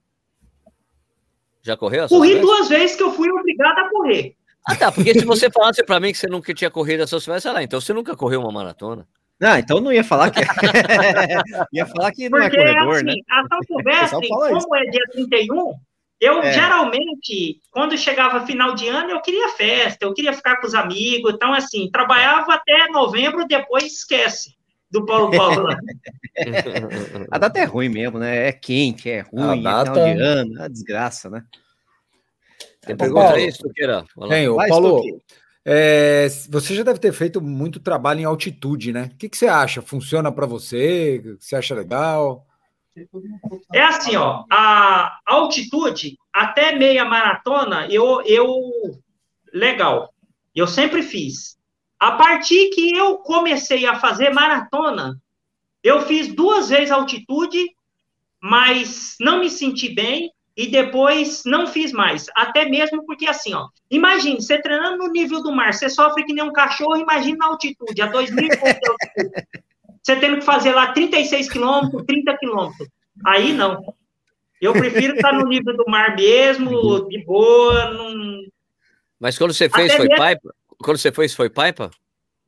Já 1.61 1.75
correu? 1.75 2.07
Corri 2.07 2.29
Silvestre? 2.29 2.41
duas 2.41 2.69
vezes 2.69 2.95
que 2.95 3.03
eu 3.03 3.11
fui 3.11 3.29
obrigado 3.29 3.77
a 3.77 3.89
correr. 3.89 4.35
Ah, 4.67 4.75
tá, 4.75 4.91
porque 4.91 5.13
se 5.13 5.25
você 5.25 5.49
falasse 5.49 5.83
para 5.83 5.99
mim 5.99 6.11
que 6.11 6.17
você 6.17 6.27
nunca 6.27 6.53
tinha 6.53 6.69
corrido 6.69 7.03
a 7.03 7.07
São 7.07 7.19
Silvestre, 7.19 7.51
lá, 7.51 7.63
então 7.63 7.81
você 7.81 7.93
nunca 7.93 8.15
correu 8.15 8.41
uma 8.41 8.51
maratona. 8.51 9.07
Não, 9.39 9.57
então 9.57 9.79
não 9.79 9.91
ia 9.91 10.03
falar 10.03 10.31
que. 10.31 10.39
ia 11.73 11.85
falar 11.85 12.11
que 12.11 12.29
não 12.29 12.39
é 12.39 12.49
Porque, 12.49 12.57
é 12.57 12.73
corredor, 12.73 12.95
assim, 12.95 13.05
né? 13.05 13.13
A 13.29 13.47
São 13.47 13.59
Silvestre, 13.67 14.27
como 14.27 14.75
é 14.75 14.85
dia 14.85 15.03
31, 15.11 15.73
eu 16.19 16.41
é. 16.41 16.51
geralmente, 16.51 17.61
quando 17.71 17.97
chegava 17.97 18.45
final 18.45 18.75
de 18.75 18.87
ano, 18.87 19.11
eu 19.11 19.21
queria 19.21 19.49
festa, 19.49 20.05
eu 20.05 20.13
queria 20.13 20.33
ficar 20.33 20.57
com 20.57 20.67
os 20.67 20.73
amigos. 20.73 21.33
Então, 21.33 21.53
assim, 21.53 21.89
trabalhava 21.91 22.53
até 22.53 22.87
novembro, 22.89 23.47
depois 23.47 23.85
esquece 23.85 24.57
do 24.91 25.05
Paulo 25.05 25.29
Paulo 25.35 25.67
a 27.29 27.37
data 27.37 27.59
é 27.59 27.63
ruim 27.63 27.89
mesmo, 27.89 28.17
né? 28.17 28.47
É 28.47 28.51
quente, 28.51 29.09
é 29.09 29.21
ruim, 29.21 29.65
a 29.67 29.83
data... 29.83 29.91
é 29.91 29.93
final 29.93 30.15
de 30.15 30.21
ano, 30.21 30.55
é 30.55 30.59
uma 30.61 30.69
desgraça, 30.69 31.29
né? 31.29 31.43
Tem 32.81 32.95
pergunta 32.95 33.33
aí, 33.33 33.51
Suqueira? 33.51 34.05
Tem, 34.27 34.47
o 34.47 34.55
Paulo. 34.55 35.21
É, 35.65 36.27
você 36.49 36.73
já 36.73 36.83
deve 36.83 36.99
ter 36.99 37.11
feito 37.11 37.41
muito 37.41 37.79
trabalho 37.79 38.21
em 38.21 38.25
altitude, 38.25 38.91
né? 38.91 39.11
O 39.13 39.17
que, 39.17 39.29
que 39.29 39.37
você 39.37 39.47
acha? 39.47 39.81
Funciona 39.81 40.31
para 40.31 40.47
você? 40.47 41.21
Você 41.39 41.55
acha 41.55 41.75
legal? 41.75 42.47
É 43.73 43.81
assim, 43.81 44.15
ó, 44.15 44.45
a 44.51 45.19
altitude 45.25 46.17
até 46.33 46.75
meia 46.75 47.05
maratona 47.05 47.87
eu 47.89 48.21
eu 48.25 48.71
legal. 49.53 50.13
Eu 50.55 50.67
sempre 50.67 51.01
fiz. 51.01 51.57
A 51.99 52.13
partir 52.13 52.69
que 52.69 52.95
eu 52.95 53.17
comecei 53.17 53.85
a 53.85 53.99
fazer 53.99 54.31
maratona, 54.31 55.21
eu 55.83 56.01
fiz 56.01 56.33
duas 56.33 56.69
vezes 56.69 56.91
altitude, 56.91 57.73
mas 58.41 59.15
não 59.19 59.39
me 59.39 59.49
senti 59.49 59.93
bem 59.93 60.31
e 60.55 60.67
depois 60.67 61.43
não 61.45 61.67
fiz 61.67 61.91
mais. 61.91 62.25
Até 62.35 62.65
mesmo 62.65 63.05
porque 63.05 63.27
assim, 63.27 63.53
ó, 63.53 63.67
imagine, 63.89 64.41
você 64.41 64.61
treinando 64.61 64.97
no 64.97 65.11
nível 65.11 65.41
do 65.41 65.53
mar, 65.53 65.73
você 65.73 65.89
sofre 65.89 66.25
que 66.25 66.33
nem 66.33 66.43
um 66.43 66.51
cachorro, 66.51 66.97
imagina 66.97 67.37
na 67.37 67.47
altitude, 67.47 68.01
a 68.01 68.07
2 68.07 68.31
mil 68.31 68.45
e 68.45 68.49
Você 70.01 70.15
tendo 70.15 70.37
que 70.37 70.45
fazer 70.45 70.73
lá 70.73 70.91
36 70.91 71.51
quilômetros, 71.51 72.03
30 72.05 72.37
quilômetros. 72.37 72.89
Aí 73.25 73.53
não. 73.53 73.81
Eu 74.61 74.73
prefiro 74.73 75.15
estar 75.15 75.33
no 75.33 75.47
nível 75.47 75.75
do 75.75 75.85
mar 75.87 76.15
mesmo, 76.15 77.07
de 77.07 77.23
boa. 77.23 77.91
Não... 77.91 78.41
Mas 79.19 79.37
quando 79.37 79.53
você 79.53 79.69
fez, 79.69 79.89
Até 79.91 79.97
foi 79.97 80.07
mesmo... 80.07 80.25
pipa? 80.25 80.55
Quando 80.81 80.97
você 80.97 81.11
fez, 81.11 81.33
foi 81.33 81.49
pipa? 81.49 81.91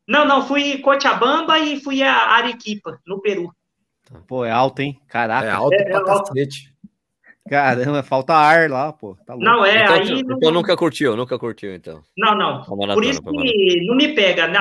Não, 0.07 0.25
não, 0.25 0.45
fui 0.45 0.79
Cochabamba 0.79 1.59
e 1.59 1.81
fui 1.81 2.01
a 2.03 2.13
Arequipa, 2.13 2.99
no 3.05 3.21
Peru. 3.21 3.53
Pô, 4.27 4.43
é 4.43 4.51
alto, 4.51 4.81
hein? 4.81 4.99
Caraca. 5.07 5.47
É 5.47 5.51
alto 5.51 5.73
é, 5.73 5.83
pra 5.83 5.99
é 5.99 6.03
cacete. 6.03 6.71
Caramba, 7.49 8.03
falta 8.03 8.33
ar 8.33 8.69
lá, 8.69 8.93
pô. 8.93 9.17
Tá 9.25 9.35
não, 9.35 9.65
é, 9.65 9.83
então, 9.83 9.95
aí... 9.95 10.19
Então 10.19 10.37
não... 10.41 10.51
nunca 10.51 10.75
curtiu, 10.75 11.15
nunca 11.15 11.39
curtiu, 11.39 11.73
então. 11.73 12.03
Não, 12.17 12.35
não. 12.35 12.63
Por 12.63 13.03
isso 13.03 13.21
que 13.21 13.85
não 13.85 13.95
me 13.95 14.13
pega. 14.13 14.47
Né? 14.47 14.59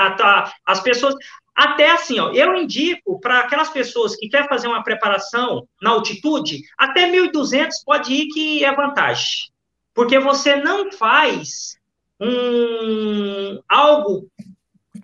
As 0.64 0.80
pessoas... 0.80 1.14
Até 1.60 1.90
assim, 1.90 2.18
ó, 2.18 2.30
eu 2.30 2.56
indico 2.56 3.20
para 3.20 3.40
aquelas 3.40 3.68
pessoas 3.68 4.16
que 4.16 4.30
querem 4.30 4.48
fazer 4.48 4.66
uma 4.66 4.82
preparação 4.82 5.68
na 5.82 5.90
altitude, 5.90 6.62
até 6.78 7.06
1.200 7.06 7.68
pode 7.84 8.14
ir 8.14 8.28
que 8.28 8.64
é 8.64 8.74
vantagem. 8.74 9.50
Porque 9.92 10.18
você 10.18 10.56
não 10.56 10.90
faz 10.90 11.76
um, 12.18 13.60
algo 13.68 14.26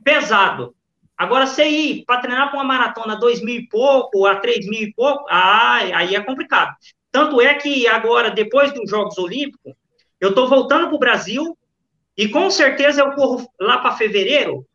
pesado. 0.02 0.74
Agora, 1.14 1.46
você 1.46 1.68
ir 1.68 2.04
para 2.06 2.22
treinar 2.22 2.48
para 2.48 2.58
uma 2.58 2.64
maratona 2.64 3.16
dois 3.16 3.42
mil 3.42 3.56
e 3.56 3.68
pouco, 3.68 4.24
a 4.24 4.36
três 4.36 4.66
mil 4.66 4.80
e 4.80 4.94
pouco, 4.94 5.26
aí 5.28 6.14
é 6.14 6.22
complicado. 6.22 6.74
Tanto 7.12 7.38
é 7.38 7.52
que 7.52 7.86
agora, 7.86 8.30
depois 8.30 8.72
dos 8.72 8.88
Jogos 8.88 9.18
Olímpicos, 9.18 9.74
eu 10.18 10.30
estou 10.30 10.48
voltando 10.48 10.86
para 10.86 10.96
o 10.96 10.98
Brasil 10.98 11.54
e 12.16 12.30
com 12.30 12.50
certeza 12.50 13.02
eu 13.02 13.12
corro 13.12 13.46
lá 13.60 13.76
para 13.76 13.96
fevereiro. 13.96 14.66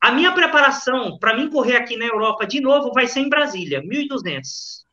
A 0.00 0.12
minha 0.12 0.32
preparação 0.32 1.18
para 1.18 1.36
mim 1.36 1.50
correr 1.50 1.76
aqui 1.76 1.96
na 1.96 2.06
Europa 2.06 2.46
de 2.46 2.60
novo 2.60 2.92
vai 2.92 3.06
ser 3.06 3.20
em 3.20 3.28
Brasília, 3.28 3.82
1.200. 3.82 4.84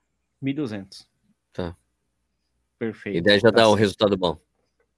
1.200. 0.44 1.06
Tá. 1.54 1.76
Perfeito. 2.78 3.18
E 3.18 3.22
daí 3.22 3.40
já 3.40 3.52
tá 3.52 3.62
dá 3.62 3.70
um 3.70 3.74
resultado 3.74 4.18
bom. 4.18 4.38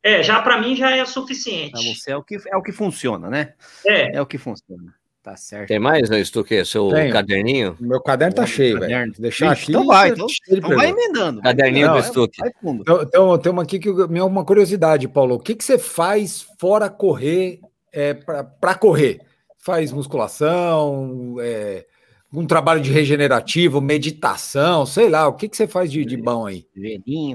É, 0.01 0.23
já 0.23 0.41
para 0.41 0.59
mim 0.59 0.75
já 0.75 0.95
é 0.95 1.05
suficiente. 1.05 1.71
Pra 1.71 1.81
você 1.81 2.11
é 2.11 2.17
o 2.17 2.23
que 2.23 2.37
é 2.47 2.57
o 2.57 2.63
que 2.63 2.71
funciona, 2.71 3.29
né? 3.29 3.53
É. 3.85 4.15
É 4.15 4.21
o 4.21 4.25
que 4.25 4.37
funciona. 4.37 4.95
Tá 5.21 5.35
certo. 5.35 5.67
Tem 5.67 5.79
mais, 5.79 6.09
Isso 6.09 6.43
que 6.43 6.63
Seu 6.63 6.89
Tenho. 6.89 7.11
caderninho? 7.11 7.77
Meu 7.79 8.01
caderno 8.01 8.33
tá 8.33 8.45
cheio, 8.45 8.79
velho. 8.79 9.11
Deixar 9.19 9.51
aqui. 9.51 9.69
Então 9.69 9.85
vai, 9.85 10.09
então, 10.09 10.27
então 10.49 10.75
vai 10.75 10.89
emendando. 10.89 11.41
Caderninho 11.41 11.87
Não, 11.87 11.97
do 11.97 12.03
Stuque. 12.03 12.41
Então, 12.63 13.01
então, 13.01 13.37
tem 13.37 13.51
uma 13.51 13.63
aqui 13.63 13.79
que 13.79 13.91
minha 14.07 14.23
uma 14.23 14.45
curiosidade, 14.45 15.07
Paulo. 15.09 15.35
O 15.35 15.39
que, 15.39 15.55
que 15.55 15.63
você 15.63 15.77
faz 15.77 16.47
fora 16.57 16.89
correr 16.89 17.59
é, 17.91 18.13
para 18.13 18.75
correr? 18.75 19.28
Faz 19.59 19.91
musculação, 19.91 21.35
é, 21.41 21.85
um 22.31 22.45
trabalho 22.45 22.79
de 22.79 22.91
regenerativo, 22.91 23.81
meditação, 23.81 24.85
sei 24.85 25.09
lá, 25.09 25.27
o 25.27 25.33
que, 25.33 25.49
que 25.49 25.57
você 25.57 25.67
faz 25.67 25.91
de, 25.91 26.05
de 26.05 26.15
bom 26.15 26.45
aí? 26.45 26.65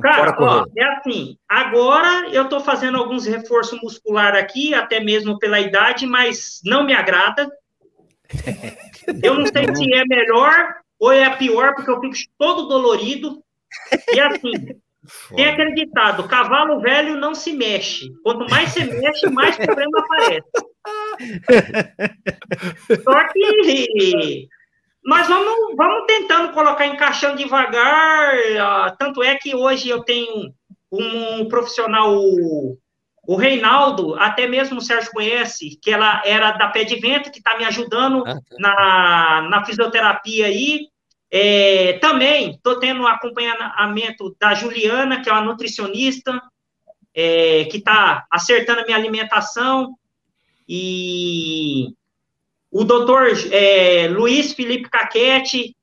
Cara, 0.00 0.36
ó, 0.38 0.64
é 0.76 0.84
assim, 0.84 1.36
agora 1.48 2.28
eu 2.30 2.48
tô 2.48 2.60
fazendo 2.60 2.96
alguns 2.96 3.26
reforços 3.26 3.80
muscular 3.82 4.34
aqui, 4.34 4.72
até 4.72 5.00
mesmo 5.00 5.38
pela 5.38 5.60
idade, 5.60 6.06
mas 6.06 6.60
não 6.64 6.84
me 6.84 6.94
agrada. 6.94 7.48
Eu 9.22 9.34
não 9.34 9.44
sei 9.46 9.66
se 9.74 9.92
é 9.92 10.02
melhor 10.06 10.76
ou 10.98 11.12
é 11.12 11.28
pior, 11.36 11.74
porque 11.74 11.90
eu 11.90 12.00
fico 12.00 12.14
todo 12.38 12.68
dolorido. 12.68 13.42
E 14.14 14.18
assim, 14.18 14.52
tem 15.34 15.46
aquele 15.46 15.74
ditado: 15.74 16.28
cavalo 16.28 16.80
velho 16.80 17.16
não 17.16 17.34
se 17.34 17.52
mexe. 17.52 18.10
Quanto 18.22 18.48
mais 18.50 18.70
se 18.70 18.84
mexe, 18.84 19.28
mais 19.30 19.56
problema 19.56 19.98
aparece. 19.98 20.44
Só 23.02 23.28
que 23.28 24.48
nós 25.04 25.28
vamos, 25.28 25.76
vamos 25.76 26.06
tentando 26.06 26.52
colocar 26.52 26.86
em 26.86 26.96
caixão 26.96 27.36
devagar. 27.36 28.96
Tanto 28.98 29.22
é 29.22 29.36
que 29.36 29.54
hoje 29.54 29.88
eu 29.88 30.02
tenho 30.02 30.52
um 30.90 31.46
profissional 31.48 32.12
o 33.26 33.36
Reinaldo, 33.36 34.14
até 34.16 34.46
mesmo 34.46 34.78
o 34.78 34.82
Sérgio 34.82 35.10
conhece, 35.12 35.78
que 35.80 35.90
ela 35.90 36.22
era 36.24 36.52
da 36.52 36.68
Pé 36.68 36.84
de 36.84 36.96
Vento, 36.96 37.30
que 37.30 37.38
está 37.38 37.56
me 37.56 37.64
ajudando 37.64 38.22
ah, 38.26 38.34
tá. 38.34 38.40
na, 38.58 39.48
na 39.48 39.64
fisioterapia 39.64 40.46
aí. 40.46 40.88
É, 41.36 41.94
também 41.94 42.52
estou 42.52 42.78
tendo 42.78 43.04
acompanhamento 43.08 44.36
da 44.38 44.54
Juliana, 44.54 45.20
que 45.20 45.28
é 45.28 45.32
uma 45.32 45.42
nutricionista. 45.42 46.40
é, 47.16 47.64
que 47.66 47.76
está 47.76 48.26
acertando 48.30 48.80
a 48.80 48.84
minha 48.84 48.96
alimentação, 48.96 49.96
e 50.68 51.94
o 52.70 52.82
doutor 52.84 53.28
é, 53.52 54.08
Luiz 54.08 54.52
Felipe 54.52 54.88
Caquete, 54.88 55.76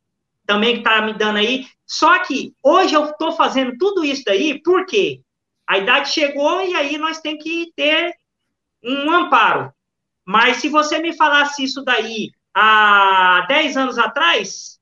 também 0.46 0.74
que 0.74 0.80
está 0.80 1.02
me 1.02 1.14
dando 1.14 1.38
aí. 1.38 1.68
Só 1.86 2.20
que 2.20 2.54
hoje 2.62 2.96
eu 2.96 3.06
estou 3.06 3.32
fazendo 3.32 3.78
tudo 3.78 4.04
isso 4.04 4.24
daí, 4.26 4.62
porque 4.62 5.22
a 5.66 5.78
idade 5.78 6.10
chegou 6.12 6.62
e 6.62 6.74
aí 6.76 6.98
nós 6.98 7.22
temos 7.22 7.44
que 7.44 7.72
ter 7.76 8.14
um 8.84 9.10
amparo. 9.10 9.72
Mas 10.26 10.58
se 10.58 10.68
você 10.68 11.00
me 11.00 11.16
falasse 11.16 11.64
isso 11.64 11.82
daí 11.84 12.32
há 12.54 13.46
10 13.48 13.78
anos 13.78 13.98
atrás, 13.98 14.81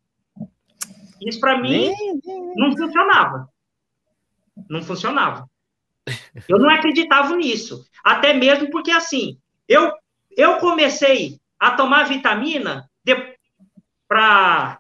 isso 1.21 1.39
para 1.39 1.59
mim 1.59 1.93
não 2.55 2.75
funcionava. 2.75 3.49
Não 4.69 4.81
funcionava. 4.81 5.49
Eu 6.47 6.57
não 6.59 6.69
acreditava 6.69 7.35
nisso. 7.35 7.85
Até 8.03 8.33
mesmo 8.33 8.69
porque, 8.69 8.91
assim, 8.91 9.37
eu, 9.67 9.91
eu 10.35 10.57
comecei 10.57 11.39
a 11.59 11.71
tomar 11.71 12.03
vitamina 12.05 12.89
para 14.07 14.79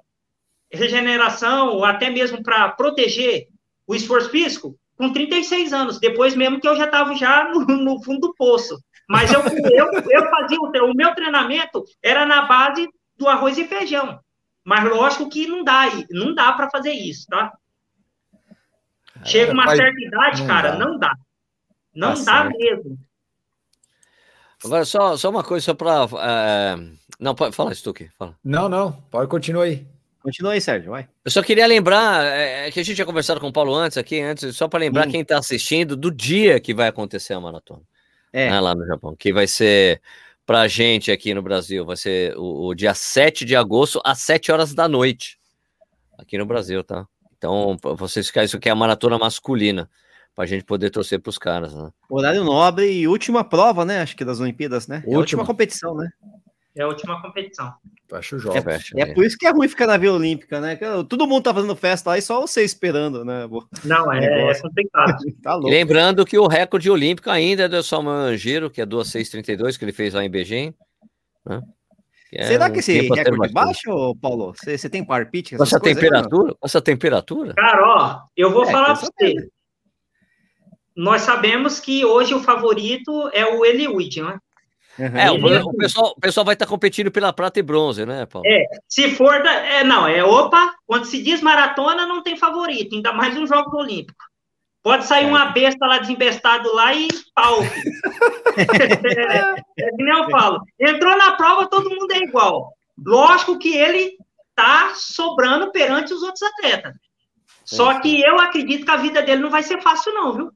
regeneração, 0.71 1.69
ou 1.69 1.85
até 1.85 2.09
mesmo 2.09 2.41
para 2.41 2.69
proteger 2.69 3.47
o 3.85 3.95
esforço 3.95 4.29
físico, 4.29 4.75
com 4.95 5.13
36 5.13 5.71
anos, 5.71 5.99
depois 5.99 6.35
mesmo 6.35 6.59
que 6.59 6.67
eu 6.67 6.75
já 6.75 6.85
estava 6.85 7.15
já 7.15 7.49
no, 7.49 7.61
no, 7.65 8.03
fundo 8.03 8.19
do 8.19 8.35
poço. 8.35 8.77
Mas 9.07 9.31
eu, 9.31 9.39
eu, 9.41 9.91
eu 10.09 10.29
fazia, 10.29 10.59
o, 10.59 10.91
o 10.91 10.95
meu 10.95 11.15
treinamento 11.15 11.83
era 12.03 12.25
na 12.25 12.43
base 12.43 12.87
do 13.17 13.27
arroz 13.27 13.57
e 13.57 13.65
feijão. 13.65 14.19
Mas 14.63 14.83
lógico 14.83 15.29
que 15.29 15.47
não 15.47 15.63
dá, 15.63 15.85
não 16.09 16.33
dá 16.33 16.53
para 16.53 16.69
fazer 16.69 16.91
isso, 16.91 17.27
tá? 17.27 17.53
Chega 19.23 19.51
uma 19.51 19.75
certa 19.75 20.01
idade, 20.01 20.45
cara, 20.45 20.75
não 20.77 20.97
dá. 20.97 21.13
Não 21.93 22.13
tá 22.13 22.43
dá 22.43 22.49
mesmo. 22.49 22.97
Agora, 24.63 24.85
só, 24.85 25.17
só 25.17 25.29
uma 25.29 25.43
coisa, 25.43 25.65
só 25.65 25.73
para. 25.73 26.05
Uh... 26.05 26.17
É, 26.17 26.77
não, 27.19 27.35
pode 27.35 27.55
falar, 27.55 27.73
Stuque. 27.73 28.09
Fala. 28.17 28.35
Não, 28.43 28.69
não, 28.69 28.91
pode 29.09 29.29
continuar 29.29 29.63
aí. 29.63 29.85
Continua 30.21 30.51
aí, 30.51 30.61
Sérgio, 30.61 30.91
vai. 30.91 31.07
Eu 31.23 31.31
só 31.31 31.41
queria 31.41 31.65
lembrar 31.65 32.25
é, 32.25 32.67
é 32.67 32.71
que 32.71 32.79
a 32.79 32.83
gente 32.83 32.95
tinha 32.95 33.05
conversado 33.05 33.39
com 33.39 33.47
o 33.47 33.53
Paulo 33.53 33.73
antes 33.73 33.97
aqui, 33.97 34.19
antes, 34.19 34.55
só 34.55 34.67
para 34.67 34.79
lembrar 34.79 35.07
quem 35.07 35.21
está 35.21 35.37
assistindo 35.37 35.95
do 35.95 36.11
dia 36.11 36.59
que 36.59 36.73
vai 36.73 36.89
acontecer 36.89 37.33
a 37.33 37.39
maratona. 37.39 37.81
É. 38.31 38.49
Né, 38.49 38.59
lá 38.59 38.75
no 38.75 38.85
Japão, 38.85 39.15
que 39.15 39.31
vai 39.31 39.47
ser 39.47 40.01
para 40.49 40.61
a 40.61 40.67
gente 40.67 41.11
aqui 41.11 41.31
no 41.31 41.43
Brasil, 41.43 41.85
vai 41.85 41.95
ser 41.95 42.35
o, 42.35 42.69
o, 42.69 42.73
dia 42.73 42.95
7 42.95 43.45
de 43.45 43.55
agosto, 43.55 44.01
às 44.03 44.17
7 44.17 44.51
horas 44.51 44.73
da 44.73 44.87
noite, 44.87 45.37
aqui 46.17 46.39
no 46.39 46.45
Brasil, 46.47 46.83
tá? 46.83 47.05
Então, 47.37 47.77
vocês 47.95 48.25
ficarem, 48.25 48.47
isso 48.47 48.57
aqui 48.57 48.67
é 48.67 48.71
a 48.71 48.75
maratona 48.75 49.19
masculina 49.19 49.87
para 50.33 50.45
a 50.45 50.47
gente 50.47 50.63
poder 50.63 50.89
torcer 50.89 51.19
para 51.21 51.29
os 51.29 51.37
caras, 51.37 51.75
né? 51.75 51.91
Horário 52.09 52.43
nobre 52.43 52.91
e 52.91 53.07
última 53.07 53.43
prova, 53.43 53.85
né? 53.85 54.01
Acho 54.01 54.17
que 54.17 54.25
das 54.25 54.39
Olimpíadas, 54.39 54.87
né? 54.87 55.03
Última, 55.05 55.13
é 55.13 55.15
a 55.15 55.19
última 55.19 55.45
competição, 55.45 55.93
né? 55.93 56.09
É 56.79 56.83
a 56.83 56.87
última 56.87 57.21
competição. 57.21 57.73
Acho 58.13 58.39
jovem. 58.39 58.63
É, 58.95 59.01
é, 59.01 59.13
por 59.13 59.25
isso 59.25 59.37
que 59.37 59.45
é 59.45 59.51
ruim 59.51 59.67
ficar 59.67 59.85
na 59.85 59.97
Via 59.97 60.13
Olímpica, 60.13 60.61
né? 60.61 60.79
Todo 61.09 61.27
mundo 61.27 61.43
tá 61.43 61.53
fazendo 61.53 61.75
festa 61.75 62.11
lá 62.11 62.17
e 62.17 62.21
só 62.21 62.39
você 62.39 62.63
esperando, 62.63 63.25
né? 63.25 63.45
Não, 63.83 64.13
é, 64.13 64.49
é 64.49 64.61
complicado. 64.61 65.17
tá 65.43 65.55
louco. 65.55 65.69
Lembrando 65.69 66.25
que 66.25 66.39
o 66.39 66.47
recorde 66.47 66.89
olímpico 66.89 67.29
ainda 67.29 67.63
é 67.63 67.67
do 67.67 67.83
Samuel 67.83 68.15
Angiro, 68.15 68.69
que 68.69 68.79
é 68.79 68.85
2,632, 68.85 69.75
que 69.75 69.83
ele 69.83 69.91
fez 69.91 70.13
lá 70.13 70.23
em 70.23 70.29
Beijing. 70.29 70.73
Né? 71.45 71.61
Que 72.29 72.45
Será 72.45 72.67
é 72.67 72.69
que 72.69 72.79
esse 72.79 72.93
recorde 72.93 73.23
é 73.27 73.51
baixo, 73.51 74.15
Paulo? 74.21 74.53
Você, 74.55 74.77
você 74.77 74.89
tem 74.89 75.03
parpite? 75.03 75.57
Com 75.57 75.63
essa 75.63 75.81
temperatura? 75.81 76.53
Com 76.53 76.65
essa 76.65 76.81
temperatura? 76.81 77.53
Cara, 77.55 77.83
ó, 77.83 78.21
eu 78.37 78.53
vou 78.53 78.63
é, 78.63 78.71
falar 78.71 78.95
pra 78.95 79.05
você. 79.05 79.49
Nós 80.95 81.23
sabemos 81.23 81.77
que 81.81 82.05
hoje 82.05 82.33
o 82.33 82.39
favorito 82.39 83.29
é 83.33 83.45
o 83.45 83.65
Eliud, 83.65 84.21
né? 84.21 84.39
Uhum. 84.97 85.17
É, 85.17 85.31
o, 85.31 85.69
o, 85.69 85.77
pessoal, 85.77 86.13
o 86.17 86.19
pessoal 86.19 86.45
vai 86.45 86.55
estar 86.55 86.65
tá 86.65 86.69
competindo 86.69 87.11
pela 87.11 87.31
prata 87.31 87.59
e 87.59 87.63
bronze, 87.63 88.05
né, 88.05 88.25
Paulo? 88.25 88.47
É, 88.47 88.65
se 88.87 89.11
for 89.11 89.41
da. 89.43 89.51
É, 89.51 89.83
não, 89.83 90.07
é 90.07 90.23
opa, 90.23 90.73
quando 90.85 91.05
se 91.05 91.21
diz 91.21 91.41
maratona, 91.41 92.05
não 92.05 92.23
tem 92.23 92.35
favorito, 92.35 92.95
ainda 92.95 93.13
mais 93.13 93.37
um 93.37 93.47
Jogos 93.47 93.73
Olímpicos. 93.73 94.29
Pode 94.81 95.05
sair 95.05 95.25
é. 95.25 95.27
uma 95.27 95.47
besta 95.47 95.85
lá 95.85 95.99
desembestado 95.99 96.73
lá 96.73 96.93
e 96.93 97.07
pau. 97.35 97.59
é, 98.57 99.83
é 99.83 99.89
que 99.91 100.03
nem 100.03 100.17
eu 100.17 100.29
falo. 100.29 100.61
Entrou 100.79 101.17
na 101.17 101.33
prova, 101.33 101.67
todo 101.67 101.89
mundo 101.89 102.11
é 102.11 102.19
igual. 102.19 102.73
Lógico 102.97 103.59
que 103.59 103.75
ele 103.75 104.17
tá 104.55 104.93
sobrando 104.95 105.71
perante 105.71 106.13
os 106.13 106.23
outros 106.23 106.43
atletas. 106.43 106.93
Só 107.63 107.99
que 107.99 108.21
eu 108.21 108.39
acredito 108.39 108.83
que 108.83 108.91
a 108.91 108.97
vida 108.97 109.21
dele 109.21 109.41
não 109.41 109.49
vai 109.49 109.61
ser 109.61 109.81
fácil, 109.81 110.13
não, 110.13 110.33
viu? 110.33 110.51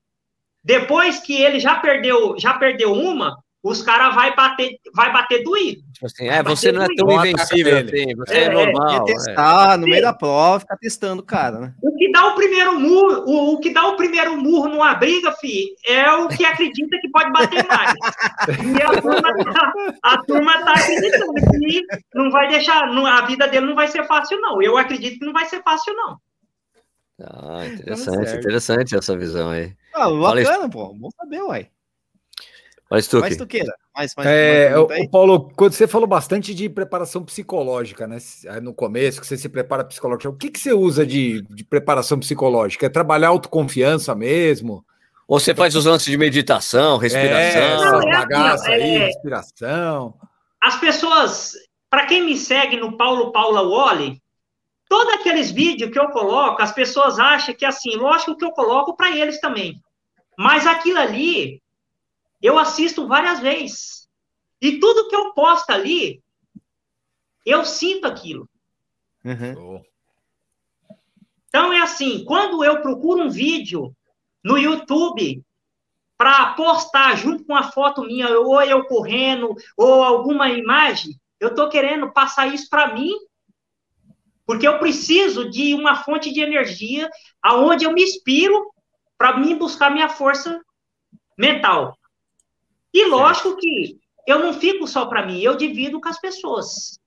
Depois 0.64 1.20
que 1.20 1.42
ele 1.42 1.60
já 1.60 1.76
perdeu, 1.76 2.36
já 2.40 2.54
perdeu 2.54 2.94
uma, 2.94 3.43
os 3.64 3.82
caras 3.82 4.14
vai 4.14 4.36
bater, 4.36 4.78
vai 4.93 5.14
bater 5.14 5.41
doído. 5.41 5.82
Tipo 5.93 6.05
assim, 6.05 6.28
é, 6.28 6.43
você 6.43 6.70
não 6.70 6.84
é 6.84 6.88
tão 6.97 7.09
invencível 7.09 7.78
assim, 7.78 8.14
você 8.18 8.34
é, 8.34 8.43
é 8.43 8.49
normal. 8.49 9.07
É 9.07 9.14
testar, 9.14 9.74
é. 9.74 9.78
no 9.78 9.88
meio 9.88 10.01
da 10.01 10.14
prova, 10.14 10.59
ficar 10.59 10.76
testando 10.76 11.22
o 11.22 11.26
cara, 11.26 11.59
né? 11.59 11.74
O 11.82 11.95
que 11.95 12.11
dá 12.11 12.28
o 12.28 12.36
primeiro 12.36 12.78
murro, 12.78 13.24
o, 13.26 13.53
o 13.53 13.59
que 13.61 13.70
dá 13.70 13.88
o 13.88 13.95
primeiro 13.95 14.36
murro 14.36 14.68
numa 14.68 14.93
briga, 14.95 15.32
fi, 15.39 15.74
é 15.88 16.11
o 16.11 16.28
que 16.28 16.43
acredita 16.43 16.99
que 16.99 17.09
pode 17.09 17.32
bater 17.32 17.66
mais. 17.66 17.93
e 18.78 18.82
a 18.82 19.01
turma 19.01 19.53
tá, 19.53 19.74
a 20.03 20.18
turma 20.24 20.66
tá 20.66 20.74
acreditando 20.74 21.34
que 21.34 21.86
não 22.14 22.32
vai 22.32 22.49
deixar, 22.49 22.88
não, 22.88 23.05
a 23.05 23.22
vida 23.22 23.47
dele 23.47 23.68
não 23.68 23.76
vai 23.76 23.88
ser 23.88 24.05
fácil, 24.05 24.41
não. 24.41 24.61
Eu 24.61 24.78
acredito 24.78 25.20
que 25.20 25.26
não 25.26 25.32
vai 25.32 25.45
ser 25.45 25.64
fácil, 25.64 25.93
não. 25.93 26.18
Ah, 27.22 27.66
interessante, 27.66 28.26
tá 28.26 28.36
interessante 28.36 28.95
essa 28.97 29.18
visão 29.18 29.51
aí. 29.51 29.74
Ah, 29.93 30.09
bacana, 30.09 30.70
pô. 30.70 30.93
Bom 30.93 31.09
saber, 31.11 31.41
uai. 31.43 31.70
Mas 32.94 33.08
tu, 33.08 33.20
mais 33.20 33.36
tuqueira. 33.36 33.74
Mais, 33.96 34.14
mais, 34.16 34.30
é, 34.30 34.70
mais 34.70 35.06
o, 35.06 35.10
Paulo, 35.10 35.52
quando 35.56 35.74
você 35.74 35.88
falou 35.88 36.06
bastante 36.06 36.54
de 36.54 36.70
preparação 36.70 37.24
psicológica, 37.24 38.06
né? 38.06 38.18
No 38.62 38.72
começo, 38.72 39.20
que 39.20 39.26
você 39.26 39.36
se 39.36 39.50
prepara 39.50 39.84
psicológica, 39.84 40.30
o 40.30 40.38
que, 40.38 40.52
que 40.52 40.60
você 40.60 40.74
usa 40.74 41.04
de, 41.04 41.41
de 41.50 41.64
preparação 41.64 42.20
psicológica? 42.20 42.86
É 42.86 42.89
trabalhar 42.89 43.30
autoconfiança 43.30 44.14
mesmo? 44.14 44.86
Ou 45.28 45.39
você 45.39 45.56
faz 45.56 45.76
os 45.76 45.86
lances 45.86 46.06
de 46.06 46.16
meditação, 46.20 47.00
respiração? 47.00 47.62
É, 47.64 47.78
não, 47.78 48.02
é 48.04 48.12
bagaça 48.12 48.66
assim, 48.66 48.74
aí, 48.74 48.96
é... 48.96 49.06
respiração. 49.08 50.14
As 50.62 50.80
pessoas, 50.80 51.54
para 51.89 52.06
quem 52.06 52.24
me 52.24 52.38
segue 52.38 52.78
no 52.78 52.96
Paulo 52.96 53.32
Paula 53.32 53.68
Wally, 53.68 54.22
todos 54.88 55.16
aqueles 55.16 55.50
vídeos 55.50 55.89
que 55.89 56.00
eu 56.00 56.10
coloco, 56.10 56.62
as 56.62 56.72
pessoas 56.72 57.18
acham 57.18 57.56
que 57.56 57.66
assim, 57.66 57.96
lógico 57.96 58.38
que 58.38 58.46
eu 58.46 58.52
coloco 58.52 58.96
para 58.96 59.18
eles 59.18 59.41
também. 59.41 59.82
Mas 60.38 60.68
aquilo 60.68 61.00
ali 61.00 61.62
eu 62.44 62.60
assisto 62.60 63.08
várias 63.08 63.39
vezes. 63.39 64.10
E 64.62 64.78
tudo 64.78 65.08
que 65.08 65.16
eu 65.16 65.34
posto 65.34 65.70
ali, 65.70 66.22
eu 67.46 67.64
sinto 67.64 68.06
aquilo. 68.06 68.50
Uhum. 69.24 69.82
Então 71.48 71.72
é 71.72 71.82
assim, 71.82 72.26
quando 72.26 72.64
eu 72.64 72.82
procuro 72.82 73.24
um 73.24 73.30
vídeo 73.30 73.96
no 74.44 74.58
YouTube 74.58 75.41
para 76.18 76.54
postar 76.54 77.16
junto 77.16 77.46
com 77.46 77.56
a 77.56 77.72
foto 77.72 78.04
minha, 78.04 78.30
ou 78.38 78.62
eu 78.62 78.86
correndo, 78.86 79.56
ou 79.78 80.04
alguma 80.04 80.50
imagem, 80.50 81.18
eu 81.39 81.50
estou 81.50 81.70
querendo 81.70 82.12
passar 82.12 82.48
isso 82.48 82.70
para 82.70 82.94
mim, 82.94 83.12
porque 84.46 84.68
eu 84.68 84.80
preciso 84.80 85.50
de 85.50 85.74
uma 85.74 86.04
fonte 86.04 86.34
de 86.34 86.41
energia 86.41 87.10
aonde 87.41 87.86
eu 87.86 87.94
me 87.94 88.04
inspiro 88.04 88.72
para 89.18 89.38
mim 89.38 89.58
buscar 89.58 89.89
minha 89.89 90.10
força 90.10 90.62
mental. 91.38 91.98
E 92.94 93.06
lógico 93.06 93.58
que 93.58 93.98
eu 94.28 94.39
não 94.39 94.54
fico 94.54 94.88
só 94.88 95.06
para 95.06 95.26
mim, 95.26 95.39
eu 95.41 95.56
divido 95.56 96.00
com 96.00 96.08
as 96.08 96.20
pessoas. 96.20 97.00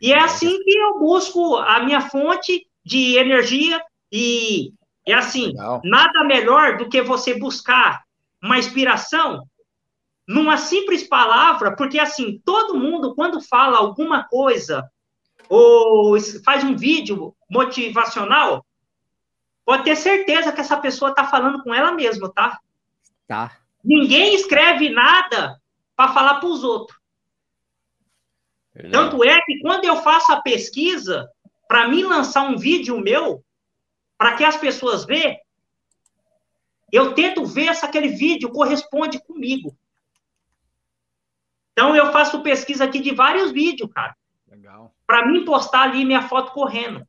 E 0.00 0.12
é 0.12 0.18
assim 0.18 0.58
que 0.62 0.76
eu 0.76 0.98
busco 0.98 1.56
a 1.56 1.82
minha 1.84 2.00
fonte 2.00 2.66
de 2.84 3.16
energia 3.16 3.82
e 4.12 4.72
é 5.06 5.14
assim, 5.14 5.46
Legal. 5.48 5.80
nada 5.84 6.24
melhor 6.24 6.76
do 6.76 6.88
que 6.88 7.00
você 7.00 7.38
buscar 7.38 8.02
uma 8.42 8.58
inspiração 8.58 9.46
numa 10.26 10.56
simples 10.56 11.06
palavra, 11.06 11.74
porque 11.76 11.98
assim, 11.98 12.40
todo 12.44 12.78
mundo 12.78 13.14
quando 13.14 13.40
fala 13.40 13.78
alguma 13.78 14.24
coisa 14.24 14.88
ou 15.48 16.18
faz 16.44 16.64
um 16.64 16.76
vídeo 16.76 17.34
motivacional, 17.50 18.64
pode 19.64 19.84
ter 19.84 19.96
certeza 19.96 20.52
que 20.52 20.60
essa 20.60 20.76
pessoa 20.76 21.10
está 21.10 21.24
falando 21.24 21.62
com 21.62 21.74
ela 21.74 21.92
mesma, 21.92 22.32
tá? 22.32 22.58
Tá. 23.26 23.58
Ninguém 23.82 24.34
escreve 24.34 24.90
nada 24.90 25.60
para 25.96 26.12
falar 26.12 26.40
para 26.40 26.48
os 26.48 26.64
outros. 26.64 26.98
Tanto 28.90 29.22
é 29.22 29.40
que 29.42 29.60
quando 29.60 29.84
eu 29.84 29.96
faço 30.02 30.32
a 30.32 30.42
pesquisa, 30.42 31.30
para 31.68 31.88
mim 31.88 32.02
lançar 32.02 32.42
um 32.42 32.56
vídeo 32.56 33.00
meu, 33.00 33.44
para 34.18 34.36
que 34.36 34.44
as 34.44 34.56
pessoas 34.56 35.04
vejam, 35.04 35.36
eu 36.92 37.14
tento 37.14 37.44
ver 37.44 37.74
se 37.74 37.84
aquele 37.84 38.08
vídeo 38.08 38.50
corresponde 38.50 39.20
comigo. 39.20 39.76
Então 41.72 41.94
eu 41.94 42.12
faço 42.12 42.42
pesquisa 42.42 42.84
aqui 42.84 43.00
de 43.00 43.12
vários 43.12 43.50
vídeos, 43.50 43.92
cara. 43.92 44.16
Legal. 44.48 44.94
Para 45.06 45.26
mim 45.26 45.44
postar 45.44 45.82
ali 45.82 46.04
minha 46.04 46.22
foto 46.22 46.52
correndo. 46.52 47.06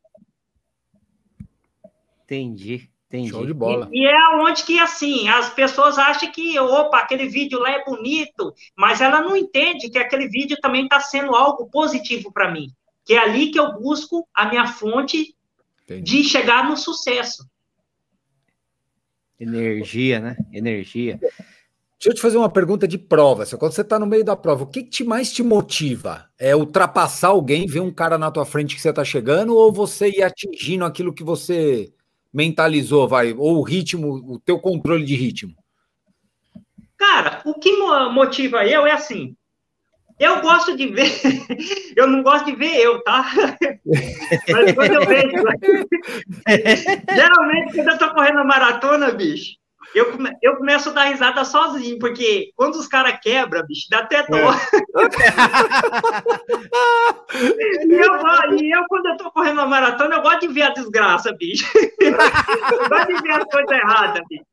Entendi. 2.26 2.90
Entendi. 3.08 3.30
Show 3.30 3.46
de 3.46 3.54
bola. 3.54 3.88
E, 3.92 4.04
e, 4.04 4.06
é 4.08 4.36
onde 4.36 4.64
que, 4.64 4.80
assim, 4.80 5.30
as 5.30 5.54
pessoas 5.54 5.98
acham 5.98 6.32
que, 6.32 6.60
opa, 6.60 6.98
aquele 6.98 7.28
vídeo 7.28 7.60
lá 7.60 7.72
é 7.72 7.84
bonito, 7.84 8.54
mas 8.76 9.00
ela 9.00 9.22
não 9.22 9.38
entende 9.38 9.90
que 9.90 9.98
aquele 9.98 10.28
vídeo 10.28 10.58
também 10.60 10.84
está 10.84 11.00
sendo 11.00 11.36
algo 11.36 11.70
positivo 11.70 12.32
para 12.32 12.52
mim. 12.52 12.68
Que 13.06 13.14
é 13.14 13.20
ali 13.20 13.52
que 13.52 13.60
eu 13.60 13.74
busco 13.80 14.28
a 14.34 14.50
minha 14.50 14.68
fonte 14.68 15.36
Entendi. 15.84 16.24
de 16.24 16.24
chegar 16.24 16.68
no 16.68 16.76
sucesso. 16.76 17.48
Energia, 19.40 20.20
né? 20.20 20.38
Energia. 20.52 21.20
Deixa 21.20 22.10
eu 22.10 22.14
te 22.14 22.22
fazer 22.22 22.38
uma 22.38 22.50
pergunta 22.50 22.88
de 22.88 22.98
prova. 22.98 23.46
Quando 23.58 23.72
você 23.72 23.82
está 23.82 24.00
no 24.00 24.06
meio 24.06 24.24
da 24.24 24.36
prova, 24.36 24.64
o 24.64 24.68
que, 24.68 24.84
que 24.84 25.04
mais 25.04 25.32
te 25.32 25.44
motiva? 25.44 26.26
É 26.38 26.56
ultrapassar 26.56 27.30
alguém, 27.30 27.68
ver 27.68 27.80
um 27.80 27.92
cara 27.92 28.18
na 28.18 28.32
tua 28.32 28.46
frente 28.46 28.76
que 28.76 28.82
você 28.82 28.90
está 28.90 29.04
chegando, 29.04 29.56
ou 29.56 29.72
você 29.72 30.10
ir 30.10 30.24
atingindo 30.24 30.86
aquilo 30.86 31.14
que 31.14 31.24
você 31.24 31.94
mentalizou, 32.36 33.08
vai? 33.08 33.34
Ou 33.34 33.60
o 33.60 33.64
ritmo, 33.64 34.14
o 34.14 34.40
teu 34.40 34.60
controle 34.60 35.06
de 35.06 35.16
ritmo? 35.16 35.56
Cara, 36.98 37.42
o 37.46 37.54
que 37.54 37.72
motiva 38.12 38.66
eu 38.66 38.86
é 38.86 38.92
assim. 38.92 39.36
Eu 40.20 40.42
gosto 40.42 40.78
de 40.78 40.88
ver, 40.88 41.12
eu 41.96 42.08
não 42.08 42.24
gosto 42.24 42.46
de 42.46 42.56
ver 42.56 42.78
eu, 42.78 43.04
tá? 43.04 43.26
Mas 44.50 44.74
quando 44.74 44.94
eu 44.94 45.06
vejo. 45.06 45.44
geralmente, 47.14 47.74
quando 47.74 47.90
eu 47.90 47.98
tô 47.98 48.14
correndo 48.14 48.40
a 48.40 48.46
maratona, 48.46 49.12
bicho, 49.12 49.56
eu, 49.96 50.12
come, 50.12 50.30
eu 50.42 50.58
começo 50.58 50.90
a 50.90 50.94
dar 50.94 51.06
risada 51.06 51.46
sozinho, 51.46 51.98
porque 51.98 52.52
quando 52.56 52.76
os 52.76 52.88
caras 52.88 53.18
quebram, 53.22 53.66
bicho, 53.66 53.88
dá 53.90 54.00
até 54.00 54.28
dó. 54.28 54.52
É. 54.52 54.54
e, 57.88 57.94
eu, 57.94 58.14
e 58.58 58.76
eu, 58.76 58.84
quando 58.90 59.06
eu 59.08 59.16
tô 59.18 59.32
correndo 59.32 59.60
uma 59.60 59.68
maratona, 59.68 60.16
eu 60.16 60.22
gosto 60.22 60.42
de 60.42 60.50
ver 60.50 60.64
a 60.64 60.74
desgraça, 60.74 61.32
bicho. 61.34 61.66
eu 62.00 62.90
gosto 62.90 63.08
de 63.08 63.22
ver 63.22 63.32
as 63.32 63.46
coisas 63.46 63.72
erradas, 63.72 64.22
bicho. 64.30 64.44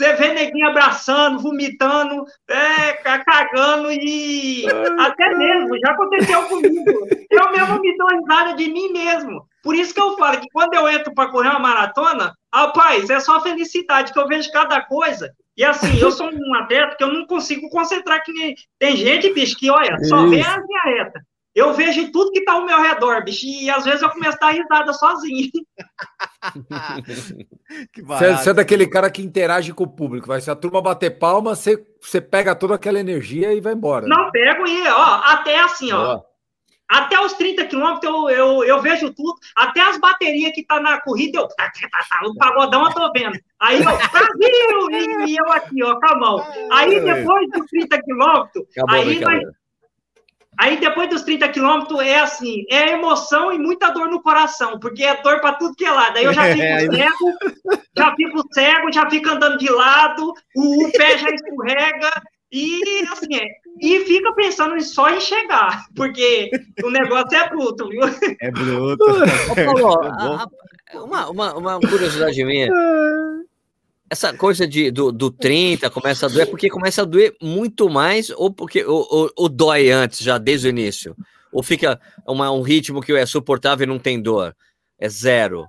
Você 0.00 0.14
vê 0.14 0.32
neguinho 0.32 0.66
abraçando, 0.66 1.40
vomitando, 1.40 2.24
é, 2.48 2.94
cagando 2.94 3.92
e 3.92 4.64
até 4.98 5.34
mesmo, 5.36 5.78
já 5.78 5.92
aconteceu 5.92 6.42
comigo. 6.44 7.06
Eu 7.28 7.52
mesmo 7.52 7.78
me 7.78 7.96
dou 7.98 8.08
risada 8.08 8.54
de 8.54 8.72
mim 8.72 8.90
mesmo. 8.94 9.46
Por 9.62 9.74
isso 9.74 9.92
que 9.92 10.00
eu 10.00 10.16
falo 10.16 10.40
que 10.40 10.48
quando 10.54 10.72
eu 10.72 10.88
entro 10.88 11.12
para 11.14 11.30
correr 11.30 11.50
uma 11.50 11.58
maratona, 11.58 12.32
rapaz, 12.50 13.10
é 13.10 13.20
só 13.20 13.42
felicidade 13.42 14.14
que 14.14 14.18
eu 14.18 14.26
vejo 14.26 14.50
cada 14.50 14.80
coisa. 14.80 15.30
E 15.54 15.62
assim, 15.62 15.98
eu 16.00 16.10
sou 16.10 16.30
um 16.32 16.54
atleta 16.54 16.96
que 16.96 17.04
eu 17.04 17.12
não 17.12 17.26
consigo 17.26 17.68
concentrar 17.68 18.24
que 18.24 18.32
nem... 18.32 18.54
Tem 18.78 18.96
gente, 18.96 19.34
bicho, 19.34 19.58
que 19.58 19.70
olha, 19.70 19.98
só 20.04 20.26
vê 20.26 20.40
a 20.40 20.56
linha 20.56 20.82
reta. 20.86 21.20
Eu 21.54 21.74
vejo 21.74 22.12
tudo 22.12 22.30
que 22.30 22.44
tá 22.44 22.52
ao 22.52 22.64
meu 22.64 22.80
redor, 22.80 23.24
bicho, 23.24 23.44
e 23.44 23.68
às 23.68 23.84
vezes 23.84 24.02
eu 24.02 24.10
começo 24.10 24.36
a 24.40 24.46
dar 24.46 24.52
risada 24.52 24.92
sozinho. 24.92 25.50
você, 28.04 28.36
você, 28.36 28.50
é 28.50 28.54
daquele 28.54 28.86
cara 28.86 29.10
que 29.10 29.20
interage 29.20 29.72
com 29.72 29.84
o 29.84 29.90
público, 29.90 30.28
vai 30.28 30.40
se 30.40 30.50
a 30.50 30.54
turma 30.54 30.80
bater 30.80 31.18
palma, 31.18 31.56
você, 31.56 31.84
você 32.00 32.20
pega 32.20 32.54
toda 32.54 32.76
aquela 32.76 33.00
energia 33.00 33.52
e 33.52 33.60
vai 33.60 33.72
embora. 33.72 34.06
Não, 34.06 34.30
pego 34.30 34.64
e, 34.66 34.88
ó, 34.88 35.20
até 35.24 35.58
assim, 35.60 35.90
ó, 35.92 36.20
até 36.90 37.20
os 37.20 37.34
30 37.34 37.66
quilômetros 37.66 38.12
eu, 38.12 38.28
eu, 38.30 38.64
eu, 38.64 38.82
vejo 38.82 39.14
tudo. 39.14 39.34
Até 39.56 39.80
as 39.80 39.96
baterias 39.98 40.52
que 40.52 40.66
tá 40.66 40.80
na 40.80 41.00
corrida, 41.00 41.38
eu. 41.38 41.48
O 42.28 42.34
pagodão 42.34 42.84
eu 42.84 42.92
tô 42.92 43.12
vendo. 43.12 43.38
Aí 43.60 43.78
eu, 43.78 43.84
Brasil! 43.84 44.90
E, 44.90 45.30
e 45.30 45.36
eu 45.36 45.52
aqui, 45.52 45.82
ó, 45.84 45.94
com 45.98 46.06
a 46.06 46.18
mão. 46.18 46.46
Aí 46.72 47.00
depois 47.00 47.48
dos 47.50 47.64
30 47.66 48.02
quilômetros, 48.02 48.64
aí 48.88 49.18
vai. 49.20 49.40
Aí 50.60 50.78
depois 50.78 51.08
dos 51.08 51.22
30 51.22 51.48
quilômetros 51.48 51.98
é 52.00 52.20
assim, 52.20 52.66
é 52.70 52.90
emoção 52.90 53.50
e 53.50 53.58
muita 53.58 53.88
dor 53.88 54.10
no 54.10 54.20
coração, 54.20 54.78
porque 54.78 55.02
é 55.02 55.16
dor 55.22 55.40
para 55.40 55.54
tudo 55.54 55.74
que 55.74 55.86
é 55.86 55.90
lado. 55.90 56.18
Aí 56.18 56.24
eu 56.24 56.34
já 56.34 56.42
fico 56.52 56.62
é, 56.62 56.80
cego, 56.80 57.32
já 57.96 58.14
fico 58.14 58.42
cego, 58.52 58.92
já 58.92 59.08
fico 59.08 59.30
andando 59.30 59.56
de 59.56 59.70
lado, 59.70 60.34
o, 60.54 60.86
o 60.86 60.92
pé 60.92 61.16
já 61.16 61.30
escorrega, 61.30 62.10
e 62.52 62.82
assim, 63.10 63.36
é, 63.36 63.46
e 63.80 64.00
fica 64.00 64.34
pensando 64.34 64.78
só 64.82 65.08
em 65.08 65.20
chegar, 65.20 65.86
porque 65.96 66.50
o 66.84 66.90
negócio 66.90 67.38
é 67.38 67.48
bruto, 67.48 67.88
viu? 67.88 68.02
É 68.42 68.50
bruto. 68.50 69.04
Paulo, 69.64 69.96
a, 70.12 70.46
a, 70.92 71.02
uma, 71.02 71.30
uma, 71.30 71.54
uma 71.54 71.80
curiosidade 71.80 72.44
minha. 72.44 72.68
Essa 74.10 74.36
coisa 74.36 74.66
de, 74.66 74.90
do, 74.90 75.12
do 75.12 75.30
30 75.30 75.88
começa 75.88 76.26
a 76.26 76.28
doer, 76.28 76.42
é 76.42 76.46
porque 76.46 76.68
começa 76.68 77.02
a 77.02 77.04
doer 77.04 77.36
muito 77.40 77.88
mais, 77.88 78.30
ou 78.30 78.52
porque 78.52 78.84
ou, 78.84 79.06
ou, 79.08 79.30
ou 79.36 79.48
dói 79.48 79.90
antes, 79.90 80.18
já 80.18 80.36
desde 80.36 80.66
o 80.66 80.70
início? 80.70 81.16
Ou 81.52 81.62
fica 81.62 82.00
uma, 82.26 82.50
um 82.50 82.62
ritmo 82.62 83.00
que 83.00 83.12
é 83.12 83.24
suportável 83.24 83.84
e 83.84 83.88
não 83.88 83.98
tem 83.98 84.20
dor? 84.20 84.54
É 84.98 85.08
zero. 85.08 85.64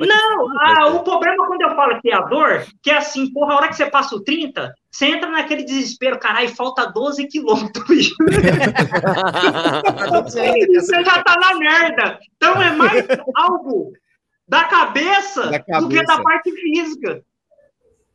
É 0.00 0.06
não, 0.06 0.58
ah, 0.60 0.86
o 0.88 1.04
problema 1.04 1.46
quando 1.46 1.60
eu 1.60 1.76
falo 1.76 2.00
que 2.00 2.10
é 2.10 2.14
a 2.14 2.22
dor, 2.22 2.66
que 2.82 2.90
é 2.90 2.96
assim, 2.96 3.32
porra, 3.32 3.52
a 3.52 3.56
hora 3.56 3.68
que 3.68 3.76
você 3.76 3.86
passa 3.86 4.16
o 4.16 4.24
30, 4.24 4.74
você 4.90 5.06
entra 5.06 5.30
naquele 5.30 5.62
desespero, 5.62 6.18
caralho, 6.18 6.48
falta 6.48 6.86
12 6.86 7.28
quilômetros. 7.28 8.12
você 10.24 11.04
já 11.04 11.22
tá 11.22 11.36
na 11.38 11.54
merda. 11.54 12.18
Então 12.36 12.60
é 12.60 12.72
mais 12.72 13.06
algo 13.36 13.92
da 14.48 14.64
cabeça, 14.64 15.50
da 15.50 15.60
cabeça. 15.60 15.80
do 15.80 15.88
que 15.88 16.02
da 16.04 16.20
parte 16.20 16.50
física. 16.50 17.22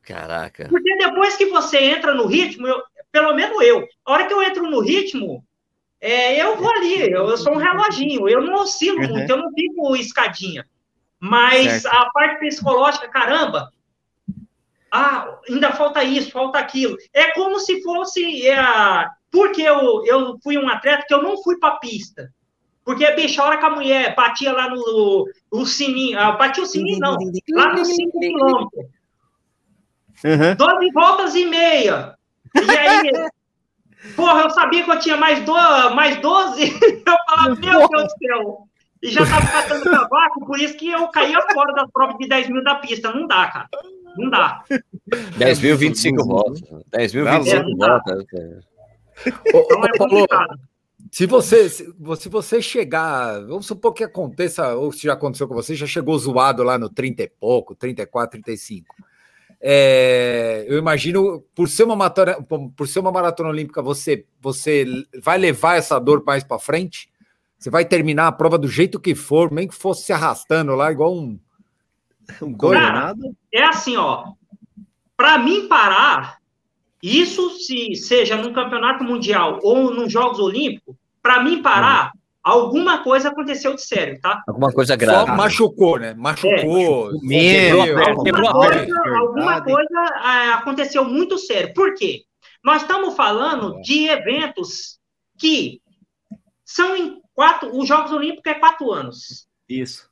Caraca. 0.04 0.68
Porque 0.70 0.98
depois 0.98 1.36
que 1.36 1.46
você 1.48 1.78
entra 1.78 2.14
no 2.14 2.26
ritmo, 2.26 2.68
eu, 2.68 2.82
pelo 3.12 3.34
menos 3.34 3.62
eu, 3.62 3.88
a 4.06 4.12
hora 4.12 4.26
que 4.26 4.34
eu 4.34 4.42
entro 4.42 4.70
no 4.70 4.80
ritmo, 4.80 5.44
é, 6.02 6.42
eu 6.42 6.58
vou 6.58 6.72
ali, 6.72 7.12
eu, 7.12 7.28
eu 7.28 7.38
sou 7.38 7.54
um 7.54 7.58
reloginho, 7.58 8.28
eu 8.28 8.42
não 8.42 8.56
oscilo 8.56 9.02
uhum. 9.02 9.10
muito, 9.10 9.30
eu 9.30 9.38
não 9.38 9.52
fico 9.54 9.96
escadinha. 9.96 10.66
Mas 11.20 11.82
certo. 11.82 11.96
a 11.96 12.10
parte 12.12 12.40
psicológica, 12.40 13.10
caramba, 13.10 13.70
ah, 14.92 15.38
ainda 15.50 15.72
falta 15.72 16.04
isso, 16.04 16.32
falta 16.32 16.58
aquilo. 16.58 16.98
É 17.14 17.32
como 17.34 17.60
se 17.60 17.82
fosse. 17.84 18.48
É, 18.48 19.06
porque 19.30 19.62
eu, 19.62 20.04
eu 20.06 20.40
fui 20.42 20.58
um 20.58 20.68
atleta 20.68 21.06
que 21.08 21.14
eu 21.14 21.22
não 21.22 21.42
fui 21.44 21.58
para 21.60 21.78
pista. 21.78 22.34
Porque, 22.84 23.10
bicho, 23.12 23.40
a 23.40 23.46
hora 23.46 23.58
que 23.58 23.66
a 23.66 23.70
mulher 23.70 24.16
batia 24.16 24.52
lá 24.52 24.70
no, 24.70 25.28
no 25.52 25.66
sininho, 25.66 26.18
ah, 26.18 26.32
batia 26.32 26.64
o 26.64 26.66
sininho, 26.66 26.98
não, 27.00 27.18
lá 27.50 27.74
nos 27.74 27.88
5 27.88 28.20
quilômetros. 28.20 28.86
Uhum. 30.24 30.56
12 30.56 30.92
voltas 30.92 31.36
e 31.36 31.46
meia. 31.46 32.16
E 32.56 32.72
aí, 32.72 33.12
porra, 34.16 34.42
eu 34.42 34.50
sabia 34.50 34.84
que 34.84 34.92
eu 34.92 35.00
tinha 35.00 35.18
mais, 35.18 35.44
do, 35.44 35.54
mais 35.96 36.18
12. 36.18 36.62
Eu 37.10 37.16
falava, 37.28 37.56
meu 37.56 37.88
Deus 37.88 38.04
do 38.04 38.10
céu 38.20 38.70
e 39.02 39.10
já 39.10 39.24
estava 39.24 39.48
catando 39.48 39.86
cavaco, 39.86 40.46
por 40.46 40.60
isso 40.60 40.76
que 40.76 40.90
eu 40.90 41.08
caía 41.08 41.40
fora 41.54 41.74
das 41.74 41.90
provas 41.92 42.18
de 42.18 42.28
10 42.28 42.50
mil 42.50 42.64
da 42.64 42.76
pista. 42.76 43.14
Não 43.14 43.26
dá, 43.28 43.48
cara. 43.48 43.70
Não 44.18 44.30
dá. 44.30 44.64
10 45.38 45.60
mil, 45.62 45.78
25 45.78 46.26
voltas. 46.26 46.62
10 46.92 47.14
mil, 47.14 47.26
25 47.26 47.58
é, 47.58 47.76
voltas. 47.76 48.26
Então 49.46 49.86
é 49.86 49.98
complicado. 49.98 50.60
Se 51.12 51.26
você, 51.26 51.70
se, 51.70 51.92
se 52.18 52.30
você 52.30 52.62
chegar, 52.62 53.40
vamos 53.46 53.66
supor 53.66 53.94
que 53.94 54.04
aconteça, 54.04 54.76
ou 54.76 54.92
se 54.92 55.04
já 55.04 55.14
aconteceu 55.14 55.48
com 55.48 55.56
você, 55.56 55.74
já 55.76 55.88
chegou 55.88 56.18
zoado 56.20 56.62
lá 56.62 56.78
no 56.78 56.90
30 56.90 57.24
e 57.24 57.30
pouco, 57.40 57.74
34, 57.74 58.32
35. 58.32 58.96
É, 59.62 60.66
eu 60.68 60.78
imagino, 60.78 61.44
por 61.54 61.68
ser 61.68 61.84
uma 61.84 61.96
maratona, 61.96 62.38
por 62.76 62.88
ser 62.88 63.00
uma 63.00 63.12
maratona 63.12 63.50
olímpica, 63.50 63.82
você, 63.82 64.26
você 64.40 64.86
vai 65.22 65.38
levar 65.38 65.76
essa 65.76 66.00
dor 66.00 66.24
mais 66.26 66.44
para 66.44 66.60
frente? 66.60 67.10
Você 67.58 67.70
vai 67.70 67.84
terminar 67.84 68.28
a 68.28 68.32
prova 68.32 68.58
do 68.58 68.70
jeito 68.70 69.00
que 69.00 69.14
for, 69.14 69.52
nem 69.52 69.68
que 69.68 69.76
fosse 69.76 70.04
se 70.04 70.14
arrastando 70.14 70.74
lá, 70.76 70.92
igual 70.92 71.14
um. 71.14 71.38
um 72.42 72.56
Cara, 72.56 73.14
é 73.54 73.64
assim, 73.64 73.98
ó. 73.98 74.32
Para 75.18 75.38
mim 75.38 75.68
parar, 75.68 76.38
isso 77.04 77.50
se 77.60 77.96
seja 77.96 78.38
num 78.38 78.54
campeonato 78.54 79.04
mundial 79.04 79.60
ou 79.62 79.94
nos 79.94 80.12
Jogos 80.12 80.40
Olímpicos, 80.40 80.96
para 81.22 81.44
mim 81.44 81.62
parar. 81.62 82.14
Alguma 82.44 83.04
coisa 83.04 83.30
aconteceu 83.30 83.76
de 83.76 83.82
sério, 83.82 84.20
tá? 84.22 84.42
Alguma 84.48 84.72
coisa 84.72 84.96
grave. 84.96 85.30
Só 85.30 85.36
machucou, 85.36 86.00
né? 86.00 86.14
Machucou. 86.14 87.12
É, 87.32 87.70
quebrou, 87.70 88.24
quebrou, 88.24 88.48
alguma 88.48 88.76
coisa, 88.76 89.18
alguma 89.18 89.62
coisa 89.62 90.00
é, 90.24 90.54
aconteceu 90.54 91.06
muito 91.06 91.38
sério. 91.38 91.74
Por 91.74 91.94
quê? 91.96 92.24
Nós 92.64 92.82
estamos 92.82 93.16
falando 93.16 93.82
de 93.82 94.08
eventos 94.08 95.00
que 95.38 95.82
são 96.66 96.96
em 96.96 97.20
Quatro, 97.40 97.74
os 97.74 97.88
Jogos 97.88 98.12
Olímpicos 98.12 98.52
é 98.52 98.56
quatro 98.56 98.92
anos. 98.92 99.48
Isso. 99.70 100.10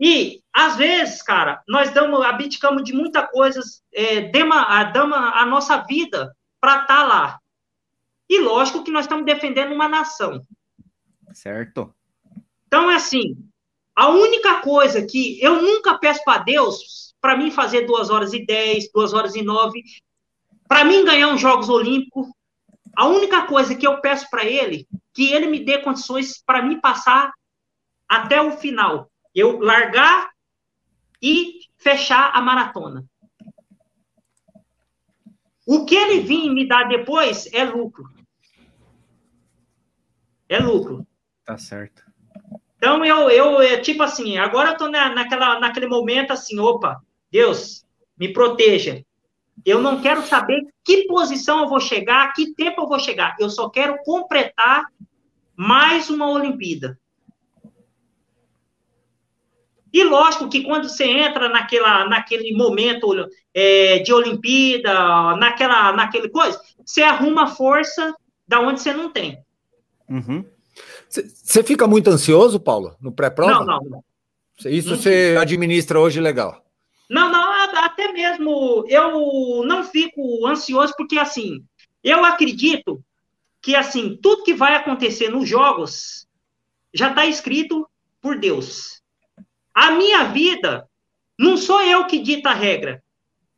E, 0.00 0.42
às 0.50 0.76
vezes, 0.76 1.22
cara, 1.22 1.62
nós 1.68 1.90
damos, 1.90 2.24
abdicamos 2.24 2.82
de 2.84 2.94
muita 2.94 3.26
coisa, 3.26 3.60
é, 3.92 4.30
damos, 4.30 4.56
a, 4.56 5.42
a 5.42 5.44
nossa 5.44 5.76
vida 5.86 6.34
para 6.58 6.80
estar 6.80 6.86
tá 6.86 7.04
lá. 7.04 7.38
E 8.30 8.40
lógico 8.40 8.82
que 8.82 8.90
nós 8.90 9.04
estamos 9.04 9.26
defendendo 9.26 9.74
uma 9.74 9.86
nação. 9.86 10.42
Certo. 11.32 11.94
Então, 12.66 12.90
é 12.90 12.96
assim, 12.96 13.36
a 13.94 14.08
única 14.08 14.60
coisa 14.60 15.04
que 15.04 15.40
eu 15.42 15.62
nunca 15.62 15.98
peço 15.98 16.22
para 16.24 16.42
Deus, 16.42 17.14
para 17.20 17.36
mim 17.36 17.50
fazer 17.50 17.86
duas 17.86 18.10
horas 18.10 18.32
e 18.32 18.44
dez, 18.44 18.90
duas 18.92 19.12
horas 19.12 19.34
e 19.34 19.42
nove, 19.42 19.82
para 20.68 20.84
mim 20.84 21.04
ganhar 21.04 21.28
uns 21.28 21.40
Jogos 21.40 21.68
Olímpicos, 21.68 22.26
a 22.96 23.06
única 23.06 23.46
coisa 23.46 23.74
que 23.74 23.86
eu 23.86 24.00
peço 24.00 24.28
para 24.30 24.44
ele 24.44 24.86
que 25.18 25.32
ele 25.32 25.48
me 25.48 25.64
dê 25.64 25.78
condições 25.78 26.40
para 26.40 26.62
me 26.62 26.80
passar 26.80 27.32
até 28.08 28.40
o 28.40 28.52
final. 28.52 29.10
Eu 29.34 29.58
largar 29.58 30.30
e 31.20 31.58
fechar 31.76 32.30
a 32.32 32.40
maratona. 32.40 33.04
O 35.66 35.84
que 35.84 35.96
ele 35.96 36.20
vir 36.20 36.48
me 36.50 36.68
dar 36.68 36.84
depois 36.84 37.52
é 37.52 37.64
lucro. 37.64 38.08
É 40.48 40.60
lucro. 40.60 41.04
Tá 41.48 41.56
certo. 41.56 42.02
Então, 42.76 43.02
eu, 43.02 43.30
eu 43.30 43.62
é, 43.62 43.78
tipo 43.78 44.02
assim, 44.02 44.36
agora 44.36 44.72
eu 44.72 44.76
tô 44.76 44.86
na, 44.86 45.14
naquela, 45.14 45.58
naquele 45.58 45.86
momento 45.86 46.30
assim, 46.30 46.58
opa, 46.58 47.02
Deus, 47.32 47.86
me 48.18 48.30
proteja. 48.34 49.02
Eu 49.64 49.80
não 49.80 50.02
quero 50.02 50.20
saber 50.20 50.62
que 50.84 51.06
posição 51.06 51.60
eu 51.60 51.68
vou 51.70 51.80
chegar, 51.80 52.34
que 52.34 52.52
tempo 52.52 52.82
eu 52.82 52.86
vou 52.86 52.98
chegar. 52.98 53.34
Eu 53.40 53.48
só 53.48 53.70
quero 53.70 53.96
completar 54.04 54.84
mais 55.56 56.10
uma 56.10 56.28
Olimpíada. 56.28 57.00
E 59.90 60.04
lógico 60.04 60.50
que 60.50 60.64
quando 60.64 60.86
você 60.86 61.06
entra 61.06 61.48
naquela, 61.48 62.06
naquele 62.06 62.54
momento 62.54 63.08
é, 63.54 64.00
de 64.00 64.12
Olimpíada, 64.12 65.34
naquela, 65.36 65.94
naquele 65.94 66.28
coisa, 66.28 66.60
você 66.84 67.00
arruma 67.00 67.46
força 67.46 68.14
da 68.46 68.60
onde 68.60 68.82
você 68.82 68.92
não 68.92 69.10
tem. 69.10 69.42
Você 71.08 71.62
fica 71.62 71.86
muito 71.86 72.10
ansioso, 72.10 72.60
Paulo, 72.60 72.96
no 73.00 73.12
pré-prova? 73.12 73.64
Não, 73.64 73.80
não, 73.80 73.84
não. 73.84 74.04
Isso 74.66 74.96
você 74.96 75.36
administra 75.40 76.00
hoje 76.00 76.20
legal? 76.20 76.64
Não, 77.08 77.30
não, 77.30 77.52
até 77.84 78.12
mesmo 78.12 78.84
eu 78.88 79.64
não 79.64 79.84
fico 79.84 80.46
ansioso, 80.46 80.92
porque 80.96 81.18
assim, 81.18 81.64
eu 82.02 82.24
acredito 82.24 83.02
que 83.62 83.74
assim, 83.74 84.18
tudo 84.20 84.42
que 84.42 84.54
vai 84.54 84.74
acontecer 84.74 85.28
nos 85.28 85.48
jogos 85.48 86.26
já 86.92 87.10
está 87.10 87.26
escrito 87.26 87.88
por 88.20 88.38
Deus. 88.38 89.00
A 89.74 89.92
minha 89.92 90.24
vida 90.24 90.88
não 91.38 91.56
sou 91.56 91.80
eu 91.82 92.06
que 92.06 92.18
dita 92.18 92.50
a 92.50 92.54
regra, 92.54 93.02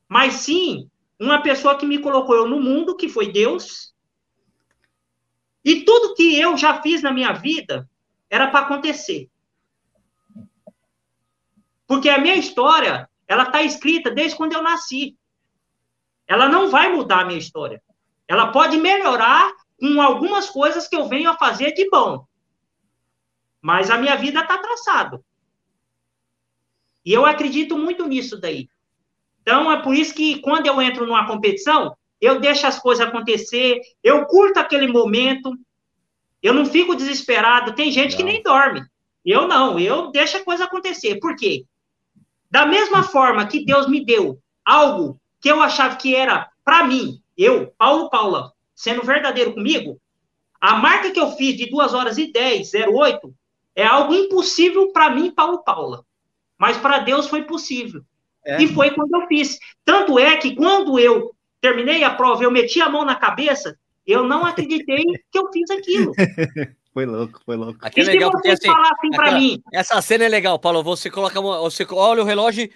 mas 0.09 0.35
sim 0.35 0.89
uma 1.19 1.43
pessoa 1.43 1.77
que 1.77 1.87
me 1.87 1.99
colocou 1.99 2.35
eu 2.35 2.49
no 2.49 2.61
mundo, 2.61 2.97
que 2.97 3.09
foi 3.09 3.31
Deus. 3.31 3.90
E 5.65 5.85
tudo 5.85 6.15
que 6.15 6.39
eu 6.39 6.57
já 6.57 6.81
fiz 6.81 7.03
na 7.03 7.13
minha 7.13 7.33
vida 7.33 7.89
era 8.29 8.49
para 8.49 8.61
acontecer. 8.61 9.29
Porque 11.87 12.09
a 12.09 12.19
minha 12.19 12.37
história 12.37 13.09
ela 13.27 13.45
está 13.45 13.63
escrita 13.63 14.11
desde 14.11 14.37
quando 14.37 14.53
eu 14.53 14.63
nasci. 14.63 15.17
Ela 16.27 16.49
não 16.49 16.71
vai 16.71 16.93
mudar 16.93 17.21
a 17.21 17.25
minha 17.25 17.39
história. 17.39 17.83
Ela 18.27 18.53
pode 18.53 18.77
melhorar 18.77 19.53
com 19.79 20.01
algumas 20.01 20.49
coisas 20.49 20.87
que 20.87 20.97
eu 20.97 21.09
venho 21.09 21.31
a 21.31 21.37
fazer 21.37 21.73
de 21.73 21.89
bom. 21.91 22.25
Mas 23.61 23.91
a 23.91 23.99
minha 23.99 24.17
vida 24.17 24.41
está 24.41 24.57
traçada. 24.59 25.23
E 27.05 27.13
eu 27.13 27.27
acredito 27.27 27.77
muito 27.77 28.07
nisso 28.07 28.41
daí. 28.41 28.69
Então, 29.43 29.73
é 29.73 29.83
por 29.83 29.95
isso 29.95 30.15
que 30.15 30.41
quando 30.41 30.67
eu 30.67 30.81
entro 30.81 31.07
numa 31.07 31.27
competição, 31.27 31.97
eu 32.21 32.41
deixo 32.41 32.67
as 32.67 32.79
coisas 32.79 33.07
acontecer, 33.07 33.81
eu 34.03 34.27
curto 34.27 34.59
aquele 34.59 34.87
momento, 34.87 35.57
eu 36.43 36.53
não 36.53 36.67
fico 36.67 36.95
desesperado. 36.95 37.75
Tem 37.75 37.91
gente 37.91 38.13
não. 38.13 38.17
que 38.19 38.23
nem 38.25 38.43
dorme. 38.43 38.83
Eu 39.25 39.47
não, 39.47 39.79
eu 39.79 40.11
deixo 40.11 40.37
a 40.37 40.45
coisa 40.45 40.65
acontecer. 40.65 41.19
Por 41.19 41.37
quê? 41.37 41.65
Da 42.51 42.67
mesma 42.67 43.03
forma 43.03 43.47
que 43.47 43.65
Deus 43.65 43.87
me 43.87 44.05
deu 44.05 44.39
algo 44.65 45.21
que 45.41 45.51
eu 45.51 45.61
achava 45.61 45.97
que 45.97 46.15
era 46.15 46.51
para 46.65 46.85
mim, 46.85 47.21
eu, 47.37 47.73
Paulo 47.79 48.11
Paula, 48.11 48.53
sendo 48.75 49.03
verdadeiro 49.03 49.55
comigo, 49.55 50.01
a 50.61 50.77
marca 50.77 51.11
que 51.11 51.21
eu 51.21 51.33
fiz 51.33 51.57
de 51.57 51.71
2 51.71 51.95
horas 51.95 52.19
e 52.19 52.31
10, 52.31 52.73
08, 52.93 53.35
é 53.75 53.87
algo 53.87 54.15
impossível 54.15 54.93
para 54.93 55.11
mim, 55.11 55.31
Paulo 55.31 55.63
Paula. 55.65 56.05
Mas 56.59 56.77
para 56.77 56.99
Deus 56.99 57.29
foi 57.29 57.45
possível. 57.45 58.03
É. 58.45 58.63
E 58.63 58.69
foi 58.69 58.91
quando 58.91 59.15
eu 59.15 59.27
fiz. 59.27 59.59
Tanto 59.85 60.19
é 60.19 60.37
que 60.37 60.55
quando 60.55 60.99
eu 60.99 61.35
terminei 61.61 62.03
a 62.05 62.11
prova, 62.11 62.43
eu 62.43 62.51
meti 62.51 62.81
a 62.81 62.89
mão 62.89 63.05
na 63.05 63.15
cabeça, 63.15 63.77
eu 64.07 64.25
não 64.25 64.45
acreditei 64.45 65.05
que 65.31 65.39
eu 65.39 65.51
fiz 65.53 65.71
aquilo. 65.71 66.13
Foi 66.93 67.07
louco, 67.07 67.41
foi 67.47 67.57
louco. 67.57 67.79
Aqui 67.83 68.01
é 68.01 68.05
legal 68.05 68.33
porque 68.33 68.49
assim, 68.49 68.69
assim 68.69 69.15
aquela, 69.15 69.39
mim, 69.39 69.63
essa 69.73 70.03
cena 70.03 70.25
é 70.25 70.29
legal, 70.29 70.59
Paulo. 70.59 70.83
Você 70.83 71.09
coloca, 71.09 71.41
você 71.41 71.87
olha 71.89 72.21
o 72.21 72.27
relógio, 72.27 72.69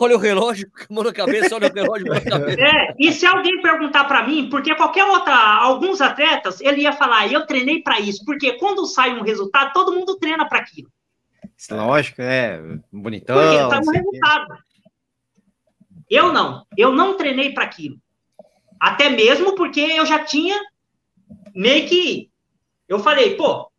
olha 0.00 0.16
o 0.16 0.18
relógio, 0.18 0.68
mão 0.90 1.04
na 1.04 1.12
cabeça, 1.12 1.54
olha 1.54 1.70
o 1.70 1.72
relógio, 1.72 2.06
mão 2.08 2.16
na 2.16 2.20
cabeça. 2.28 2.60
É, 2.60 2.94
e 2.98 3.12
se 3.12 3.24
alguém 3.24 3.62
perguntar 3.62 4.06
para 4.06 4.26
mim, 4.26 4.48
porque 4.50 4.74
qualquer 4.74 5.04
outra, 5.04 5.36
alguns 5.36 6.00
atletas, 6.00 6.60
ele 6.60 6.82
ia 6.82 6.92
falar, 6.92 7.30
eu 7.32 7.46
treinei 7.46 7.80
para 7.80 8.00
isso, 8.00 8.24
porque 8.24 8.58
quando 8.58 8.84
sai 8.86 9.16
um 9.16 9.22
resultado, 9.22 9.72
todo 9.72 9.92
mundo 9.92 10.18
treina 10.18 10.48
para 10.48 10.58
aquilo. 10.58 10.90
Lógico, 11.70 12.22
é 12.22 12.60
bonitão. 12.92 13.36
Porque 13.36 13.56
sai 13.56 13.80
um 13.80 13.92
resultado. 13.92 14.58
Eu 16.10 16.32
não, 16.32 16.66
eu 16.76 16.92
não 16.92 17.16
treinei 17.16 17.54
para 17.54 17.64
aquilo. 17.64 17.96
Até 18.80 19.08
mesmo 19.08 19.54
porque 19.54 19.80
eu 19.80 20.04
já 20.04 20.24
tinha 20.24 20.58
meio 21.54 21.88
que 21.88 22.30
eu 22.88 22.98
falei, 22.98 23.36
pô, 23.36 23.70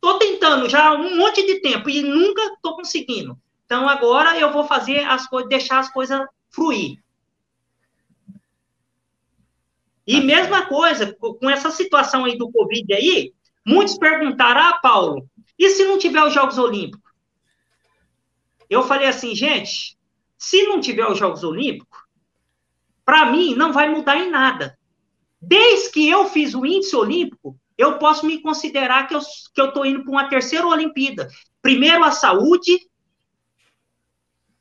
tô 0.00 0.18
tentando 0.18 0.68
já 0.68 0.92
um 0.92 1.16
monte 1.16 1.46
de 1.46 1.60
tempo 1.60 1.88
e 1.88 2.02
nunca 2.02 2.56
tô 2.60 2.74
conseguindo. 2.74 3.38
Então 3.64 3.88
agora 3.88 4.38
eu 4.38 4.52
vou 4.52 4.64
fazer 4.64 5.00
as 5.00 5.28
coisas, 5.28 5.48
deixar 5.48 5.78
as 5.78 5.92
coisas 5.92 6.26
fluir. 6.50 6.98
E 10.06 10.22
mesma 10.22 10.64
coisa, 10.66 11.14
com 11.14 11.50
essa 11.50 11.70
situação 11.70 12.24
aí 12.24 12.38
do 12.38 12.50
Covid 12.50 12.94
aí, 12.94 13.34
muitos 13.64 13.98
perguntaram, 13.98 14.62
ah, 14.62 14.78
Paulo, 14.80 15.28
e 15.58 15.68
se 15.68 15.84
não 15.84 15.98
tiver 15.98 16.24
os 16.24 16.32
Jogos 16.32 16.56
Olímpicos? 16.56 17.12
Eu 18.70 18.82
falei 18.82 19.06
assim, 19.06 19.34
gente, 19.34 19.97
se 20.38 20.62
não 20.62 20.80
tiver 20.80 21.06
os 21.06 21.18
Jogos 21.18 21.42
Olímpicos, 21.42 21.98
para 23.04 23.26
mim 23.26 23.54
não 23.54 23.72
vai 23.72 23.88
mudar 23.88 24.16
em 24.16 24.30
nada. 24.30 24.78
Desde 25.40 25.90
que 25.90 26.08
eu 26.08 26.26
fiz 26.26 26.54
o 26.54 26.64
índice 26.64 26.94
olímpico, 26.94 27.58
eu 27.76 27.98
posso 27.98 28.24
me 28.24 28.40
considerar 28.40 29.08
que 29.08 29.14
eu 29.14 29.20
que 29.54 29.62
estou 29.62 29.84
indo 29.84 30.02
para 30.02 30.10
uma 30.10 30.28
terceira 30.28 30.66
Olimpíada. 30.66 31.28
Primeiro 31.60 32.04
a 32.04 32.10
saúde, 32.10 32.88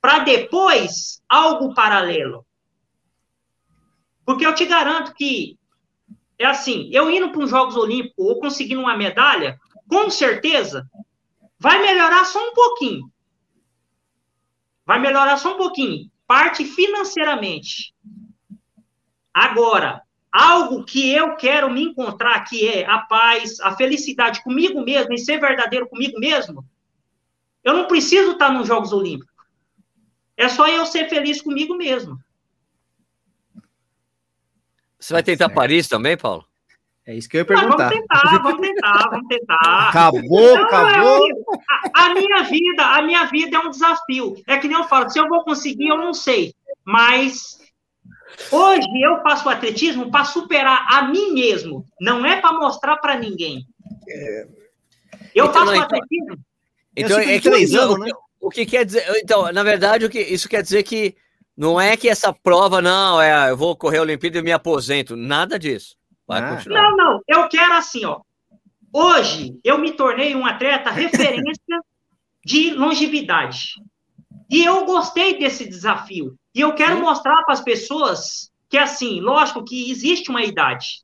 para 0.01 0.19
depois 0.19 1.21
algo 1.27 1.73
paralelo. 1.73 2.45
Porque 4.25 4.45
eu 4.45 4.53
te 4.53 4.65
garanto 4.65 5.13
que 5.13 5.57
é 6.39 6.45
assim, 6.45 6.89
eu 6.91 7.09
indo 7.09 7.31
para 7.31 7.43
os 7.43 7.49
Jogos 7.49 7.75
Olímpicos 7.75 8.25
ou 8.25 8.39
conseguindo 8.39 8.81
uma 8.81 8.95
medalha, 8.95 9.59
com 9.87 10.09
certeza 10.09 10.87
vai 11.59 11.81
melhorar 11.81 12.25
só 12.25 12.39
um 12.49 12.53
pouquinho. 12.53 13.11
Vai 14.87 14.99
melhorar 14.99 15.35
só 15.35 15.53
um 15.53 15.57
pouquinho, 15.57 16.09
parte 16.25 16.63
financeiramente. 16.63 17.93
Agora, 19.33 20.01
algo 20.31 20.85
que 20.85 21.11
eu 21.11 21.35
quero 21.35 21.69
me 21.69 21.83
encontrar, 21.83 22.45
que 22.45 22.65
é 22.65 22.89
a 22.89 22.99
paz, 22.99 23.59
a 23.59 23.75
felicidade 23.75 24.41
comigo 24.41 24.81
mesmo 24.81 25.13
e 25.13 25.17
ser 25.17 25.41
verdadeiro 25.41 25.89
comigo 25.89 26.17
mesmo, 26.17 26.65
eu 27.65 27.73
não 27.73 27.85
preciso 27.85 28.31
estar 28.31 28.49
nos 28.49 28.65
Jogos 28.65 28.93
Olímpicos. 28.93 29.35
É 30.37 30.47
só 30.47 30.69
eu 30.69 30.85
ser 30.85 31.09
feliz 31.09 31.41
comigo 31.41 31.75
mesmo. 31.75 32.17
Você 34.97 35.11
vai 35.11 35.21
tentar 35.21 35.49
Paris 35.49 35.89
também, 35.89 36.15
Paulo? 36.15 36.47
É 37.07 37.15
isso 37.15 37.29
que 37.29 37.37
eu 37.37 37.39
ia 37.39 37.45
perguntar. 37.45 37.89
vamos 37.89 37.99
tentar, 38.01 38.41
vamos 38.43 38.61
tentar, 38.61 39.09
vamos 39.09 39.27
tentar. 39.27 39.89
Acabou, 39.89 40.55
não, 40.57 40.63
acabou. 40.63 41.27
a, 41.93 42.05
a, 42.05 42.13
minha 42.13 42.43
vida, 42.43 42.83
a 42.85 43.01
minha 43.01 43.25
vida 43.25 43.57
é 43.57 43.59
um 43.61 43.69
desafio. 43.69 44.35
É 44.45 44.57
que 44.57 44.67
nem 44.67 44.77
eu 44.77 44.83
falo, 44.83 45.09
se 45.09 45.17
eu 45.17 45.27
vou 45.29 45.43
conseguir, 45.43 45.87
eu 45.87 45.97
não 45.97 46.13
sei. 46.13 46.53
Mas 46.83 47.57
Hoje 48.51 48.87
eu 49.01 49.21
faço 49.21 49.49
atletismo 49.49 50.11
para 50.11 50.25
superar 50.25 50.85
a 50.89 51.03
mim 51.03 51.33
mesmo, 51.33 51.85
não 51.99 52.25
é 52.25 52.39
para 52.39 52.53
mostrar 52.53 52.97
para 52.97 53.17
ninguém. 53.17 53.65
É... 54.07 54.47
Eu 55.33 55.45
então, 55.45 55.53
faço 55.53 55.73
então, 55.73 55.83
atletismo. 55.83 56.37
Então, 56.95 57.19
é 57.19 57.39
que 57.39 57.49
três 57.49 57.73
anos, 57.73 57.99
né? 57.99 58.11
O 58.39 58.49
que 58.49 58.65
quer 58.65 58.85
dizer? 58.85 59.03
Então, 59.17 59.51
na 59.51 59.63
verdade, 59.63 60.05
o 60.05 60.09
que 60.09 60.19
isso 60.19 60.47
quer 60.47 60.61
dizer 60.61 60.83
que 60.83 61.15
não 61.55 61.79
é 61.79 61.97
que 61.97 62.07
essa 62.07 62.31
prova, 62.31 62.81
não, 62.81 63.21
é 63.21 63.51
eu 63.51 63.57
vou 63.57 63.75
correr 63.75 63.97
a 63.97 64.03
Olimpíada 64.03 64.39
e 64.39 64.41
me 64.41 64.51
aposento. 64.51 65.15
Nada 65.15 65.57
disso. 65.57 65.95
Vai 66.27 66.41
ah. 66.41 66.55
continuar. 66.55 66.81
Não, 66.81 66.97
não, 66.97 67.21
eu 67.27 67.47
quero 67.47 67.73
assim, 67.73 68.03
ó. 68.05 68.21
Hoje 68.93 69.59
eu 69.63 69.77
me 69.77 69.91
tornei 69.91 70.35
um 70.35 70.45
atleta 70.45 70.89
referência 70.91 71.79
de 72.43 72.71
longevidade. 72.71 73.75
E 74.49 74.63
eu 74.63 74.85
gostei 74.85 75.37
desse 75.37 75.67
desafio. 75.67 76.37
E 76.53 76.61
eu 76.61 76.73
quero 76.73 76.95
Sim. 76.95 77.01
mostrar 77.01 77.43
para 77.43 77.53
as 77.53 77.61
pessoas 77.61 78.51
que, 78.69 78.77
assim, 78.77 79.19
lógico 79.19 79.63
que 79.63 79.91
existe 79.91 80.29
uma 80.29 80.43
idade. 80.43 81.03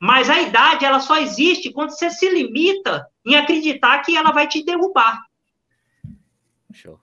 Mas 0.00 0.30
a 0.30 0.40
idade, 0.40 0.84
ela 0.84 1.00
só 1.00 1.16
existe 1.18 1.72
quando 1.72 1.90
você 1.90 2.10
se 2.10 2.28
limita 2.28 3.06
em 3.24 3.36
acreditar 3.36 4.00
que 4.02 4.16
ela 4.16 4.32
vai 4.32 4.48
te 4.48 4.64
derrubar. 4.64 5.20
Show. 6.72 6.98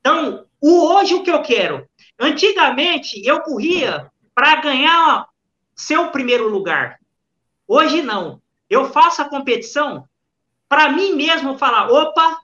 Então, 0.00 0.46
o 0.60 0.86
hoje 0.88 1.14
o 1.14 1.22
que 1.22 1.30
eu 1.30 1.42
quero? 1.42 1.88
Antigamente, 2.18 3.20
eu 3.24 3.40
corria 3.42 4.10
para 4.34 4.56
ganhar 4.56 5.26
seu 5.76 6.10
primeiro 6.10 6.48
lugar. 6.48 6.98
Hoje 7.68 8.02
não. 8.02 8.40
Eu 8.68 8.90
faço 8.90 9.22
a 9.22 9.28
competição 9.28 10.08
para 10.68 10.90
mim 10.90 11.14
mesmo 11.14 11.56
falar, 11.58 11.90
opa, 11.90 12.38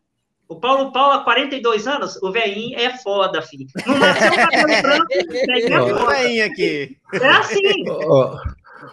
O 0.48 0.60
Paulo 0.60 0.92
Paulo, 0.92 1.24
42 1.24 1.86
anos, 1.86 2.16
o 2.22 2.30
velhinho 2.30 2.78
é 2.78 2.96
foda, 2.98 3.40
filho. 3.40 3.66
Não 3.86 3.98
nasceu 3.98 4.30
cabelo 4.36 4.82
branco, 4.82 6.02
o 6.02 6.06
velhinho 6.06 6.42
é 6.42 6.44
aqui. 6.44 6.98
É 7.14 7.28
assim. 7.28 7.84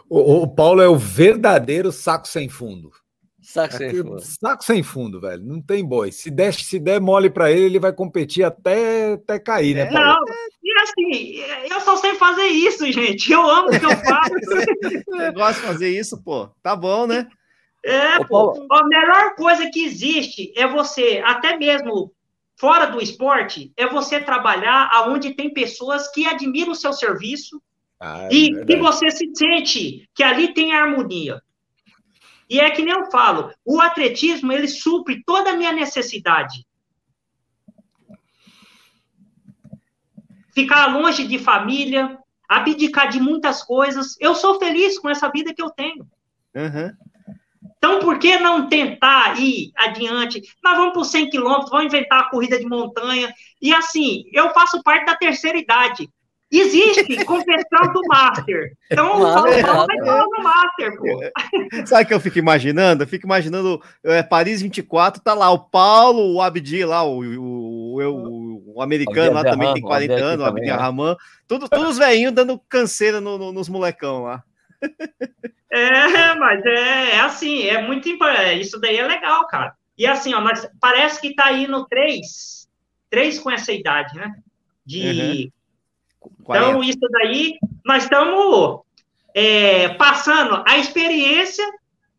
O, 0.09 0.43
o, 0.43 0.47
Paulo 0.47 0.81
é 0.81 0.87
o 0.87 0.95
verdadeiro 0.95 1.91
saco 1.91 2.27
sem 2.27 2.47
fundo. 2.47 2.91
Saco 3.41 3.75
sem 3.75 3.93
fundo. 3.93 4.19
Saco 4.21 4.63
sem 4.63 4.83
fundo, 4.83 5.19
velho. 5.19 5.43
Não 5.43 5.61
tem 5.61 5.83
boi. 5.83 6.11
Se 6.11 6.29
der, 6.29 6.53
se 6.53 6.79
der 6.79 7.01
mole 7.01 7.29
para 7.29 7.51
ele, 7.51 7.65
ele 7.65 7.79
vai 7.79 7.91
competir 7.91 8.43
até, 8.43 9.13
até 9.13 9.39
cair, 9.39 9.75
né, 9.75 9.85
Paulo? 9.87 10.05
Não, 10.05 10.19
e 10.97 11.43
assim, 11.43 11.69
eu 11.69 11.81
só 11.81 11.97
sei 11.97 12.15
fazer 12.15 12.47
isso, 12.47 12.91
gente. 12.91 13.31
Eu 13.31 13.49
amo 13.49 13.69
o 13.69 13.79
que 13.79 13.85
eu 13.85 13.97
faço. 13.97 14.33
eu 15.21 15.33
gosto 15.33 15.61
de 15.61 15.67
fazer 15.67 15.97
isso, 15.97 16.21
pô. 16.23 16.49
Tá 16.61 16.75
bom, 16.75 17.07
né? 17.07 17.27
É, 17.83 18.23
pô. 18.25 18.67
A 18.71 18.87
melhor 18.87 19.35
coisa 19.35 19.69
que 19.69 19.83
existe 19.83 20.53
é 20.55 20.67
você, 20.67 21.21
até 21.25 21.57
mesmo 21.57 22.13
fora 22.57 22.87
do 22.87 23.01
esporte, 23.01 23.71
é 23.77 23.87
você 23.87 24.19
trabalhar 24.19 24.89
aonde 24.91 25.33
tem 25.33 25.53
pessoas 25.53 26.11
que 26.11 26.27
admiram 26.27 26.73
o 26.73 26.75
seu 26.75 26.91
serviço 26.91 27.61
ah, 27.99 28.27
é 28.29 28.33
e 28.33 28.65
que 28.65 28.75
você 28.75 29.09
se 29.09 29.29
sente 29.33 30.09
que 30.13 30.23
ali 30.23 30.53
tem 30.53 30.73
harmonia. 30.73 31.41
E 32.49 32.59
é 32.59 32.69
que 32.71 32.81
nem 32.81 32.93
eu 32.93 33.11
falo, 33.11 33.53
o 33.63 33.79
atletismo, 33.79 34.51
ele 34.51 34.67
supre 34.67 35.23
toda 35.23 35.51
a 35.51 35.55
minha 35.55 35.71
necessidade. 35.71 36.65
Ficar 40.53 40.87
longe 40.87 41.27
de 41.27 41.37
família, 41.39 42.17
abdicar 42.47 43.09
de 43.09 43.19
muitas 43.19 43.63
coisas. 43.63 44.15
Eu 44.19 44.33
sou 44.33 44.59
feliz 44.59 44.97
com 44.97 45.09
essa 45.09 45.29
vida 45.29 45.53
que 45.53 45.61
eu 45.61 45.69
tenho. 45.69 46.07
Uhum. 46.55 46.91
Então, 47.77 47.99
por 47.99 48.19
que 48.19 48.37
não 48.37 48.67
tentar 48.67 49.39
ir 49.39 49.71
adiante? 49.77 50.41
Nós 50.61 50.77
vamos 50.77 50.93
por 50.93 51.05
100 51.05 51.29
quilômetros, 51.29 51.69
vamos 51.69 51.85
inventar 51.85 52.19
a 52.19 52.29
corrida 52.29 52.59
de 52.59 52.65
montanha. 52.65 53.33
E 53.61 53.73
assim, 53.73 54.25
eu 54.33 54.49
faço 54.53 54.83
parte 54.83 55.05
da 55.05 55.15
terceira 55.15 55.57
idade. 55.57 56.09
Existe 56.51 57.03
competição 57.25 57.93
do 57.93 58.01
Master. 58.07 58.73
Então, 58.91 59.21
o 59.21 59.33
Paulo 59.33 59.43
vai 59.43 59.61
falar 59.61 59.87
no 59.87 60.43
Master, 60.43 60.97
pô. 60.97 61.85
Sabe 61.85 62.03
o 62.03 62.07
que 62.07 62.13
eu 62.13 62.19
fico 62.19 62.39
imaginando? 62.39 63.03
Eu 63.03 63.07
fico 63.07 63.25
imaginando 63.25 63.81
é, 64.03 64.23
Paris 64.23 64.61
24, 64.61 65.21
tá 65.21 65.33
lá 65.33 65.49
o 65.51 65.59
Paulo, 65.59 66.33
o 66.33 66.41
Abdi 66.41 66.83
lá, 66.83 67.03
o, 67.03 67.19
o, 67.19 68.01
o, 68.01 68.48
o 68.48 68.48
americano 68.77 69.33
lá 69.33 69.43
também 69.43 69.73
tem 69.73 69.81
40 69.81 70.13
anos, 70.13 70.45
o 70.45 70.47
Abdi 70.47 70.69
Rahman. 70.69 71.15
Tudo, 71.47 71.67
todos 71.67 71.91
os 71.91 71.97
velhinhos 71.97 72.33
dando 72.33 72.59
canseira 72.69 73.19
no, 73.19 73.37
no, 73.37 73.51
nos 73.51 73.69
molecão 73.69 74.23
lá. 74.23 74.43
É, 75.71 76.33
mas 76.33 76.65
é, 76.65 77.11
é 77.11 77.19
assim, 77.19 77.67
é 77.67 77.79
muito 77.79 78.09
é, 78.25 78.55
isso 78.55 78.79
daí 78.79 78.97
é 78.97 79.05
legal, 79.05 79.45
cara. 79.47 79.75
E 79.95 80.07
assim, 80.07 80.33
ó, 80.33 80.41
nós, 80.41 80.67
parece 80.81 81.21
que 81.21 81.35
tá 81.35 81.51
indo 81.51 81.85
três, 81.85 82.67
três 83.07 83.37
com 83.37 83.51
essa 83.51 83.71
idade, 83.71 84.15
né? 84.15 84.33
De 84.83 85.51
uhum. 86.21 86.31
então 86.49 86.83
isso 86.83 87.07
daí 87.11 87.59
nós 87.85 88.03
estamos 88.03 88.81
é, 89.35 89.89
passando 89.89 90.63
a 90.67 90.79
experiência 90.79 91.65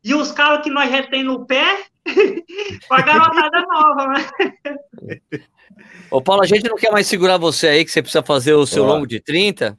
e 0.05 0.15
os 0.15 0.31
carros 0.31 0.63
que 0.63 0.71
nós 0.71 0.89
tem 1.09 1.25
no 1.25 1.45
pé 1.45 1.85
para 2.89 3.03
garotada 3.03 3.63
nova, 3.63 4.07
né? 4.07 4.31
Ô 6.11 6.21
Paulo, 6.21 6.43
a 6.43 6.47
gente 6.47 6.69
não 6.69 6.77
quer 6.77 6.91
mais 6.91 7.07
segurar 7.07 7.39
você 7.39 7.69
aí, 7.69 7.85
que 7.85 7.91
você 7.91 8.03
precisa 8.03 8.23
fazer 8.23 8.55
o 8.55 8.67
seu 8.67 8.85
longo 8.85 9.07
de 9.07 9.21
30. 9.21 9.79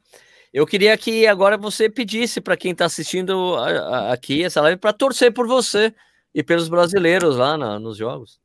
Eu 0.52 0.66
queria 0.66 0.96
que 0.96 1.26
agora 1.26 1.56
você 1.56 1.88
pedisse 1.88 2.40
para 2.40 2.56
quem 2.56 2.72
está 2.72 2.84
assistindo 2.84 3.54
a, 3.56 3.68
a, 3.68 4.12
aqui 4.12 4.42
essa 4.42 4.60
live 4.60 4.78
para 4.78 4.92
torcer 4.92 5.32
por 5.32 5.46
você 5.46 5.94
e 6.34 6.42
pelos 6.42 6.68
brasileiros 6.68 7.36
lá 7.36 7.56
na, 7.56 7.78
nos 7.78 7.96
jogos. 7.96 8.40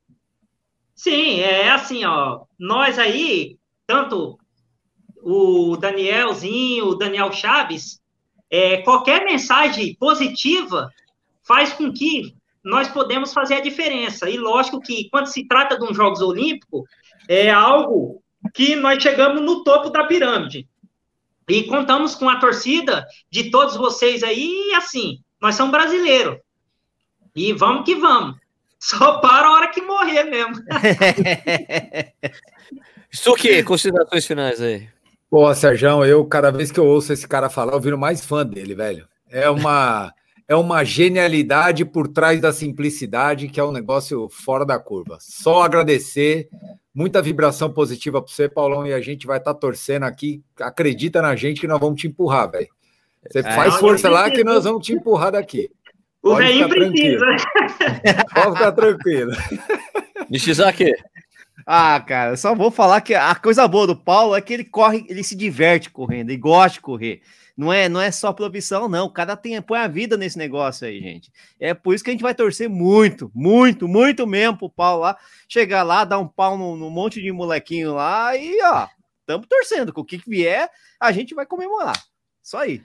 Sim, 0.95 1.41
é 1.41 1.69
assim, 1.69 2.05
ó. 2.05 2.41
Nós 2.57 2.97
aí, 2.97 3.57
tanto 3.85 4.37
o 5.21 5.77
Danielzinho, 5.77 6.85
o 6.87 6.95
Daniel 6.95 7.31
Chaves, 7.31 8.01
é, 8.49 8.77
qualquer 8.77 9.25
mensagem 9.25 9.95
positiva 9.95 10.89
faz 11.45 11.73
com 11.73 11.91
que 11.91 12.35
nós 12.63 12.87
podemos 12.87 13.33
fazer 13.33 13.55
a 13.55 13.61
diferença. 13.61 14.29
E 14.29 14.37
lógico 14.37 14.79
que 14.79 15.09
quando 15.09 15.27
se 15.27 15.47
trata 15.47 15.77
de 15.77 15.85
um 15.85 15.93
Jogos 15.93 16.21
Olímpicos, 16.21 16.83
é 17.27 17.49
algo 17.49 18.21
que 18.53 18.75
nós 18.75 19.01
chegamos 19.01 19.41
no 19.41 19.63
topo 19.63 19.89
da 19.89 20.05
pirâmide. 20.05 20.67
E 21.49 21.63
contamos 21.63 22.13
com 22.15 22.29
a 22.29 22.39
torcida 22.39 23.05
de 23.31 23.49
todos 23.49 23.75
vocês 23.77 24.21
aí, 24.21 24.69
e 24.69 24.73
assim, 24.73 25.19
nós 25.41 25.55
somos 25.55 25.71
brasileiros. 25.71 26.37
E 27.35 27.53
vamos 27.53 27.85
que 27.85 27.95
vamos. 27.95 28.35
Só 28.79 29.19
para 29.19 29.47
a 29.47 29.53
hora 29.53 29.67
que 29.69 29.81
morrer 29.81 30.23
mesmo. 30.25 30.55
Isso 33.11 33.33
que? 33.35 33.63
Considerações 33.63 34.25
finais 34.25 34.61
aí. 34.61 34.87
Pô, 35.29 35.53
Sérgio, 35.53 36.05
eu, 36.05 36.25
cada 36.25 36.51
vez 36.51 36.71
que 36.71 36.79
eu 36.79 36.85
ouço 36.85 37.11
esse 37.11 37.27
cara 37.27 37.49
falar, 37.49 37.73
eu 37.73 37.81
viro 37.81 37.97
mais 37.97 38.23
fã 38.25 38.45
dele, 38.45 38.75
velho. 38.75 39.07
É 39.29 39.49
uma, 39.49 40.13
é 40.47 40.55
uma 40.55 40.83
genialidade 40.83 41.83
por 41.85 42.07
trás 42.07 42.39
da 42.39 42.53
simplicidade, 42.53 43.47
que 43.47 43.59
é 43.59 43.63
um 43.63 43.71
negócio 43.71 44.29
fora 44.29 44.65
da 44.65 44.77
curva. 44.77 45.17
Só 45.19 45.63
agradecer 45.63 46.47
Muita 46.97 47.21
vibração 47.21 47.71
positiva 47.71 48.19
para 48.19 48.33
você, 48.33 48.49
Paulão, 48.49 48.87
e 48.87 48.91
a 48.91 48.99
gente 48.99 49.27
vai 49.27 49.37
estar 49.37 49.53
tá 49.53 49.59
torcendo 49.59 50.01
aqui. 50.01 50.41
Acredita 50.59 51.21
na 51.21 51.35
gente 51.35 51.61
que 51.61 51.67
nós 51.67 51.79
vamos 51.79 52.01
te 52.01 52.07
empurrar, 52.07 52.49
velho. 52.49 52.67
Você 53.29 53.37
é, 53.37 53.43
faz 53.43 53.75
força 53.75 54.09
lá 54.09 54.31
que 54.31 54.43
nós 54.43 54.63
vamos 54.63 54.83
te 54.83 54.93
empurrar 54.93 55.33
daqui. 55.33 55.69
O 56.23 56.33
velho 56.33 56.67
precisa. 56.67 57.23
Pode 58.33 58.57
ficar 58.57 58.71
tranquilo. 58.71 59.31
Nishizaki. 60.27 60.91
Ah, 61.67 61.99
cara, 61.99 62.35
só 62.35 62.55
vou 62.55 62.71
falar 62.71 63.01
que 63.01 63.13
a 63.13 63.35
coisa 63.35 63.67
boa 63.67 63.85
do 63.85 63.95
Paulo 63.95 64.35
é 64.35 64.41
que 64.41 64.55
ele 64.55 64.63
corre, 64.63 65.05
ele 65.07 65.23
se 65.23 65.35
diverte 65.35 65.91
correndo, 65.91 66.31
e 66.31 66.37
gosta 66.37 66.73
de 66.77 66.81
correr. 66.81 67.21
Não 67.57 67.73
é, 67.73 67.89
não 67.89 67.99
é 67.99 68.11
só 68.11 68.31
profissão, 68.31 68.87
não. 68.87 69.07
O 69.07 69.11
cara 69.11 69.35
tem, 69.35 69.59
põe 69.59 69.79
a 69.79 69.87
vida 69.87 70.15
nesse 70.15 70.37
negócio 70.37 70.87
aí, 70.87 71.01
gente. 71.01 71.31
É 71.59 71.73
por 71.73 71.95
isso 71.95 72.03
que 72.03 72.11
a 72.11 72.13
gente 72.13 72.21
vai 72.21 72.35
torcer 72.35 72.69
muito, 72.69 73.31
muito, 73.33 73.87
muito 73.87 74.27
mesmo 74.27 74.59
pro 74.59 74.69
Paulo 74.69 75.01
lá. 75.01 75.17
Chegar 75.49 75.81
lá, 75.81 76.05
dar 76.05 76.19
um 76.19 76.27
pau 76.27 76.55
no, 76.55 76.77
no 76.77 76.91
monte 76.91 77.19
de 77.19 77.31
molequinho 77.31 77.95
lá 77.95 78.37
e, 78.37 78.61
ó, 78.61 78.87
estamos 79.21 79.47
torcendo. 79.47 79.91
Com 79.91 80.01
o 80.01 80.05
que 80.05 80.21
vier, 80.27 80.69
a 80.99 81.11
gente 81.11 81.33
vai 81.33 81.47
comemorar. 81.47 81.99
Só 82.43 82.59
aí. 82.59 82.83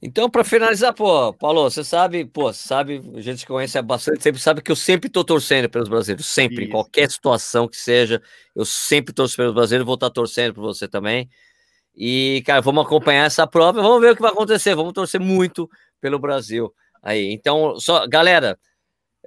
Então, 0.00 0.30
para 0.30 0.44
finalizar, 0.44 0.94
pô, 0.94 1.32
Paulo, 1.32 1.68
você 1.68 1.82
sabe, 1.82 2.24
pô, 2.24 2.52
sabe, 2.52 3.02
a 3.16 3.20
gente 3.20 3.40
que 3.40 3.46
conhece 3.48 3.82
bastante, 3.82 4.22
sempre 4.22 4.40
sabe 4.40 4.62
que 4.62 4.70
eu 4.70 4.76
sempre 4.76 5.10
tô 5.10 5.24
torcendo 5.24 5.68
pelos 5.68 5.88
brasileiros, 5.88 6.26
sempre, 6.26 6.58
Isso. 6.58 6.64
em 6.66 6.70
qualquer 6.70 7.10
situação 7.10 7.66
que 7.66 7.76
seja, 7.76 8.22
eu 8.54 8.64
sempre 8.64 9.12
torço 9.12 9.36
pelos 9.36 9.52
brasileiros, 9.52 9.84
vou 9.84 9.96
estar 9.96 10.08
tá 10.08 10.14
torcendo 10.14 10.54
por 10.54 10.62
você 10.62 10.86
também. 10.86 11.28
E, 12.00 12.44
cara, 12.46 12.60
vamos 12.60 12.86
acompanhar 12.86 13.26
essa 13.26 13.44
prova, 13.44 13.82
vamos 13.82 14.00
ver 14.00 14.12
o 14.12 14.16
que 14.16 14.22
vai 14.22 14.30
acontecer, 14.30 14.72
vamos 14.72 14.92
torcer 14.92 15.20
muito 15.20 15.68
pelo 16.00 16.16
Brasil 16.16 16.72
aí. 17.02 17.32
Então, 17.32 17.78
só, 17.80 18.06
galera, 18.06 18.56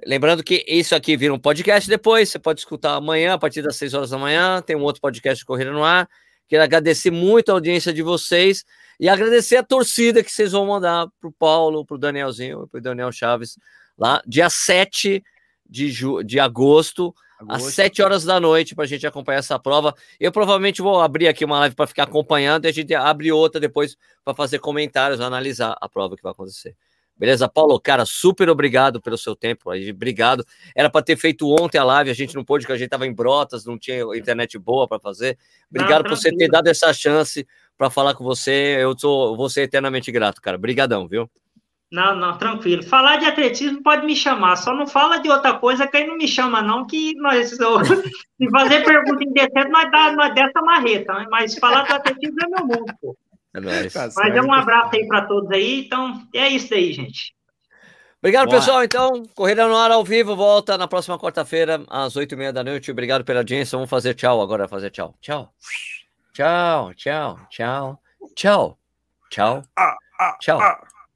lembrando 0.06 0.42
que 0.42 0.64
isso 0.66 0.94
aqui 0.94 1.14
vira 1.14 1.34
um 1.34 1.38
podcast 1.38 1.86
depois, 1.86 2.30
você 2.30 2.38
pode 2.38 2.60
escutar 2.60 2.94
amanhã, 2.94 3.34
a 3.34 3.38
partir 3.38 3.60
das 3.60 3.76
6 3.76 3.92
horas 3.92 4.10
da 4.10 4.16
manhã, 4.16 4.62
tem 4.62 4.74
um 4.74 4.80
outro 4.80 5.02
podcast 5.02 5.40
de 5.40 5.44
Corrida 5.44 5.70
no 5.70 5.84
Ar. 5.84 6.08
Quero 6.48 6.62
agradecer 6.62 7.10
muito 7.10 7.50
a 7.50 7.52
audiência 7.52 7.92
de 7.92 8.00
vocês 8.00 8.64
e 8.98 9.06
agradecer 9.06 9.56
a 9.56 9.62
torcida 9.62 10.24
que 10.24 10.32
vocês 10.32 10.52
vão 10.52 10.64
mandar 10.64 11.08
para 11.20 11.28
o 11.28 11.32
Paulo, 11.32 11.84
para 11.84 11.96
o 11.96 11.98
Danielzinho, 11.98 12.66
para 12.68 12.78
o 12.78 12.82
Daniel 12.82 13.12
Chaves, 13.12 13.58
lá, 13.98 14.22
dia 14.26 14.48
7 14.48 15.22
de, 15.68 15.92
de 16.24 16.40
agosto 16.40 17.14
às 17.48 17.62
7 17.74 18.02
horas 18.02 18.24
da 18.24 18.38
noite 18.40 18.74
para 18.74 18.84
a 18.84 18.86
gente 18.86 19.06
acompanhar 19.06 19.38
essa 19.38 19.58
prova. 19.58 19.94
Eu 20.18 20.32
provavelmente 20.32 20.82
vou 20.82 21.00
abrir 21.00 21.28
aqui 21.28 21.44
uma 21.44 21.58
live 21.60 21.74
para 21.74 21.86
ficar 21.86 22.04
acompanhando 22.04 22.64
e 22.64 22.68
a 22.68 22.72
gente 22.72 22.94
abre 22.94 23.30
outra 23.32 23.60
depois 23.60 23.96
para 24.24 24.34
fazer 24.34 24.58
comentários, 24.58 25.20
analisar 25.20 25.76
a 25.80 25.88
prova 25.88 26.16
que 26.16 26.22
vai 26.22 26.32
acontecer. 26.32 26.76
Beleza, 27.16 27.48
Paulo? 27.48 27.78
Cara, 27.78 28.04
super 28.04 28.48
obrigado 28.50 29.00
pelo 29.00 29.16
seu 29.16 29.36
tempo. 29.36 29.70
Obrigado. 29.70 30.44
Era 30.74 30.90
para 30.90 31.04
ter 31.04 31.16
feito 31.16 31.48
ontem 31.48 31.78
a 31.78 31.84
live, 31.84 32.10
a 32.10 32.14
gente 32.14 32.34
não 32.34 32.44
pôde, 32.44 32.64
porque 32.64 32.72
a 32.72 32.76
gente 32.76 32.86
estava 32.86 33.06
em 33.06 33.12
Brotas, 33.12 33.64
não 33.64 33.78
tinha 33.78 34.02
internet 34.16 34.58
boa 34.58 34.88
para 34.88 34.98
fazer. 34.98 35.38
Obrigado 35.70 36.02
não, 36.02 36.10
por 36.10 36.16
você 36.16 36.34
ter 36.34 36.48
dado 36.48 36.66
essa 36.66 36.92
chance 36.92 37.46
para 37.76 37.90
falar 37.90 38.14
com 38.14 38.24
você. 38.24 38.76
Eu 38.80 38.98
sou, 38.98 39.36
vou 39.36 39.48
ser 39.48 39.62
eternamente 39.62 40.10
grato, 40.10 40.40
cara. 40.40 40.56
Obrigadão, 40.56 41.06
viu? 41.06 41.30
Não, 41.92 42.16
não, 42.16 42.38
tranquilo. 42.38 42.82
Falar 42.82 43.16
de 43.16 43.26
atletismo 43.26 43.82
pode 43.82 44.06
me 44.06 44.16
chamar, 44.16 44.56
só 44.56 44.74
não 44.74 44.86
fala 44.86 45.18
de 45.18 45.28
outra 45.28 45.52
coisa 45.58 45.86
que 45.86 45.98
aí 45.98 46.06
não 46.06 46.16
me 46.16 46.26
chama, 46.26 46.62
não, 46.62 46.86
que 46.86 47.14
nós. 47.16 47.50
se 47.52 48.50
fazer 48.50 48.82
pergunta 48.82 49.22
indecente, 49.22 49.68
nós 49.68 49.90
dá, 49.90 50.10
nós 50.12 50.34
dessa 50.34 50.62
marreta, 50.62 51.12
né? 51.12 51.26
Mas 51.30 51.54
falar 51.58 51.84
de 51.84 51.92
atletismo 51.92 52.38
é 52.42 52.48
meu 52.48 52.66
mundo, 52.66 52.94
pô. 52.98 53.14
É 53.54 53.60
nóis. 53.60 53.92
Mas 53.94 54.34
é 54.34 54.40
um 54.40 54.54
abraço 54.54 54.96
aí 54.96 55.06
para 55.06 55.26
todos 55.26 55.50
aí, 55.50 55.84
então 55.84 56.26
é 56.34 56.48
isso 56.48 56.72
aí, 56.72 56.94
gente. 56.94 57.34
Obrigado, 58.20 58.48
Boa. 58.48 58.58
pessoal. 58.58 58.82
Então, 58.82 59.24
Corrida 59.34 59.68
no 59.68 59.76
Ar 59.76 59.90
ao 59.90 60.02
vivo 60.02 60.34
volta 60.34 60.78
na 60.78 60.88
próxima 60.88 61.18
quarta-feira, 61.18 61.84
às 61.90 62.16
oito 62.16 62.34
e 62.34 62.38
meia 62.38 62.54
da 62.54 62.64
noite. 62.64 62.90
Obrigado 62.90 63.22
pela 63.22 63.40
audiência. 63.40 63.76
Vamos 63.76 63.90
fazer 63.90 64.14
tchau 64.14 64.40
agora, 64.40 64.66
fazer 64.66 64.90
tchau. 64.90 65.14
Tchau. 65.20 65.52
Tchau, 66.32 66.94
tchau, 66.94 67.38
tchau, 67.50 68.00
tchau. 68.34 68.78
Tchau. 69.28 69.62
Ah, 69.76 69.96
ah, 70.18 70.36
tchau. 70.40 70.58
Ah. 70.58 70.91